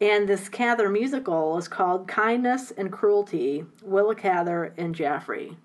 And 0.00 0.28
this 0.28 0.48
Cather 0.48 0.88
musical 0.88 1.56
is 1.56 1.68
called 1.68 2.08
Kindness 2.08 2.72
and 2.72 2.92
Cruelty, 2.92 3.64
Willa 3.82 4.14
Cather 4.14 4.74
and 4.76 4.94
Jaffrey. 4.94 5.56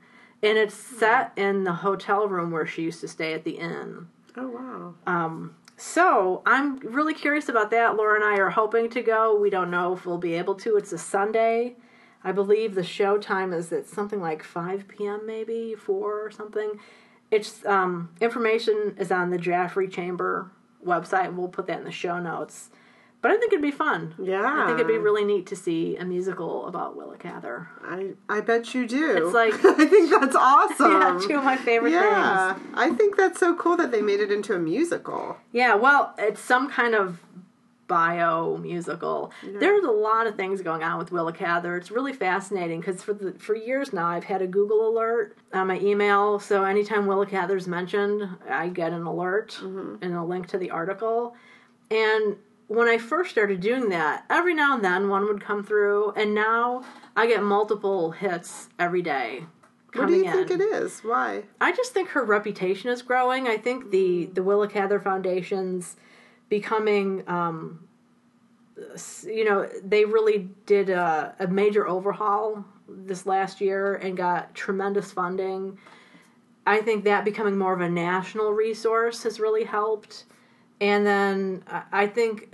And 0.42 0.58
it's 0.58 0.76
set 0.76 1.34
in 1.36 1.64
the 1.64 1.74
hotel 1.74 2.28
room 2.28 2.52
where 2.52 2.66
she 2.66 2.84
used 2.84 3.02
to 3.02 3.08
stay 3.08 3.34
at 3.34 3.44
the 3.44 3.58
inn. 3.58 4.08
Oh 4.38 4.48
wow. 4.48 4.94
Um, 5.06 5.56
so 5.76 6.42
I'm 6.46 6.78
really 6.80 7.14
curious 7.14 7.50
about 7.50 7.72
that. 7.72 7.96
Laura 7.96 8.16
and 8.16 8.24
I 8.24 8.38
are 8.38 8.50
hoping 8.50 8.90
to 8.92 9.02
go. 9.02 9.36
We 9.36 9.50
don't 9.50 9.72
know 9.72 9.94
if 9.94 10.06
we'll 10.06 10.18
be 10.18 10.34
able 10.36 10.56
to. 10.56 10.78
It's 10.78 10.94
a 10.94 10.98
Sunday. 10.98 11.76
I 12.24 12.32
believe 12.32 12.76
the 12.76 12.84
show 12.84 13.18
time 13.18 13.54
is 13.54 13.72
at 13.72 13.88
something 13.88 14.20
like 14.20 14.44
5 14.44 14.88
p.m., 14.88 15.26
maybe 15.26 15.76
4 15.76 16.26
or 16.26 16.32
something. 16.32 16.80
It's 17.32 17.66
um, 17.66 18.10
information 18.20 18.96
is 18.98 19.12
on 19.12 19.30
the 19.30 19.38
Jaffrey 19.38 19.88
Chamber 19.88 20.52
website. 20.86 21.26
And 21.26 21.38
we'll 21.38 21.48
put 21.48 21.68
that 21.68 21.80
in 21.80 21.86
the 21.86 21.92
show 21.92 22.20
notes. 22.20 22.70
But 23.22 23.32
I 23.32 23.38
think 23.38 23.52
it'd 23.52 23.62
be 23.62 23.72
fun. 23.72 24.16
Yeah. 24.18 24.64
I 24.64 24.66
think 24.66 24.76
it'd 24.80 24.88
be 24.88 24.98
really 24.98 25.26
neat 25.26 25.46
to 25.48 25.56
see 25.56 25.98
a 25.98 26.06
musical 26.06 26.68
about 26.68 26.96
Willa 26.96 27.18
Cather. 27.18 27.68
I 27.84 28.14
I 28.30 28.40
bet 28.40 28.74
you 28.74 28.88
do. 28.88 29.26
It's 29.26 29.34
like- 29.34 29.54
I 29.66 29.86
think 29.86 30.10
that's 30.10 30.36
awesome. 30.40 30.92
yeah, 30.92 31.20
two 31.28 31.38
of 31.38 31.44
my 31.44 31.58
favorite 31.58 31.92
yeah, 31.92 32.54
things. 32.54 32.66
Yeah, 32.74 32.80
I 32.82 32.92
think 32.92 33.18
that's 33.18 33.38
so 33.40 33.56
cool 33.56 33.76
that 33.76 33.92
they 33.92 34.02
made 34.02 34.22
it 34.22 34.32
into 34.32 34.56
a 34.56 34.60
musical. 34.60 35.36
Yeah, 35.52 35.76
well, 35.76 36.14
it's 36.18 36.40
some 36.40 36.70
kind 36.70 36.96
of 36.96 37.20
bio 37.90 38.56
musical. 38.56 39.34
There's 39.44 39.84
a 39.84 39.92
lot 39.92 40.28
of 40.28 40.36
things 40.36 40.62
going 40.62 40.84
on 40.84 40.98
with 40.98 41.12
Willa 41.12 41.34
Cather. 41.34 41.76
It's 41.76 41.92
really 41.92 42.14
fascinating 42.14 42.80
because 42.80 43.04
for 43.04 43.14
the 43.14 43.34
for 43.34 43.56
years 43.56 43.92
now 43.92 44.08
I've 44.08 44.24
had 44.24 44.42
a 44.42 44.48
Google 44.48 44.88
alert 44.88 45.36
on 45.52 45.68
my 45.68 45.80
email. 45.80 46.40
So 46.40 46.64
anytime 46.64 47.06
Willa 47.06 47.26
Cather's 47.26 47.68
mentioned, 47.68 48.30
I 48.50 48.70
get 48.70 48.94
an 48.94 49.04
alert 49.04 49.60
mm-hmm. 49.62 50.02
and 50.02 50.16
a 50.16 50.24
link 50.24 50.48
to 50.48 50.58
the 50.58 50.72
article. 50.72 51.36
And 51.92 52.38
when 52.68 52.88
I 52.88 53.00
first 53.00 53.32
started 53.32 53.60
doing 53.60 53.90
that, 53.90 54.24
every 54.30 54.54
now 54.54 54.76
and 54.76 54.86
then 54.86 55.10
one 55.10 55.26
would 55.26 55.44
come 55.44 55.64
through, 55.64 56.12
and 56.12 56.36
now 56.36 56.86
I 57.16 57.26
get 57.26 57.42
multiple 57.42 58.12
hits 58.12 58.70
every 58.78 59.02
day. 59.02 59.46
What 59.96 60.08
do 60.08 60.14
you 60.14 60.32
think 60.32 60.52
it 60.52 60.62
is? 60.62 61.00
Why? 61.00 61.46
I 61.60 61.72
just 61.72 61.94
think 61.94 62.10
her 62.10 62.24
reputation 62.24 62.92
is 62.92 63.02
growing. 63.02 63.48
I 63.48 63.58
think 63.58 63.90
the 63.90 64.28
the 64.28 64.44
Willa 64.44 64.68
Cather 64.68 65.00
Foundation's 65.00 65.96
becoming, 66.50 67.24
um, 67.28 67.88
you 69.26 69.46
know, 69.46 69.70
they 69.84 70.06
really 70.06 70.50
did 70.66 70.90
a, 70.90 71.36
a 71.40 71.48
major 71.48 71.88
overhaul 71.88 72.66
this 72.88 73.26
last 73.26 73.62
year 73.62 73.96
and 73.96 74.18
got 74.18 74.56
tremendous 74.56 75.12
funding. 75.12 75.78
I 76.66 76.82
think 76.82 77.04
that 77.06 77.26
becoming 77.26 77.58
more 77.58 77.74
of 77.74 77.82
a 77.82 77.90
national 77.90 78.52
resource 78.52 79.24
has 79.24 79.40
really 79.40 79.64
helped. 79.64 80.26
And 80.82 81.06
then 81.06 81.64
I- 81.68 81.84
I 81.92 82.08
think 82.08 82.54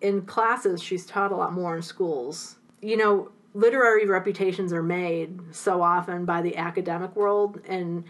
in 0.00 0.22
classes, 0.22 0.82
she's 0.82 1.06
taught 1.06 1.32
a 1.32 1.36
lot 1.36 1.52
more 1.52 1.76
in 1.76 1.82
schools. 1.82 2.56
You 2.82 2.96
know, 2.96 3.30
literary 3.54 4.06
reputations 4.06 4.72
are 4.72 4.82
made 4.82 5.40
so 5.54 5.82
often 5.82 6.24
by 6.24 6.42
the 6.42 6.56
academic 6.56 7.16
world, 7.16 7.60
and 7.66 8.04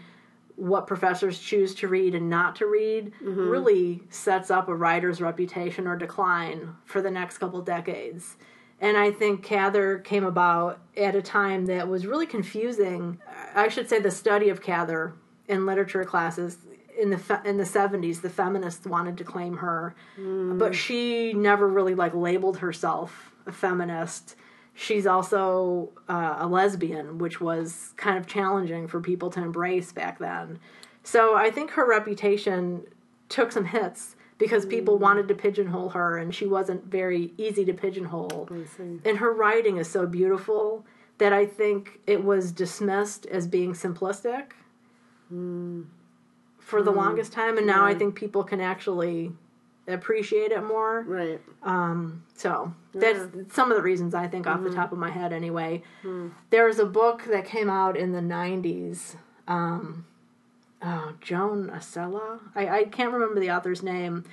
what 0.57 0.87
professors 0.87 1.39
choose 1.39 1.73
to 1.75 1.87
read 1.87 2.15
and 2.15 2.29
not 2.29 2.55
to 2.57 2.65
read 2.65 3.13
mm-hmm. 3.23 3.47
really 3.47 4.03
sets 4.09 4.51
up 4.51 4.67
a 4.67 4.75
writer's 4.75 5.21
reputation 5.21 5.87
or 5.87 5.95
decline 5.95 6.75
for 6.83 7.01
the 7.01 7.11
next 7.11 7.37
couple 7.37 7.61
decades. 7.61 8.35
And 8.81 8.97
I 8.97 9.11
think 9.11 9.43
Cather 9.43 9.99
came 9.99 10.25
about 10.25 10.79
at 10.95 11.15
a 11.15 11.21
time 11.21 11.67
that 11.67 11.87
was 11.87 12.05
really 12.05 12.25
confusing. 12.25 13.19
I 13.55 13.69
should 13.69 13.87
say 13.87 13.99
the 13.99 14.11
study 14.11 14.49
of 14.49 14.61
Cather 14.61 15.13
in 15.47 15.65
literature 15.65 16.03
classes 16.03 16.57
in 16.99 17.11
the 17.11 17.17
fe- 17.17 17.41
in 17.45 17.57
the 17.57 17.63
70s 17.63 18.21
the 18.21 18.29
feminists 18.29 18.85
wanted 18.87 19.17
to 19.19 19.23
claim 19.23 19.57
her 19.57 19.95
but 20.15 20.71
mm. 20.71 20.73
she 20.73 21.31
never 21.31 21.67
really 21.67 21.93
like 21.93 22.13
labeled 22.15 22.57
herself 22.57 23.31
a 23.45 23.51
feminist 23.51 24.35
she's 24.79 25.07
also 25.07 25.89
uh, 26.07 26.35
a 26.37 26.47
lesbian 26.47 27.17
which 27.17 27.41
was 27.41 27.95
kind 27.97 28.15
of 28.15 28.27
challenging 28.27 28.87
for 28.87 29.01
people 29.01 29.31
to 29.31 29.41
embrace 29.41 29.91
back 29.91 30.19
then. 30.19 30.59
So 31.03 31.35
i 31.35 31.49
think 31.49 31.71
her 31.71 31.87
reputation 31.87 32.83
took 33.27 33.51
some 33.51 33.65
hits 33.65 34.15
because 34.37 34.67
people 34.67 34.97
mm. 34.97 35.01
wanted 35.01 35.27
to 35.27 35.33
pigeonhole 35.33 35.89
her 35.89 36.17
and 36.17 36.33
she 36.33 36.45
wasn't 36.45 36.85
very 36.85 37.33
easy 37.37 37.65
to 37.65 37.73
pigeonhole. 37.73 38.47
And 39.03 39.17
her 39.17 39.33
writing 39.33 39.77
is 39.77 39.89
so 39.89 40.05
beautiful 40.05 40.85
that 41.17 41.33
i 41.33 41.45
think 41.45 41.99
it 42.05 42.23
was 42.23 42.51
dismissed 42.51 43.25
as 43.25 43.47
being 43.47 43.73
simplistic 43.73 44.51
mm. 45.33 45.85
for 46.59 46.83
the 46.83 46.91
mm. 46.91 46.97
longest 46.97 47.33
time 47.33 47.57
and 47.57 47.65
now 47.65 47.83
i 47.83 47.95
think 47.95 48.13
people 48.13 48.43
can 48.43 48.61
actually 48.61 49.31
appreciate 49.87 50.51
it 50.51 50.63
more. 50.63 51.03
Right. 51.07 51.41
Um, 51.63 52.23
so 52.35 52.73
that's 52.99 53.53
some 53.55 53.71
of 53.71 53.77
the 53.77 53.83
reasons 53.83 54.13
I 54.13 54.27
think 54.27 54.47
off 54.47 54.63
the 54.63 54.69
top 54.71 54.91
of 54.91 54.97
my 54.97 55.09
head 55.09 55.33
anyway. 55.33 55.83
There's 56.49 56.79
a 56.79 56.85
book 56.85 57.23
that 57.29 57.45
came 57.45 57.69
out 57.69 57.97
in 57.97 58.11
the 58.11 58.19
90s. 58.19 59.15
Um, 59.47 60.05
oh, 60.81 61.13
Joan 61.21 61.69
Acocella? 61.69 62.39
I, 62.55 62.67
I 62.67 62.83
can't 62.85 63.13
remember 63.13 63.39
the 63.39 63.51
author's 63.51 63.81
name, 63.83 64.25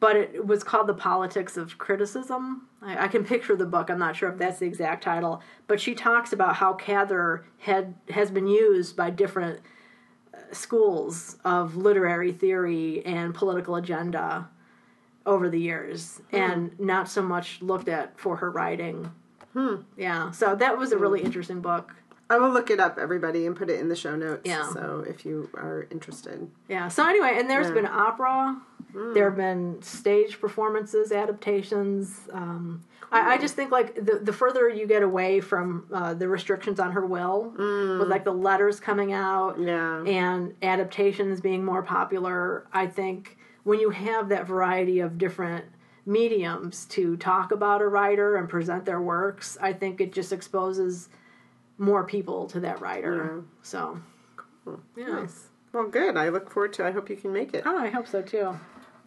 but 0.00 0.16
it 0.16 0.46
was 0.46 0.64
called 0.64 0.86
The 0.86 0.94
Politics 0.94 1.56
of 1.56 1.78
Criticism. 1.78 2.68
I, 2.80 3.04
I 3.04 3.08
can 3.08 3.24
picture 3.24 3.56
the 3.56 3.66
book. 3.66 3.90
I'm 3.90 3.98
not 3.98 4.16
sure 4.16 4.30
if 4.30 4.38
that's 4.38 4.58
the 4.58 4.66
exact 4.66 5.04
title, 5.04 5.42
but 5.66 5.80
she 5.80 5.94
talks 5.94 6.32
about 6.32 6.56
how 6.56 6.74
Cather 6.74 7.44
had 7.58 7.94
has 8.10 8.30
been 8.30 8.46
used 8.46 8.96
by 8.96 9.10
different 9.10 9.60
uh, 10.34 10.38
schools 10.52 11.36
of 11.44 11.76
literary 11.76 12.32
theory 12.32 13.04
and 13.04 13.34
political 13.34 13.76
agenda 13.76 14.48
over 15.26 15.48
the 15.48 15.60
years 15.60 16.20
and 16.32 16.78
not 16.80 17.08
so 17.08 17.22
much 17.22 17.60
looked 17.62 17.88
at 17.88 18.18
for 18.18 18.36
her 18.36 18.50
writing. 18.50 19.10
Hmm. 19.52 19.76
Yeah, 19.96 20.30
so 20.30 20.54
that 20.56 20.78
was 20.78 20.92
a 20.92 20.98
really 20.98 21.22
interesting 21.22 21.60
book. 21.60 21.92
I 22.30 22.38
will 22.38 22.50
look 22.50 22.70
it 22.70 22.80
up, 22.80 22.98
everybody, 22.98 23.46
and 23.46 23.54
put 23.54 23.68
it 23.68 23.78
in 23.78 23.88
the 23.90 23.96
show 23.96 24.16
notes. 24.16 24.42
Yeah. 24.44 24.66
So 24.72 25.04
if 25.06 25.26
you 25.26 25.50
are 25.54 25.86
interested. 25.90 26.50
Yeah, 26.68 26.88
so 26.88 27.06
anyway, 27.06 27.34
and 27.36 27.50
there's 27.50 27.68
Yeah. 27.68 27.74
been 27.74 27.86
opera, 27.86 28.58
there 29.14 29.24
have 29.26 29.36
been 29.36 29.80
stage 29.82 30.40
performances, 30.40 31.12
adaptations. 31.12 32.20
Um, 32.32 32.82
I, 33.10 33.34
I 33.34 33.38
just 33.38 33.54
think 33.54 33.70
like 33.70 33.94
the 33.94 34.20
the 34.22 34.32
further 34.32 34.68
you 34.70 34.86
get 34.86 35.02
away 35.02 35.40
from 35.40 35.86
uh, 35.92 36.14
the 36.14 36.28
restrictions 36.28 36.80
on 36.80 36.92
her 36.92 37.04
will, 37.04 37.52
with 37.98 38.08
like 38.08 38.24
the 38.24 38.32
letters 38.32 38.80
coming 38.80 39.12
out, 39.12 39.58
Yeah. 39.60 40.02
and 40.04 40.54
adaptations 40.62 41.40
being 41.42 41.62
more 41.64 41.82
popular, 41.82 42.66
I 42.72 42.86
think 42.86 43.36
when 43.64 43.80
you 43.80 43.90
have 43.90 44.28
that 44.28 44.46
variety 44.46 45.00
of 45.00 45.18
different 45.18 45.64
mediums 46.04 46.84
to 46.86 47.16
talk 47.16 47.52
about 47.52 47.80
a 47.80 47.86
writer 47.86 48.36
and 48.36 48.48
present 48.48 48.84
their 48.84 49.00
works, 49.00 49.56
I 49.60 49.72
think 49.72 50.00
it 50.00 50.12
just 50.12 50.32
exposes 50.32 51.08
more 51.78 52.04
people 52.04 52.46
to 52.48 52.60
that 52.60 52.80
writer. 52.80 53.44
So, 53.62 54.00
yeah. 54.96 55.06
Nice. 55.06 55.48
Well, 55.72 55.88
good. 55.88 56.16
I 56.16 56.28
look 56.28 56.50
forward 56.50 56.72
to. 56.74 56.86
I 56.86 56.90
hope 56.90 57.08
you 57.08 57.16
can 57.16 57.32
make 57.32 57.54
it. 57.54 57.62
Oh, 57.64 57.78
I 57.78 57.88
hope 57.88 58.06
so 58.06 58.20
too. 58.22 58.58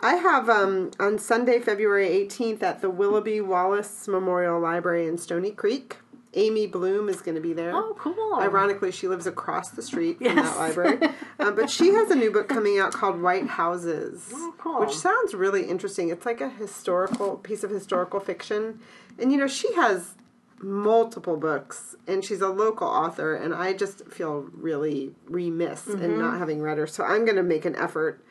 I 0.02 0.16
have 0.16 0.50
um, 0.50 0.92
on 1.00 1.18
Sunday, 1.20 1.60
February 1.60 2.10
18th, 2.10 2.62
at 2.64 2.82
the 2.82 2.90
Willoughby 2.90 3.40
Wallace 3.42 4.08
Memorial 4.08 4.60
Library 4.60 5.08
in 5.08 5.18
Stony 5.18 5.52
Creek. 5.52 5.98
Amy 6.36 6.68
Bloom 6.68 7.08
is 7.10 7.22
going 7.22 7.36
to 7.36 7.42
be 7.42 7.54
there. 7.54 7.72
Oh, 7.74 7.96
cool. 7.98 8.36
Ironically, 8.36 8.92
she 8.92 9.08
lives 9.08 9.26
across 9.26 9.70
the 9.70 9.82
street 9.82 10.18
from 10.18 10.26
Yes. 10.28 10.50
that 10.50 10.58
library. 10.60 11.00
uh, 11.40 11.52
but 11.56 11.70
she 11.70 11.90
has 11.94 12.12
a 12.12 12.16
new 12.16 12.32
book 12.32 12.48
coming 12.50 12.78
out 12.78 12.92
called 12.92 13.22
White 13.22 13.48
Houses, 13.48 14.30
Oh, 14.34 14.54
cool. 14.58 14.80
which 14.82 14.96
sounds 14.96 15.34
really 15.34 15.64
interesting. 15.64 16.10
It's 16.10 16.26
like 16.26 16.42
a 16.42 16.50
historical 16.50 17.38
piece 17.38 17.64
of 17.64 17.70
historical 17.72 18.20
fiction. 18.20 18.80
And, 19.18 19.32
you 19.32 19.38
know, 19.38 19.48
she 19.48 19.74
has 19.76 20.16
multiple 20.62 21.38
books, 21.38 21.96
and 22.08 22.24
she's 22.24 22.42
a 22.42 22.48
local 22.50 22.88
author, 22.88 23.36
and 23.36 23.54
I 23.54 23.74
just 23.74 24.06
feel 24.08 24.48
really 24.54 25.14
remiss 25.28 25.88
in 25.88 26.18
not 26.20 26.38
having 26.40 26.62
read 26.62 26.78
her. 26.78 26.88
So 26.88 27.04
I'm 27.04 27.24
going 27.26 27.38
to 27.38 27.44
make 27.44 27.66
an 27.66 27.76
effort. 27.76 28.24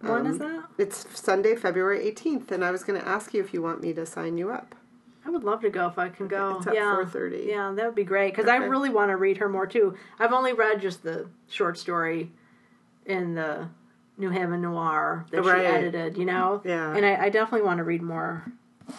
When 0.00 0.26
is 0.26 0.40
Um, 0.40 0.52
that? 0.56 0.64
It's 0.78 1.06
Sunday, 1.18 1.54
February 1.56 2.00
18th, 2.10 2.50
and 2.50 2.64
I 2.64 2.70
was 2.70 2.84
going 2.84 3.00
to 3.00 3.06
ask 3.06 3.34
you 3.34 3.40
if 3.42 3.52
you 3.54 3.60
want 3.62 3.82
me 3.82 3.92
to 3.94 4.06
sign 4.06 4.36
you 4.38 4.50
up. 4.50 4.74
I 5.30 5.32
would 5.32 5.44
love 5.44 5.60
to 5.60 5.70
go 5.70 5.86
if 5.86 5.96
I 5.96 6.08
can 6.08 6.26
go. 6.26 6.56
It's 6.58 6.66
at 6.66 6.74
yeah, 6.74 6.96
4:30. 7.00 7.46
Yeah, 7.46 7.72
that 7.76 7.86
would 7.86 7.94
be 7.94 8.02
great 8.02 8.34
because 8.34 8.48
I 8.50 8.56
really 8.56 8.90
want 8.90 9.10
to 9.10 9.16
read 9.16 9.36
her 9.36 9.48
more 9.48 9.64
too. 9.64 9.94
I've 10.18 10.32
only 10.32 10.52
read 10.52 10.80
just 10.80 11.04
the 11.04 11.28
short 11.48 11.78
story 11.78 12.32
in 13.06 13.34
the 13.36 13.68
New 14.18 14.30
Haven 14.30 14.60
Noir 14.60 15.24
that 15.30 15.42
Right. 15.44 15.60
she 15.60 15.66
edited. 15.66 16.18
You 16.18 16.24
know. 16.24 16.62
Yeah. 16.64 16.92
And 16.96 17.06
I, 17.06 17.26
I 17.26 17.28
definitely 17.28 17.64
want 17.64 17.78
to 17.78 17.84
read 17.84 18.02
more. 18.02 18.44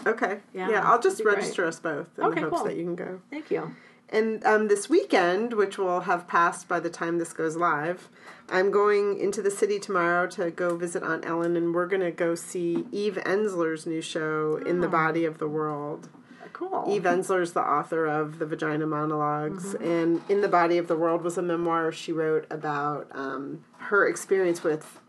Okay. 0.07 0.39
Yeah, 0.53 0.69
Yeah, 0.69 0.89
I'll 0.89 1.01
just 1.01 1.17
that'd 1.17 1.33
be 1.33 1.35
register 1.35 1.65
us 1.65 1.81
both 1.81 2.07
in 2.17 2.23
Okay, 2.23 2.35
the 2.35 2.41
hopes 2.49 2.59
cool. 2.59 2.67
that 2.67 2.77
you 2.77 2.83
can 2.85 2.95
go. 2.95 3.19
Thank 3.29 3.51
you. 3.51 3.75
And 4.07 4.41
um, 4.45 4.69
this 4.69 4.89
weekend, 4.89 5.51
which 5.53 5.77
will 5.77 6.01
have 6.01 6.29
passed 6.29 6.69
by 6.69 6.79
the 6.79 6.89
time 6.89 7.17
this 7.17 7.33
goes 7.33 7.57
live, 7.57 8.07
I'm 8.49 8.71
going 8.71 9.17
into 9.19 9.41
the 9.41 9.51
city 9.51 9.79
tomorrow 9.79 10.27
to 10.27 10.49
go 10.49 10.77
visit 10.77 11.03
Aunt 11.03 11.25
Ellen, 11.25 11.57
and 11.57 11.73
we're 11.75 11.87
going 11.87 12.01
to 12.01 12.11
go 12.11 12.35
see 12.35 12.85
Eve 12.91 13.17
Ensler's 13.25 13.85
new 13.85 14.01
show, 14.01 14.61
In 14.65 14.79
the 14.79 14.87
Body 14.89 15.23
of 15.25 15.37
the 15.39 15.47
World. 15.47 16.07
Cool. 16.61 16.85
Eve 16.87 17.07
Ensler's 17.07 17.53
the 17.53 17.61
author 17.61 18.05
of 18.05 18.37
The 18.37 18.45
Vagina 18.45 18.85
Monologues, 18.85 19.73
mm-hmm. 19.73 19.83
and 19.83 20.21
In 20.29 20.41
the 20.41 20.47
Body 20.47 20.77
of 20.77 20.87
the 20.87 20.95
World 20.95 21.23
was 21.23 21.35
a 21.35 21.41
memoir 21.41 21.91
she 21.91 22.11
wrote 22.11 22.45
about 22.51 23.07
um, 23.13 23.65
her 23.77 24.07
experience 24.07 24.63
with 24.63 24.99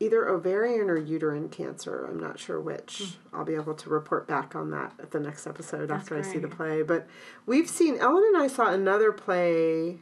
either 0.00 0.28
ovarian 0.28 0.90
or 0.90 0.96
uterine 0.96 1.48
cancer. 1.48 2.06
I'm 2.06 2.18
not 2.18 2.40
sure 2.40 2.60
which. 2.60 3.16
Hmm. 3.30 3.36
I'll 3.36 3.44
be 3.44 3.54
able 3.54 3.74
to 3.74 3.88
report 3.88 4.26
back 4.26 4.56
on 4.56 4.72
that 4.72 4.92
at 5.00 5.12
the 5.12 5.20
next 5.20 5.46
episode 5.46 5.92
after 5.92 6.18
I 6.18 6.22
see 6.22 6.38
the 6.38 6.48
play. 6.48 6.82
But 6.82 7.06
we've 7.46 7.68
seen, 7.68 7.96
Ellen 7.98 8.24
and 8.34 8.42
I 8.42 8.48
saw 8.48 8.72
another 8.72 9.12
play 9.12 9.98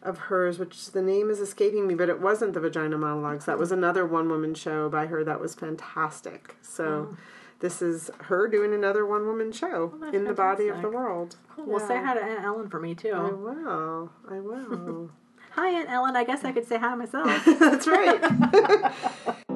of 0.00 0.18
hers, 0.18 0.60
which 0.60 0.92
the 0.92 1.02
name 1.02 1.28
is 1.28 1.40
escaping 1.40 1.88
me, 1.88 1.94
but 1.96 2.08
it 2.08 2.20
wasn't 2.20 2.52
The 2.54 2.60
Vagina 2.60 2.98
Monologues. 2.98 3.46
That 3.46 3.58
was 3.58 3.72
another 3.72 4.06
one 4.06 4.28
woman 4.28 4.54
show 4.54 4.88
by 4.88 5.06
her 5.06 5.24
that 5.24 5.40
was 5.40 5.56
fantastic. 5.56 6.54
So. 6.62 7.06
Hmm. 7.06 7.14
This 7.64 7.80
is 7.80 8.10
her 8.24 8.46
doing 8.46 8.74
another 8.74 9.06
one 9.06 9.24
woman 9.24 9.50
show 9.50 9.94
in 10.12 10.24
the 10.24 10.34
body 10.34 10.68
of 10.68 10.82
the 10.82 10.90
world. 10.90 11.36
Cool. 11.48 11.64
Well, 11.64 11.88
say 11.88 11.96
hi 11.96 12.12
to 12.12 12.22
Aunt 12.22 12.44
Ellen 12.44 12.68
for 12.68 12.78
me 12.78 12.94
too. 12.94 13.12
I 13.14 13.32
will. 13.32 14.10
I 14.30 14.38
will. 14.38 15.10
Hi, 15.52 15.70
Aunt 15.70 15.88
Ellen. 15.88 16.14
I 16.14 16.24
guess 16.24 16.44
I 16.44 16.52
could 16.52 16.68
say 16.68 16.76
hi 16.76 16.94
myself. 16.94 17.42
That's 17.58 17.86
right. 17.86 18.20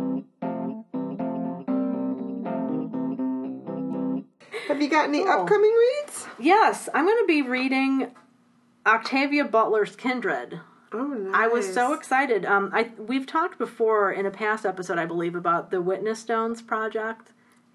Have 4.69 4.81
you 4.83 4.89
got 4.89 5.09
any 5.09 5.25
Cool. 5.25 5.33
upcoming 5.33 5.75
reads? 5.75 6.27
yes, 6.39 6.89
I'm 6.95 7.05
going 7.05 7.23
to 7.23 7.27
be 7.27 7.43
reading 7.43 8.13
Octavia 8.87 9.45
Butler's 9.45 9.97
Kindred. 9.97 10.61
Oh, 10.93 11.07
nice. 11.09 11.35
I 11.35 11.49
was 11.49 11.75
so 11.75 11.93
excited. 11.93 12.47
Um, 12.47 12.71
I 12.73 12.91
we've 12.97 13.27
talked 13.27 13.59
before 13.59 14.11
in 14.13 14.25
a 14.25 14.31
past 14.31 14.65
episode, 14.65 14.99
I 14.99 15.05
believe, 15.05 15.35
about 15.35 15.71
the 15.71 15.83
Witness 15.83 16.21
Stones 16.21 16.63
project. 16.63 17.33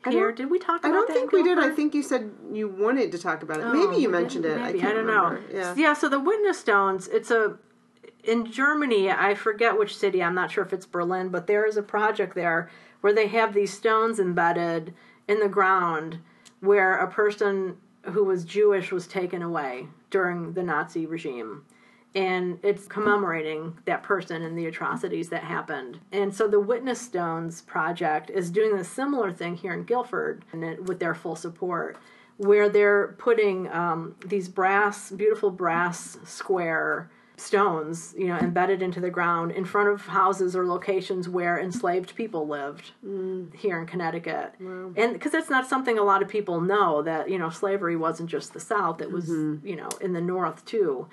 Here, 0.10 0.32
did 0.32 0.50
we 0.50 0.60
talk 0.60 0.80
about 0.80 0.90
it? 0.90 0.92
I 0.92 0.94
don't 0.94 1.14
think 1.14 1.32
we 1.32 1.44
did. 1.44 1.58
I 1.58 1.70
think 1.70 1.94
you 1.94 2.04
said 2.04 2.32
you 2.52 2.68
wanted 2.68 3.12
to 3.14 3.18
talk 3.18 3.44
about 3.44 3.60
it. 3.60 3.64
Oh, 3.64 3.74
maybe 3.74 4.02
you 4.02 4.10
mentioned 4.10 4.46
it. 4.46 4.58
Maybe. 4.58 4.80
I 4.80 4.82
can't 4.82 4.96
don't 4.96 5.06
remember. 5.06 5.42
know. 5.54 5.74
Yeah. 5.78 5.94
So 5.94 6.10
the 6.10 6.20
Witness 6.20 6.60
Stones, 6.60 7.08
it's 7.08 7.32
a 7.32 7.58
in 8.24 8.52
Germany. 8.52 9.10
I 9.12 9.34
forget 9.36 9.78
which 9.78 9.96
city. 9.96 10.22
I'm 10.22 10.36
not 10.36 10.52
sure 10.52 10.64
if 10.64 10.74
it's 10.74 10.86
Berlin, 10.86 11.30
but 11.30 11.48
there 11.48 11.66
is 11.66 11.78
a 11.78 11.84
project 11.84 12.36
there 12.36 12.70
where 13.02 13.14
they 13.14 13.28
have 13.28 13.54
these 13.54 13.74
stones 13.74 14.20
embedded 14.20 14.94
in 15.28 15.40
the 15.40 15.50
ground 15.50 16.20
where 16.60 16.98
a 16.98 17.10
person 17.10 17.78
who 18.04 18.24
was 18.24 18.44
Jewish 18.46 18.92
was 18.92 19.08
taken 19.08 19.42
away 19.42 19.88
during 20.10 20.54
the 20.54 20.64
Nazi 20.64 21.06
regime. 21.06 21.66
And 22.16 22.60
it's 22.62 22.86
commemorating 22.88 23.78
that 23.86 24.04
person 24.04 24.44
and 24.44 24.56
the 24.56 24.68
atrocities 24.68 25.30
that 25.30 25.44
happened. 25.44 26.00
And 26.12 26.34
so 26.34 26.48
the 26.48 26.60
Witness 26.60 27.02
Stones 27.02 27.62
project 27.64 28.30
is 28.30 28.52
doing 28.52 28.78
a 28.78 28.84
similar 28.84 29.32
thing 29.32 29.56
here 29.56 29.74
in 29.74 29.84
Guilford 29.84 30.46
and 30.52 30.64
it, 30.64 30.86
with 30.86 31.00
their 31.00 31.16
full 31.16 31.36
support, 31.36 31.98
where 32.38 32.70
they're 32.70 33.16
putting 33.18 33.68
um, 33.72 34.16
these 34.26 34.48
brass, 34.48 35.10
beautiful 35.10 35.50
brass 35.50 36.18
square 36.24 37.10
stones, 37.36 38.14
you 38.16 38.28
know, 38.28 38.38
embedded 38.38 38.84
into 38.84 39.00
the 39.00 39.10
ground 39.10 39.52
in 39.52 39.66
front 39.66 39.90
of 39.90 40.06
houses 40.06 40.56
or 40.56 40.68
locations 40.68 41.28
where 41.28 41.60
enslaved 41.60 42.16
people 42.16 42.48
lived 42.48 42.92
here 43.56 43.80
in 43.80 43.88
Connecticut. 43.88 44.54
And 44.96 45.14
because 45.14 45.32
that's 45.32 45.50
not 45.50 45.68
something 45.68 45.98
a 45.98 46.04
lot 46.04 46.22
of 46.22 46.28
people 46.30 46.62
know 46.62 47.02
that, 47.02 47.32
you 47.32 47.40
know, 47.40 47.50
slavery 47.50 47.96
wasn't 47.96 48.30
just 48.30 48.54
the 48.54 48.60
South, 48.60 49.02
it 49.02 49.12
was, 49.12 49.30
you 49.64 49.76
know, 49.76 49.90
in 50.00 50.14
the 50.14 50.22
North 50.22 50.64
too. 50.64 51.08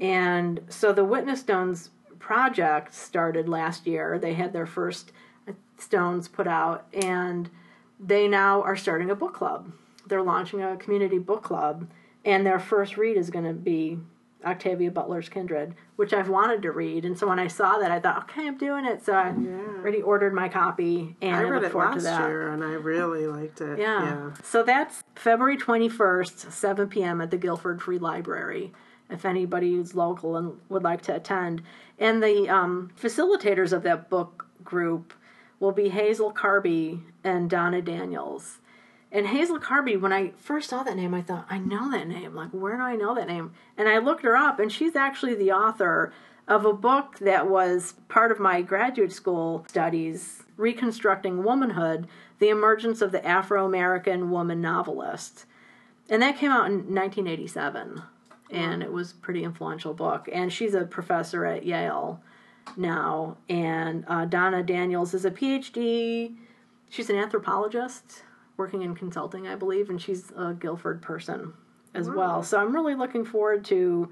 And 0.00 0.60
so 0.68 0.92
the 0.92 1.04
Witness 1.04 1.40
Stones 1.40 1.90
project 2.18 2.94
started 2.94 3.48
last 3.48 3.86
year. 3.86 4.18
They 4.18 4.34
had 4.34 4.52
their 4.52 4.66
first 4.66 5.12
uh, 5.48 5.52
stones 5.78 6.28
put 6.28 6.46
out, 6.46 6.86
and 6.92 7.50
they 7.98 8.28
now 8.28 8.62
are 8.62 8.76
starting 8.76 9.10
a 9.10 9.14
book 9.14 9.34
club. 9.34 9.72
They're 10.06 10.22
launching 10.22 10.62
a 10.62 10.76
community 10.76 11.18
book 11.18 11.42
club, 11.42 11.88
and 12.24 12.46
their 12.46 12.58
first 12.58 12.96
read 12.96 13.16
is 13.16 13.30
going 13.30 13.44
to 13.44 13.52
be 13.52 13.98
Octavia 14.44 14.90
Butler's 14.90 15.28
Kindred, 15.28 15.74
which 15.96 16.12
I've 16.12 16.28
wanted 16.28 16.62
to 16.62 16.70
read. 16.70 17.04
And 17.04 17.18
so 17.18 17.26
when 17.26 17.38
I 17.38 17.48
saw 17.48 17.78
that, 17.78 17.90
I 17.90 17.98
thought, 17.98 18.24
okay, 18.24 18.46
I'm 18.46 18.56
doing 18.56 18.84
it. 18.84 19.04
So 19.04 19.12
I 19.12 19.30
already 19.30 20.00
ordered 20.00 20.32
my 20.32 20.48
copy, 20.48 21.16
and 21.20 21.34
I 21.34 21.40
I, 21.40 21.42
read 21.42 21.64
it 21.64 21.72
forward 21.72 21.94
last 21.94 21.96
to 21.96 22.02
that. 22.04 22.28
year 22.28 22.52
and 22.52 22.62
I 22.62 22.72
really 22.74 23.26
liked 23.26 23.60
it. 23.60 23.78
Yeah. 23.78 24.04
Yeah. 24.04 24.30
So 24.44 24.62
that's 24.62 25.02
February 25.16 25.56
21st, 25.56 26.52
7 26.52 26.88
p.m. 26.88 27.20
at 27.20 27.30
the 27.30 27.36
Guilford 27.36 27.82
Free 27.82 27.98
Library, 27.98 28.72
if 29.10 29.24
anybody 29.24 29.72
who's 29.72 29.94
local 29.94 30.36
and 30.36 30.58
would 30.68 30.82
like 30.82 31.02
to 31.02 31.14
attend. 31.14 31.62
And 31.98 32.22
the 32.22 32.48
um, 32.48 32.90
facilitators 33.00 33.72
of 33.72 33.82
that 33.82 34.10
book 34.10 34.46
group 34.64 35.14
will 35.60 35.72
be 35.72 35.88
Hazel 35.88 36.32
Carby 36.32 37.00
and 37.24 37.50
Donna 37.50 37.82
Daniels. 37.82 38.58
And 39.10 39.28
Hazel 39.28 39.58
Carby, 39.58 39.98
when 39.98 40.12
I 40.12 40.32
first 40.36 40.68
saw 40.68 40.82
that 40.82 40.96
name, 40.96 41.14
I 41.14 41.22
thought, 41.22 41.46
I 41.48 41.58
know 41.58 41.90
that 41.90 42.08
name. 42.08 42.34
Like, 42.34 42.50
where 42.50 42.76
do 42.76 42.82
I 42.82 42.96
know 42.96 43.14
that 43.14 43.26
name? 43.26 43.52
And 43.76 43.88
I 43.88 43.98
looked 43.98 44.22
her 44.22 44.36
up, 44.36 44.60
and 44.60 44.70
she's 44.70 44.94
actually 44.94 45.34
the 45.34 45.52
author 45.52 46.12
of 46.46 46.64
a 46.64 46.72
book 46.72 47.18
that 47.18 47.48
was 47.48 47.94
part 48.08 48.30
of 48.30 48.38
my 48.38 48.60
graduate 48.62 49.12
school 49.12 49.64
studies, 49.68 50.42
Reconstructing 50.56 51.42
Womanhood 51.42 52.06
The 52.38 52.48
Emergence 52.50 53.00
of 53.00 53.12
the 53.12 53.26
Afro 53.26 53.64
American 53.64 54.30
Woman 54.30 54.60
Novelist. 54.60 55.46
And 56.10 56.22
that 56.22 56.38
came 56.38 56.50
out 56.50 56.66
in 56.66 56.94
1987. 56.94 58.02
And 58.50 58.82
it 58.82 58.92
was 58.92 59.12
a 59.12 59.16
pretty 59.16 59.44
influential 59.44 59.94
book. 59.94 60.28
And 60.32 60.52
she's 60.52 60.74
a 60.74 60.84
professor 60.84 61.44
at 61.44 61.64
Yale 61.66 62.20
now. 62.76 63.36
And 63.48 64.04
uh, 64.08 64.24
Donna 64.24 64.62
Daniels 64.62 65.14
is 65.14 65.24
a 65.24 65.30
PhD. 65.30 66.34
She's 66.88 67.10
an 67.10 67.16
anthropologist 67.16 68.22
working 68.56 68.82
in 68.82 68.94
consulting, 68.94 69.46
I 69.46 69.54
believe, 69.54 69.88
and 69.90 70.00
she's 70.00 70.32
a 70.36 70.52
Guilford 70.54 71.00
person 71.02 71.52
as 71.94 72.08
well. 72.16 72.42
So 72.42 72.58
I'm 72.58 72.74
really 72.74 72.94
looking 72.94 73.24
forward 73.24 73.64
to 73.66 74.08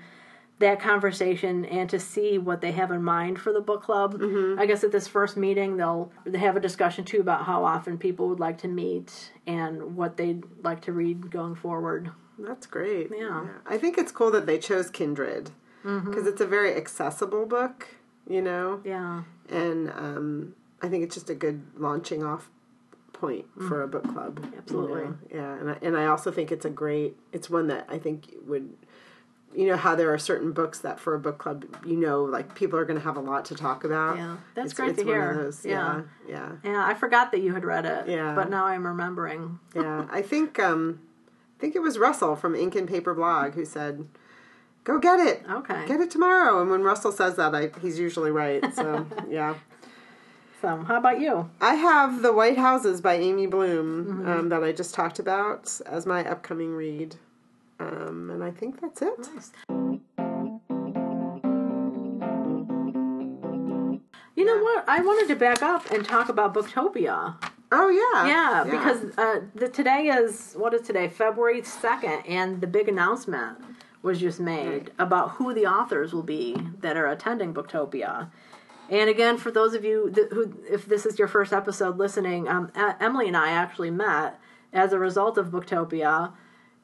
that 0.59 0.81
conversation 0.81 1.67
and 1.67 1.91
to 1.91 1.99
see 1.99 2.39
what 2.39 2.61
they 2.63 2.73
have 2.73 2.91
in 2.91 3.03
mind 3.03 3.39
for 3.39 3.53
the 3.53 3.61
book 3.61 3.83
club. 3.83 4.19
I 4.59 4.65
guess 4.67 4.83
at 4.85 4.93
this 4.93 5.07
first 5.07 5.37
meeting, 5.37 5.77
they'll 5.77 6.11
they 6.25 6.39
have 6.39 6.57
a 6.57 6.61
discussion 6.61 7.05
too 7.05 7.21
about 7.21 7.45
how 7.45 7.65
often 7.65 7.99
people 7.99 8.29
would 8.29 8.41
like 8.41 8.59
to 8.59 8.69
meet 8.69 9.33
and 9.47 9.97
what 9.97 10.17
they'd 10.17 10.45
like 10.63 10.81
to 10.83 10.93
read 10.93 11.31
going 11.31 11.55
forward. 11.57 12.11
That's 12.39 12.67
great. 12.67 13.11
Yeah. 13.17 13.47
I 13.67 13.79
think 13.79 13.97
it's 13.99 14.13
cool 14.13 14.31
that 14.33 14.47
they 14.47 14.59
chose 14.59 14.91
Kindred 14.91 15.51
because 15.83 16.03
Mm-hmm. 16.03 16.29
it's 16.29 16.41
a 16.41 16.47
very 16.47 16.75
accessible 16.75 17.47
book, 17.47 17.89
you 18.29 18.43
know? 18.43 18.81
Yeah. 18.85 19.23
And 19.49 19.91
um, 19.91 20.55
I 20.83 20.89
think 20.89 21.05
it's 21.05 21.15
just 21.15 21.31
a 21.31 21.35
good 21.35 21.63
launching 21.77 22.23
off 22.25 22.51
point 23.13 23.47
for 23.69 23.83
a 23.83 23.89
book 23.89 24.03
club. 24.13 24.41
you 24.43 24.51
Mm. 24.51 24.59
Absolutely. 24.59 25.03
know? 25.05 25.17
Yeah. 25.33 25.53
And 25.55 25.71
I, 25.71 25.79
and 25.83 25.97
I 25.97 26.07
also 26.07 26.31
think 26.31 26.53
it's 26.53 26.65
a 26.67 26.71
great, 26.71 27.17
it's 27.33 27.49
one 27.49 27.69
that 27.69 27.87
I 27.89 27.99
think 27.99 28.35
would, 28.47 28.69
you 29.55 29.67
know, 29.69 29.77
how 29.77 29.95
there 29.95 30.13
are 30.13 30.19
certain 30.19 30.53
books 30.53 30.81
that 30.81 31.01
for 31.01 31.15
a 31.15 31.19
book 31.19 31.39
club, 31.39 31.65
you 31.87 31.97
know, 31.97 32.25
like 32.25 32.55
people 32.55 32.79
are 32.79 32.85
going 32.85 32.99
to 32.99 33.05
have 33.05 33.17
a 33.17 33.21
lot 33.21 33.47
to 33.47 33.55
talk 33.55 33.85
about. 33.85 34.19
Yeah. 34.19 34.37
That's 34.55 34.73
It's- 34.73 34.75
great 34.75 34.91
it's 34.91 34.99
to 34.99 35.05
hear. 35.05 35.35
Those. 35.35 35.65
Yeah. 35.65 36.03
Yeah. 36.29 36.53
Yeah. 36.65 36.73
Yeah, 36.73 36.85
I 36.87 36.93
forgot 36.95 37.31
that 37.33 37.41
you 37.41 37.55
had 37.55 37.65
read 37.65 37.87
it. 37.87 38.09
Yeah. 38.09 38.35
But 38.35 38.51
now 38.51 38.67
I'm 38.67 38.87
remembering. 38.87 39.61
yeah, 39.75 40.07
I 40.11 40.21
think 40.21 40.59
um, 40.59 41.01
I 41.57 41.61
think 41.61 41.75
it 41.75 41.81
was 41.81 41.99
Russell 41.99 42.37
from 42.37 42.55
Ink 42.55 42.75
and 42.77 42.87
Paper 42.89 43.15
Blog 43.15 43.55
who 43.55 43.65
said, 43.65 44.07
"Go 44.85 44.99
get 44.99 45.21
it, 45.21 45.43
Okay. 45.51 45.87
get 45.87 46.01
it 46.01 46.11
tomorrow." 46.11 46.61
And 46.61 46.71
when 46.71 46.83
Russell 46.83 47.13
says 47.13 47.37
that, 47.37 47.55
I, 47.55 47.71
he's 47.81 47.99
usually 47.99 48.31
right. 48.31 48.63
So 48.75 49.07
yeah, 49.29 49.55
So, 50.61 50.77
how 50.79 50.97
about 50.99 51.21
you? 51.21 51.49
I 51.61 51.75
have 51.75 52.23
The 52.23 52.33
White 52.33 52.59
Houses 52.59 53.01
by 53.01 53.15
Amy 53.15 53.47
Bloom 53.47 54.05
Mm-hmm. 54.07 54.29
um, 54.31 54.49
that 54.51 54.63
I 54.65 54.73
just 54.73 54.95
talked 54.95 55.19
about 55.19 55.81
as 55.87 56.05
my 56.07 56.25
upcoming 56.29 56.75
read, 56.75 57.17
um, 57.81 58.31
and 58.31 58.45
I 58.45 58.51
think 58.51 58.81
that's 58.81 59.01
it. 59.03 59.29
You 64.39 64.45
know 64.45 64.63
what? 64.63 64.85
I 64.89 65.01
wanted 65.01 65.29
to 65.33 65.37
back 65.37 65.63
up 65.63 65.91
and 65.91 66.05
talk 66.05 66.29
about 66.29 66.53
Booktopia 66.55 67.35
Oh 67.73 67.89
yeah. 67.89 68.27
Yeah, 68.27 68.65
because 68.65 69.17
uh, 69.19 69.41
the 69.55 69.69
today 69.69 70.07
is 70.07 70.55
what 70.57 70.73
is 70.75 70.83
today? 70.83 71.09
February 71.09 71.63
second, 71.65 72.25
and 72.27 72.61
the 72.61 72.67
big 72.67 72.89
announcement 72.89 73.59
was 74.03 74.21
just 74.21 74.39
made 74.39 74.93
about 74.99 75.33
who 75.33 75.53
the 75.53 75.67
authors 75.67 76.13
will 76.13 76.23
be 76.23 76.57
that 76.81 76.97
are 76.97 77.09
attending 77.09 77.53
Booktopia. 77.53 78.31
And 78.89 79.11
again, 79.11 79.37
for 79.37 79.51
those 79.51 79.75
of 79.75 79.85
you 79.85 80.13
who, 80.31 80.57
if 80.71 80.87
this 80.87 81.05
is 81.05 81.19
your 81.19 81.27
first 81.27 81.53
episode 81.53 81.99
listening, 81.99 82.47
um, 82.47 82.71
Emily 82.77 83.27
and 83.27 83.37
I 83.37 83.51
actually 83.51 83.91
met 83.91 84.39
as 84.73 84.93
a 84.93 84.99
result 84.99 85.39
of 85.39 85.49
Booktopia, 85.49 86.33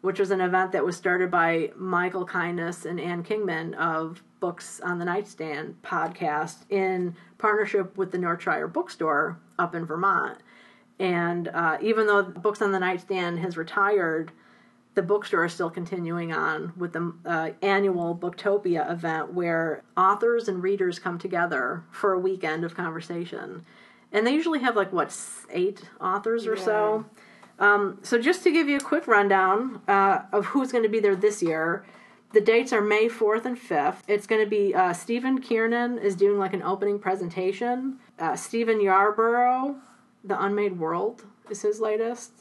which 0.01 0.19
was 0.19 0.33
an 0.33 0.41
event 0.41 0.73
that 0.73 0.85
was 0.85 0.97
started 0.97 1.31
by 1.31 1.71
Michael 1.77 2.25
Kindness 2.25 2.85
and 2.85 2.99
Ann 2.99 3.23
Kingman 3.23 3.75
of 3.75 4.25
Books 4.41 4.81
on 4.81 4.99
the 4.99 5.05
Nightstand 5.05 5.77
podcast 5.85 6.69
in 6.71 7.15
partnership 7.39 7.97
with 7.97 8.11
the 8.11 8.19
Northshire 8.19 8.67
Bookstore 8.67 9.39
up 9.61 9.77
in 9.77 9.85
Vermont. 9.87 10.39
And 11.03 11.49
uh, 11.49 11.79
even 11.83 12.07
though 12.07 12.23
Books 12.23 12.63
on 12.63 12.71
the 12.71 12.79
Nightstand 12.79 13.41
has 13.41 13.57
retired, 13.57 14.31
the 14.95 15.03
bookstore 15.03 15.45
is 15.45 15.53
still 15.53 15.69
continuing 15.69 16.33
on 16.33 16.73
with 16.77 16.93
the 16.93 17.13
uh, 17.27 17.51
annual 17.61 18.15
Booktopia 18.15 18.89
event 18.89 19.35
where 19.35 19.83
authors 19.97 20.47
and 20.47 20.63
readers 20.63 21.01
come 21.01 21.19
together 21.19 21.83
for 21.91 22.13
a 22.13 22.21
weekend 22.21 22.63
of 22.63 22.77
conversation. 22.77 23.65
And 24.13 24.25
they 24.25 24.33
usually 24.33 24.61
have 24.61 24.77
like, 24.77 24.93
what, 24.93 25.13
eight 25.51 25.83
authors 26.01 26.47
or 26.47 26.55
yeah. 26.55 26.65
so? 26.65 27.05
Um, 27.59 27.99
so, 28.03 28.21
just 28.21 28.45
to 28.45 28.53
give 28.53 28.69
you 28.69 28.77
a 28.77 28.81
quick 28.81 29.09
rundown 29.09 29.83
uh, 29.89 30.21
of 30.31 30.47
who's 30.47 30.71
going 30.71 30.85
to 30.85 30.91
be 30.91 31.01
there 31.01 31.17
this 31.17 31.43
year, 31.43 31.85
the 32.33 32.41
dates 32.41 32.73
are 32.73 32.81
May 32.81 33.09
4th 33.09 33.45
and 33.45 33.59
5th. 33.59 33.99
It's 34.07 34.29
going 34.29 34.43
to 34.43 34.49
be 34.49 34.73
uh, 34.73 34.93
Stephen 34.93 35.41
Kiernan 35.41 35.99
is 35.99 36.15
doing 36.15 36.39
like 36.39 36.53
an 36.53 36.63
opening 36.63 37.01
presentation. 37.01 37.99
Uh, 38.21 38.37
Stephen 38.37 38.79
Yarbrough, 38.79 39.81
The 40.25 40.43
Unmade 40.43 40.79
World, 40.79 41.25
is 41.51 41.63
his 41.63 41.81
latest. 41.81 42.33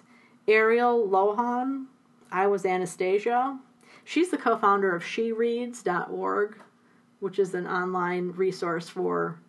Ariel 0.48 1.08
Lawhon, 1.08 1.86
I 2.32 2.48
Was 2.48 2.66
Anastasia. 2.66 3.60
She's 4.04 4.30
the 4.32 4.38
co 4.38 4.58
founder 4.58 4.96
of 4.96 5.04
SheReads.org, 5.04 6.60
which 7.20 7.40
is 7.40 7.54
an 7.54 7.68
online 7.68 8.32
resource 8.32 8.90
for 8.90 9.40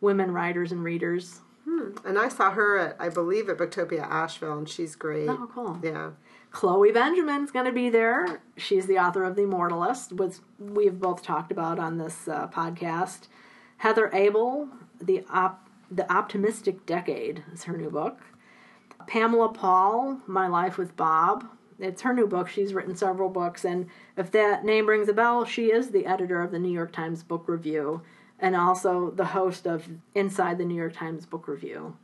women 0.00 0.30
writers 0.30 0.72
and 0.72 0.84
readers. 0.84 1.40
Hmm. 1.64 1.90
And 2.04 2.18
I 2.18 2.28
saw 2.28 2.52
her 2.52 2.78
at, 2.78 2.96
I 3.00 3.08
believe, 3.08 3.48
at 3.48 3.58
Booktopia 3.58 4.02
Asheville, 4.02 4.58
and 4.58 4.68
she's 4.68 4.94
great. 4.94 5.28
Oh, 5.28 5.50
cool. 5.52 5.80
Yeah. 5.82 6.10
Chloe 6.52 6.92
Benjamin's 6.92 7.50
going 7.50 7.66
to 7.66 7.72
be 7.72 7.90
there. 7.90 8.40
She's 8.56 8.86
the 8.86 8.98
author 8.98 9.24
of 9.24 9.34
The 9.34 9.42
Immortalist, 9.42 10.12
which 10.12 10.36
we've 10.58 10.98
both 10.98 11.22
talked 11.22 11.50
about 11.50 11.78
on 11.78 11.98
this 11.98 12.28
uh, 12.28 12.46
podcast. 12.48 13.26
Heather 13.78 14.10
Abel, 14.14 14.68
the 15.00 15.24
op- 15.28 15.65
the 15.90 16.10
Optimistic 16.12 16.86
Decade 16.86 17.44
is 17.52 17.64
her 17.64 17.76
new 17.76 17.90
book. 17.90 18.20
Pamela 19.06 19.52
Paul, 19.52 20.20
My 20.26 20.48
Life 20.48 20.78
with 20.78 20.96
Bob. 20.96 21.46
It's 21.78 22.02
her 22.02 22.14
new 22.14 22.26
book. 22.26 22.48
She's 22.48 22.74
written 22.74 22.96
several 22.96 23.28
books, 23.28 23.64
and 23.64 23.88
if 24.16 24.30
that 24.32 24.64
name 24.64 24.88
rings 24.88 25.08
a 25.08 25.12
bell, 25.12 25.44
she 25.44 25.66
is 25.66 25.90
the 25.90 26.06
editor 26.06 26.40
of 26.40 26.50
the 26.50 26.58
New 26.58 26.72
York 26.72 26.92
Times 26.92 27.22
Book 27.22 27.44
Review 27.46 28.02
and 28.38 28.56
also 28.56 29.10
the 29.10 29.26
host 29.26 29.66
of 29.66 29.88
Inside 30.14 30.58
the 30.58 30.64
New 30.64 30.74
York 30.74 30.94
Times 30.94 31.26
Book 31.26 31.48
Review, 31.48 31.96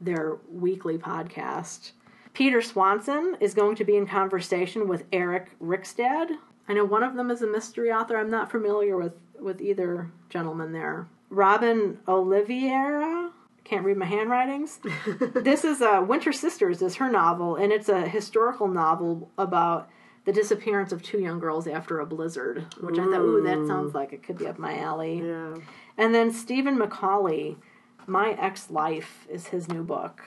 their 0.00 0.36
weekly 0.50 0.98
podcast. 0.98 1.92
Peter 2.34 2.62
Swanson 2.62 3.36
is 3.40 3.54
going 3.54 3.76
to 3.76 3.84
be 3.84 3.96
in 3.96 4.06
conversation 4.06 4.88
with 4.88 5.04
Eric 5.12 5.50
Rickstad. 5.60 6.30
I 6.68 6.74
know 6.74 6.84
one 6.84 7.02
of 7.02 7.14
them 7.14 7.30
is 7.30 7.42
a 7.42 7.46
mystery 7.46 7.90
author. 7.90 8.16
I'm 8.16 8.30
not 8.30 8.50
familiar 8.50 8.96
with, 8.96 9.14
with 9.38 9.60
either 9.60 10.10
gentleman 10.30 10.72
there. 10.72 11.08
Robin 11.32 11.98
Oliveira. 12.06 13.30
can't 13.64 13.86
read 13.86 13.96
my 13.96 14.04
handwritings. 14.04 14.80
this 15.34 15.64
is 15.64 15.80
uh, 15.80 16.04
Winter 16.06 16.30
Sisters 16.30 16.82
is 16.82 16.96
her 16.96 17.10
novel, 17.10 17.56
and 17.56 17.72
it's 17.72 17.88
a 17.88 18.06
historical 18.06 18.68
novel 18.68 19.30
about 19.38 19.88
the 20.26 20.32
disappearance 20.32 20.92
of 20.92 21.02
two 21.02 21.18
young 21.18 21.38
girls 21.38 21.66
after 21.66 22.00
a 22.00 22.06
blizzard, 22.06 22.66
which 22.80 22.98
ooh. 22.98 23.02
I 23.02 23.04
thought, 23.06 23.22
ooh, 23.22 23.42
that 23.42 23.66
sounds 23.66 23.94
like 23.94 24.12
it 24.12 24.22
could 24.22 24.36
be 24.36 24.46
up 24.46 24.58
my 24.58 24.78
alley. 24.78 25.22
Yeah. 25.24 25.56
And 25.96 26.14
then 26.14 26.30
Stephen 26.32 26.78
McCauley, 26.78 27.56
My 28.06 28.32
Ex 28.38 28.70
Life 28.70 29.26
is 29.30 29.46
his 29.46 29.68
new 29.68 29.82
book. 29.82 30.22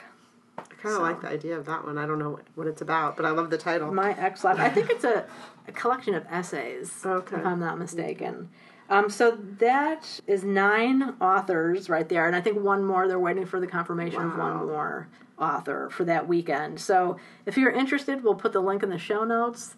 I 0.58 0.62
kind 0.62 0.86
of 0.86 0.92
so. 0.92 1.02
like 1.02 1.20
the 1.20 1.28
idea 1.28 1.56
of 1.56 1.66
that 1.66 1.84
one. 1.84 1.98
I 1.98 2.06
don't 2.06 2.18
know 2.18 2.40
what 2.56 2.66
it's 2.66 2.82
about, 2.82 3.16
but 3.16 3.24
I 3.24 3.30
love 3.30 3.50
the 3.50 3.58
title. 3.58 3.94
My 3.94 4.12
Ex 4.18 4.42
Life. 4.42 4.58
I 4.58 4.70
think 4.70 4.90
it's 4.90 5.04
a, 5.04 5.24
a, 5.68 5.72
collection 5.72 6.14
of 6.14 6.26
essays, 6.28 6.92
okay. 7.06 7.36
if 7.36 7.46
I'm 7.46 7.60
not 7.60 7.78
mistaken. 7.78 8.48
Um, 8.88 9.10
so 9.10 9.38
that 9.58 10.20
is 10.26 10.44
nine 10.44 11.14
authors 11.20 11.88
right 11.88 12.08
there, 12.08 12.26
and 12.26 12.36
I 12.36 12.40
think 12.40 12.60
one 12.60 12.84
more. 12.84 13.08
They're 13.08 13.18
waiting 13.18 13.46
for 13.46 13.60
the 13.60 13.66
confirmation 13.66 14.20
wow. 14.20 14.32
of 14.32 14.38
one 14.38 14.66
more 14.66 15.08
author 15.38 15.90
for 15.90 16.04
that 16.04 16.28
weekend. 16.28 16.80
So 16.80 17.18
if 17.44 17.56
you're 17.56 17.72
interested, 17.72 18.22
we'll 18.22 18.34
put 18.34 18.52
the 18.52 18.60
link 18.60 18.82
in 18.82 18.90
the 18.90 18.98
show 18.98 19.24
notes. 19.24 19.76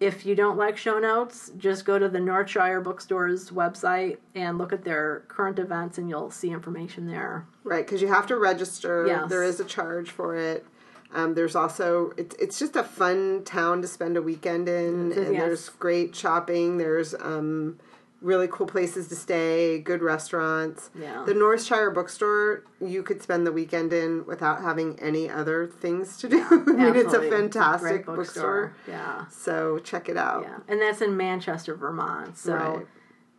If 0.00 0.26
you 0.26 0.34
don't 0.34 0.58
like 0.58 0.76
show 0.76 0.98
notes, 0.98 1.52
just 1.56 1.84
go 1.84 1.96
to 1.96 2.08
the 2.08 2.18
Northshire 2.18 2.82
Bookstore's 2.82 3.50
website 3.50 4.18
and 4.34 4.58
look 4.58 4.72
at 4.72 4.82
their 4.82 5.22
current 5.28 5.60
events, 5.60 5.96
and 5.98 6.08
you'll 6.08 6.32
see 6.32 6.50
information 6.50 7.06
there. 7.06 7.46
Right, 7.62 7.86
because 7.86 8.02
you 8.02 8.08
have 8.08 8.26
to 8.26 8.36
register. 8.36 9.06
Yes. 9.06 9.30
There 9.30 9.44
is 9.44 9.60
a 9.60 9.64
charge 9.64 10.10
for 10.10 10.34
it. 10.34 10.66
Um, 11.14 11.34
there's 11.34 11.54
also 11.54 12.12
it's 12.16 12.34
it's 12.36 12.58
just 12.58 12.74
a 12.74 12.82
fun 12.82 13.44
town 13.44 13.82
to 13.82 13.88
spend 13.88 14.16
a 14.16 14.22
weekend 14.22 14.68
in, 14.68 15.12
and 15.12 15.34
yes. 15.34 15.42
there's 15.42 15.68
great 15.68 16.16
shopping. 16.16 16.78
There's 16.78 17.14
um, 17.14 17.78
really 18.22 18.48
cool 18.48 18.66
places 18.66 19.08
to 19.08 19.16
stay, 19.16 19.78
good 19.78 20.00
restaurants. 20.00 20.90
Yeah. 20.98 21.24
The 21.26 21.34
Northshire 21.34 21.92
Bookstore 21.92 22.64
you 22.80 23.02
could 23.02 23.22
spend 23.22 23.46
the 23.46 23.52
weekend 23.52 23.92
in 23.92 24.24
without 24.26 24.62
having 24.62 24.98
any 25.00 25.28
other 25.28 25.66
things 25.66 26.16
to 26.18 26.28
do. 26.28 26.38
Yeah, 26.38 26.48
I 26.50 26.56
mean, 26.56 26.96
it's 26.96 27.14
a 27.14 27.22
fantastic 27.28 28.06
bookstore. 28.06 28.16
bookstore. 28.16 28.76
Yeah. 28.88 29.26
So 29.28 29.78
check 29.78 30.08
it 30.08 30.16
out. 30.16 30.42
Yeah. 30.42 30.58
And 30.68 30.80
that's 30.80 31.00
in 31.00 31.16
Manchester, 31.16 31.74
Vermont. 31.74 32.36
So 32.36 32.54
right. 32.54 32.86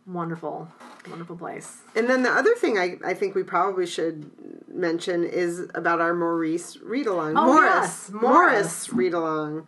wonderful, 0.06 0.68
wonderful 1.08 1.36
place. 1.36 1.78
And 1.94 2.08
then 2.08 2.22
the 2.22 2.30
other 2.30 2.54
thing 2.54 2.78
I, 2.78 2.96
I 3.04 3.14
think 3.14 3.34
we 3.34 3.42
probably 3.42 3.86
should 3.86 4.30
mention 4.68 5.24
is 5.24 5.68
about 5.74 6.00
our 6.00 6.14
Maurice 6.14 6.78
read 6.78 7.06
along. 7.06 7.36
Oh, 7.36 7.46
Morris. 7.46 7.74
Yes. 7.74 8.10
Morris. 8.10 8.22
Morris 8.22 8.92
read 8.92 9.14
along. 9.14 9.66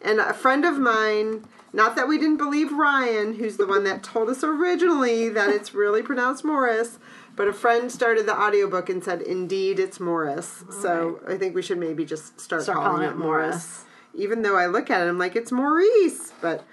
And 0.00 0.20
a 0.20 0.32
friend 0.32 0.64
of 0.64 0.78
mine 0.78 1.44
not 1.72 1.96
that 1.96 2.08
we 2.08 2.18
didn't 2.18 2.38
believe 2.38 2.72
Ryan, 2.72 3.34
who's 3.34 3.56
the 3.56 3.66
one 3.66 3.84
that 3.84 4.02
told 4.02 4.30
us 4.30 4.42
originally 4.42 5.28
that 5.28 5.50
it's 5.50 5.74
really 5.74 6.02
pronounced 6.02 6.44
Morris, 6.44 6.98
but 7.36 7.46
a 7.46 7.52
friend 7.52 7.92
started 7.92 8.26
the 8.26 8.38
audiobook 8.38 8.88
and 8.88 9.04
said, 9.04 9.22
indeed, 9.22 9.78
it's 9.78 10.00
Morris. 10.00 10.64
All 10.66 10.72
so 10.72 11.20
right. 11.22 11.34
I 11.34 11.38
think 11.38 11.54
we 11.54 11.62
should 11.62 11.78
maybe 11.78 12.04
just 12.04 12.40
start, 12.40 12.62
start 12.62 12.78
calling, 12.78 13.02
calling, 13.02 13.10
it 13.10 13.16
Morris. 13.16 13.54
Morris. 13.54 13.84
Even 14.14 14.42
though 14.42 14.56
I 14.56 14.66
look 14.66 14.90
at 14.90 15.02
it, 15.02 15.08
I'm 15.08 15.18
like, 15.18 15.36
it's 15.36 15.52
Maurice. 15.52 16.32
But 16.40 16.64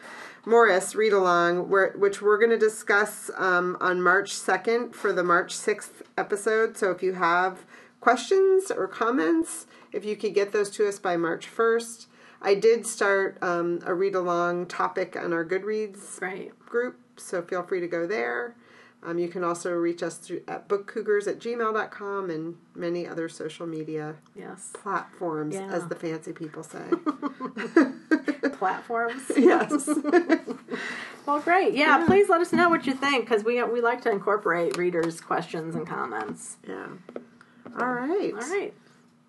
Morris 0.45 0.95
read 0.95 1.13
along, 1.13 1.69
which 1.69 2.21
we're 2.21 2.37
going 2.37 2.51
to 2.51 2.57
discuss 2.57 3.29
um, 3.35 3.77
on 3.81 4.01
March 4.01 4.31
2nd 4.31 4.95
for 4.95 5.11
the 5.11 5.23
March 5.23 5.53
6th 5.53 6.01
episode. 6.17 6.77
So 6.77 6.91
if 6.91 7.03
you 7.03 7.13
have 7.13 7.65
questions 7.99 8.71
or 8.71 8.87
comments, 8.87 9.67
if 9.91 10.05
you 10.05 10.15
could 10.15 10.33
get 10.33 10.51
those 10.51 10.69
to 10.71 10.87
us 10.87 10.99
by 10.99 11.17
March 11.17 11.47
1st. 11.47 12.07
I 12.41 12.55
did 12.55 12.85
start 12.85 13.37
um, 13.41 13.79
a 13.85 13.93
read 13.93 14.15
along 14.15 14.67
topic 14.67 15.15
on 15.15 15.33
our 15.33 15.45
Goodreads 15.45 16.19
group, 16.59 16.99
so 17.17 17.41
feel 17.41 17.63
free 17.63 17.79
to 17.79 17.87
go 17.87 18.05
there. 18.05 18.55
Um, 19.05 19.19
you 19.19 19.27
can 19.27 19.43
also 19.43 19.71
reach 19.71 20.01
us 20.01 20.17
through 20.17 20.41
at 20.47 20.67
bookcougars 20.67 21.27
at 21.27 21.37
gmail.com 21.37 22.29
and 22.31 22.57
many 22.73 23.07
other 23.07 23.29
social 23.29 23.67
media 23.67 24.15
yes. 24.35 24.71
platforms, 24.73 25.53
yeah. 25.53 25.67
as 25.67 25.87
the 25.87 25.95
fancy 25.95 26.33
people 26.33 26.63
say. 26.63 26.81
platforms? 28.57 29.21
yes. 29.37 29.87
well, 31.27 31.39
great. 31.41 31.75
Yeah, 31.75 31.99
yeah, 31.99 32.05
please 32.07 32.29
let 32.29 32.41
us 32.41 32.51
know 32.51 32.69
what 32.69 32.87
you 32.87 32.93
think 32.93 33.25
because 33.25 33.43
we, 33.43 33.61
we 33.63 33.81
like 33.81 34.01
to 34.01 34.11
incorporate 34.11 34.75
readers' 34.75 35.21
questions 35.21 35.75
and 35.75 35.87
comments. 35.87 36.57
Yeah. 36.67 36.87
All 37.79 37.93
right. 37.93 38.33
All 38.33 38.49
right. 38.49 38.73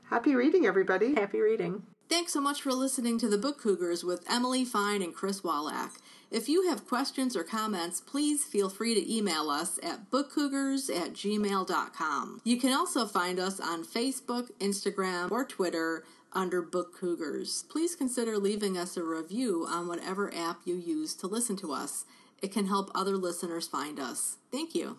Happy 0.09 0.35
reading, 0.35 0.65
everybody. 0.65 1.15
Happy 1.15 1.41
reading. 1.41 1.83
Thanks 2.09 2.33
so 2.33 2.41
much 2.41 2.63
for 2.63 2.73
listening 2.73 3.19
to 3.19 3.29
the 3.29 3.37
Book 3.39 3.61
Cougars 3.61 4.05
with 4.05 4.25
Emily 4.31 4.65
Fine 4.65 5.03
and 5.03 5.13
Chris 5.15 5.41
Wolak. 5.41 5.99
If 6.31 6.49
you 6.49 6.69
have 6.69 6.87
questions 6.87 7.37
or 7.37 7.43
comments, 7.43 8.01
please 8.01 8.45
feel 8.45 8.69
free 8.69 8.95
to 8.95 9.13
email 9.15 9.51
us 9.51 9.79
at 9.83 10.11
bookcougars 10.11 10.89
at 10.89 11.13
gmail.com. 11.15 12.41
You 12.45 12.61
can 12.61 12.73
also 12.73 13.07
find 13.07 13.41
us 13.41 13.59
on 13.59 13.85
Facebook, 13.85 14.51
Instagram, 14.61 15.33
or 15.33 15.45
Twitter 15.45 16.05
under 16.33 16.63
Book 16.63 16.95
Cougars. 16.97 17.65
Please 17.69 17.97
consider 17.97 18.39
leaving 18.39 18.79
us 18.79 18.97
a 18.97 19.03
review 19.03 19.67
on 19.69 19.89
whatever 19.89 20.33
app 20.35 20.61
you 20.65 20.77
use 20.77 21.15
to 21.15 21.27
listen 21.27 21.57
to 21.57 21.73
us. 21.73 22.05
It 22.41 22.53
can 22.53 22.67
help 22.67 22.91
other 22.95 23.17
listeners 23.17 23.67
find 23.67 23.99
us. 23.99 24.37
Thank 24.53 24.75
you. 24.75 24.99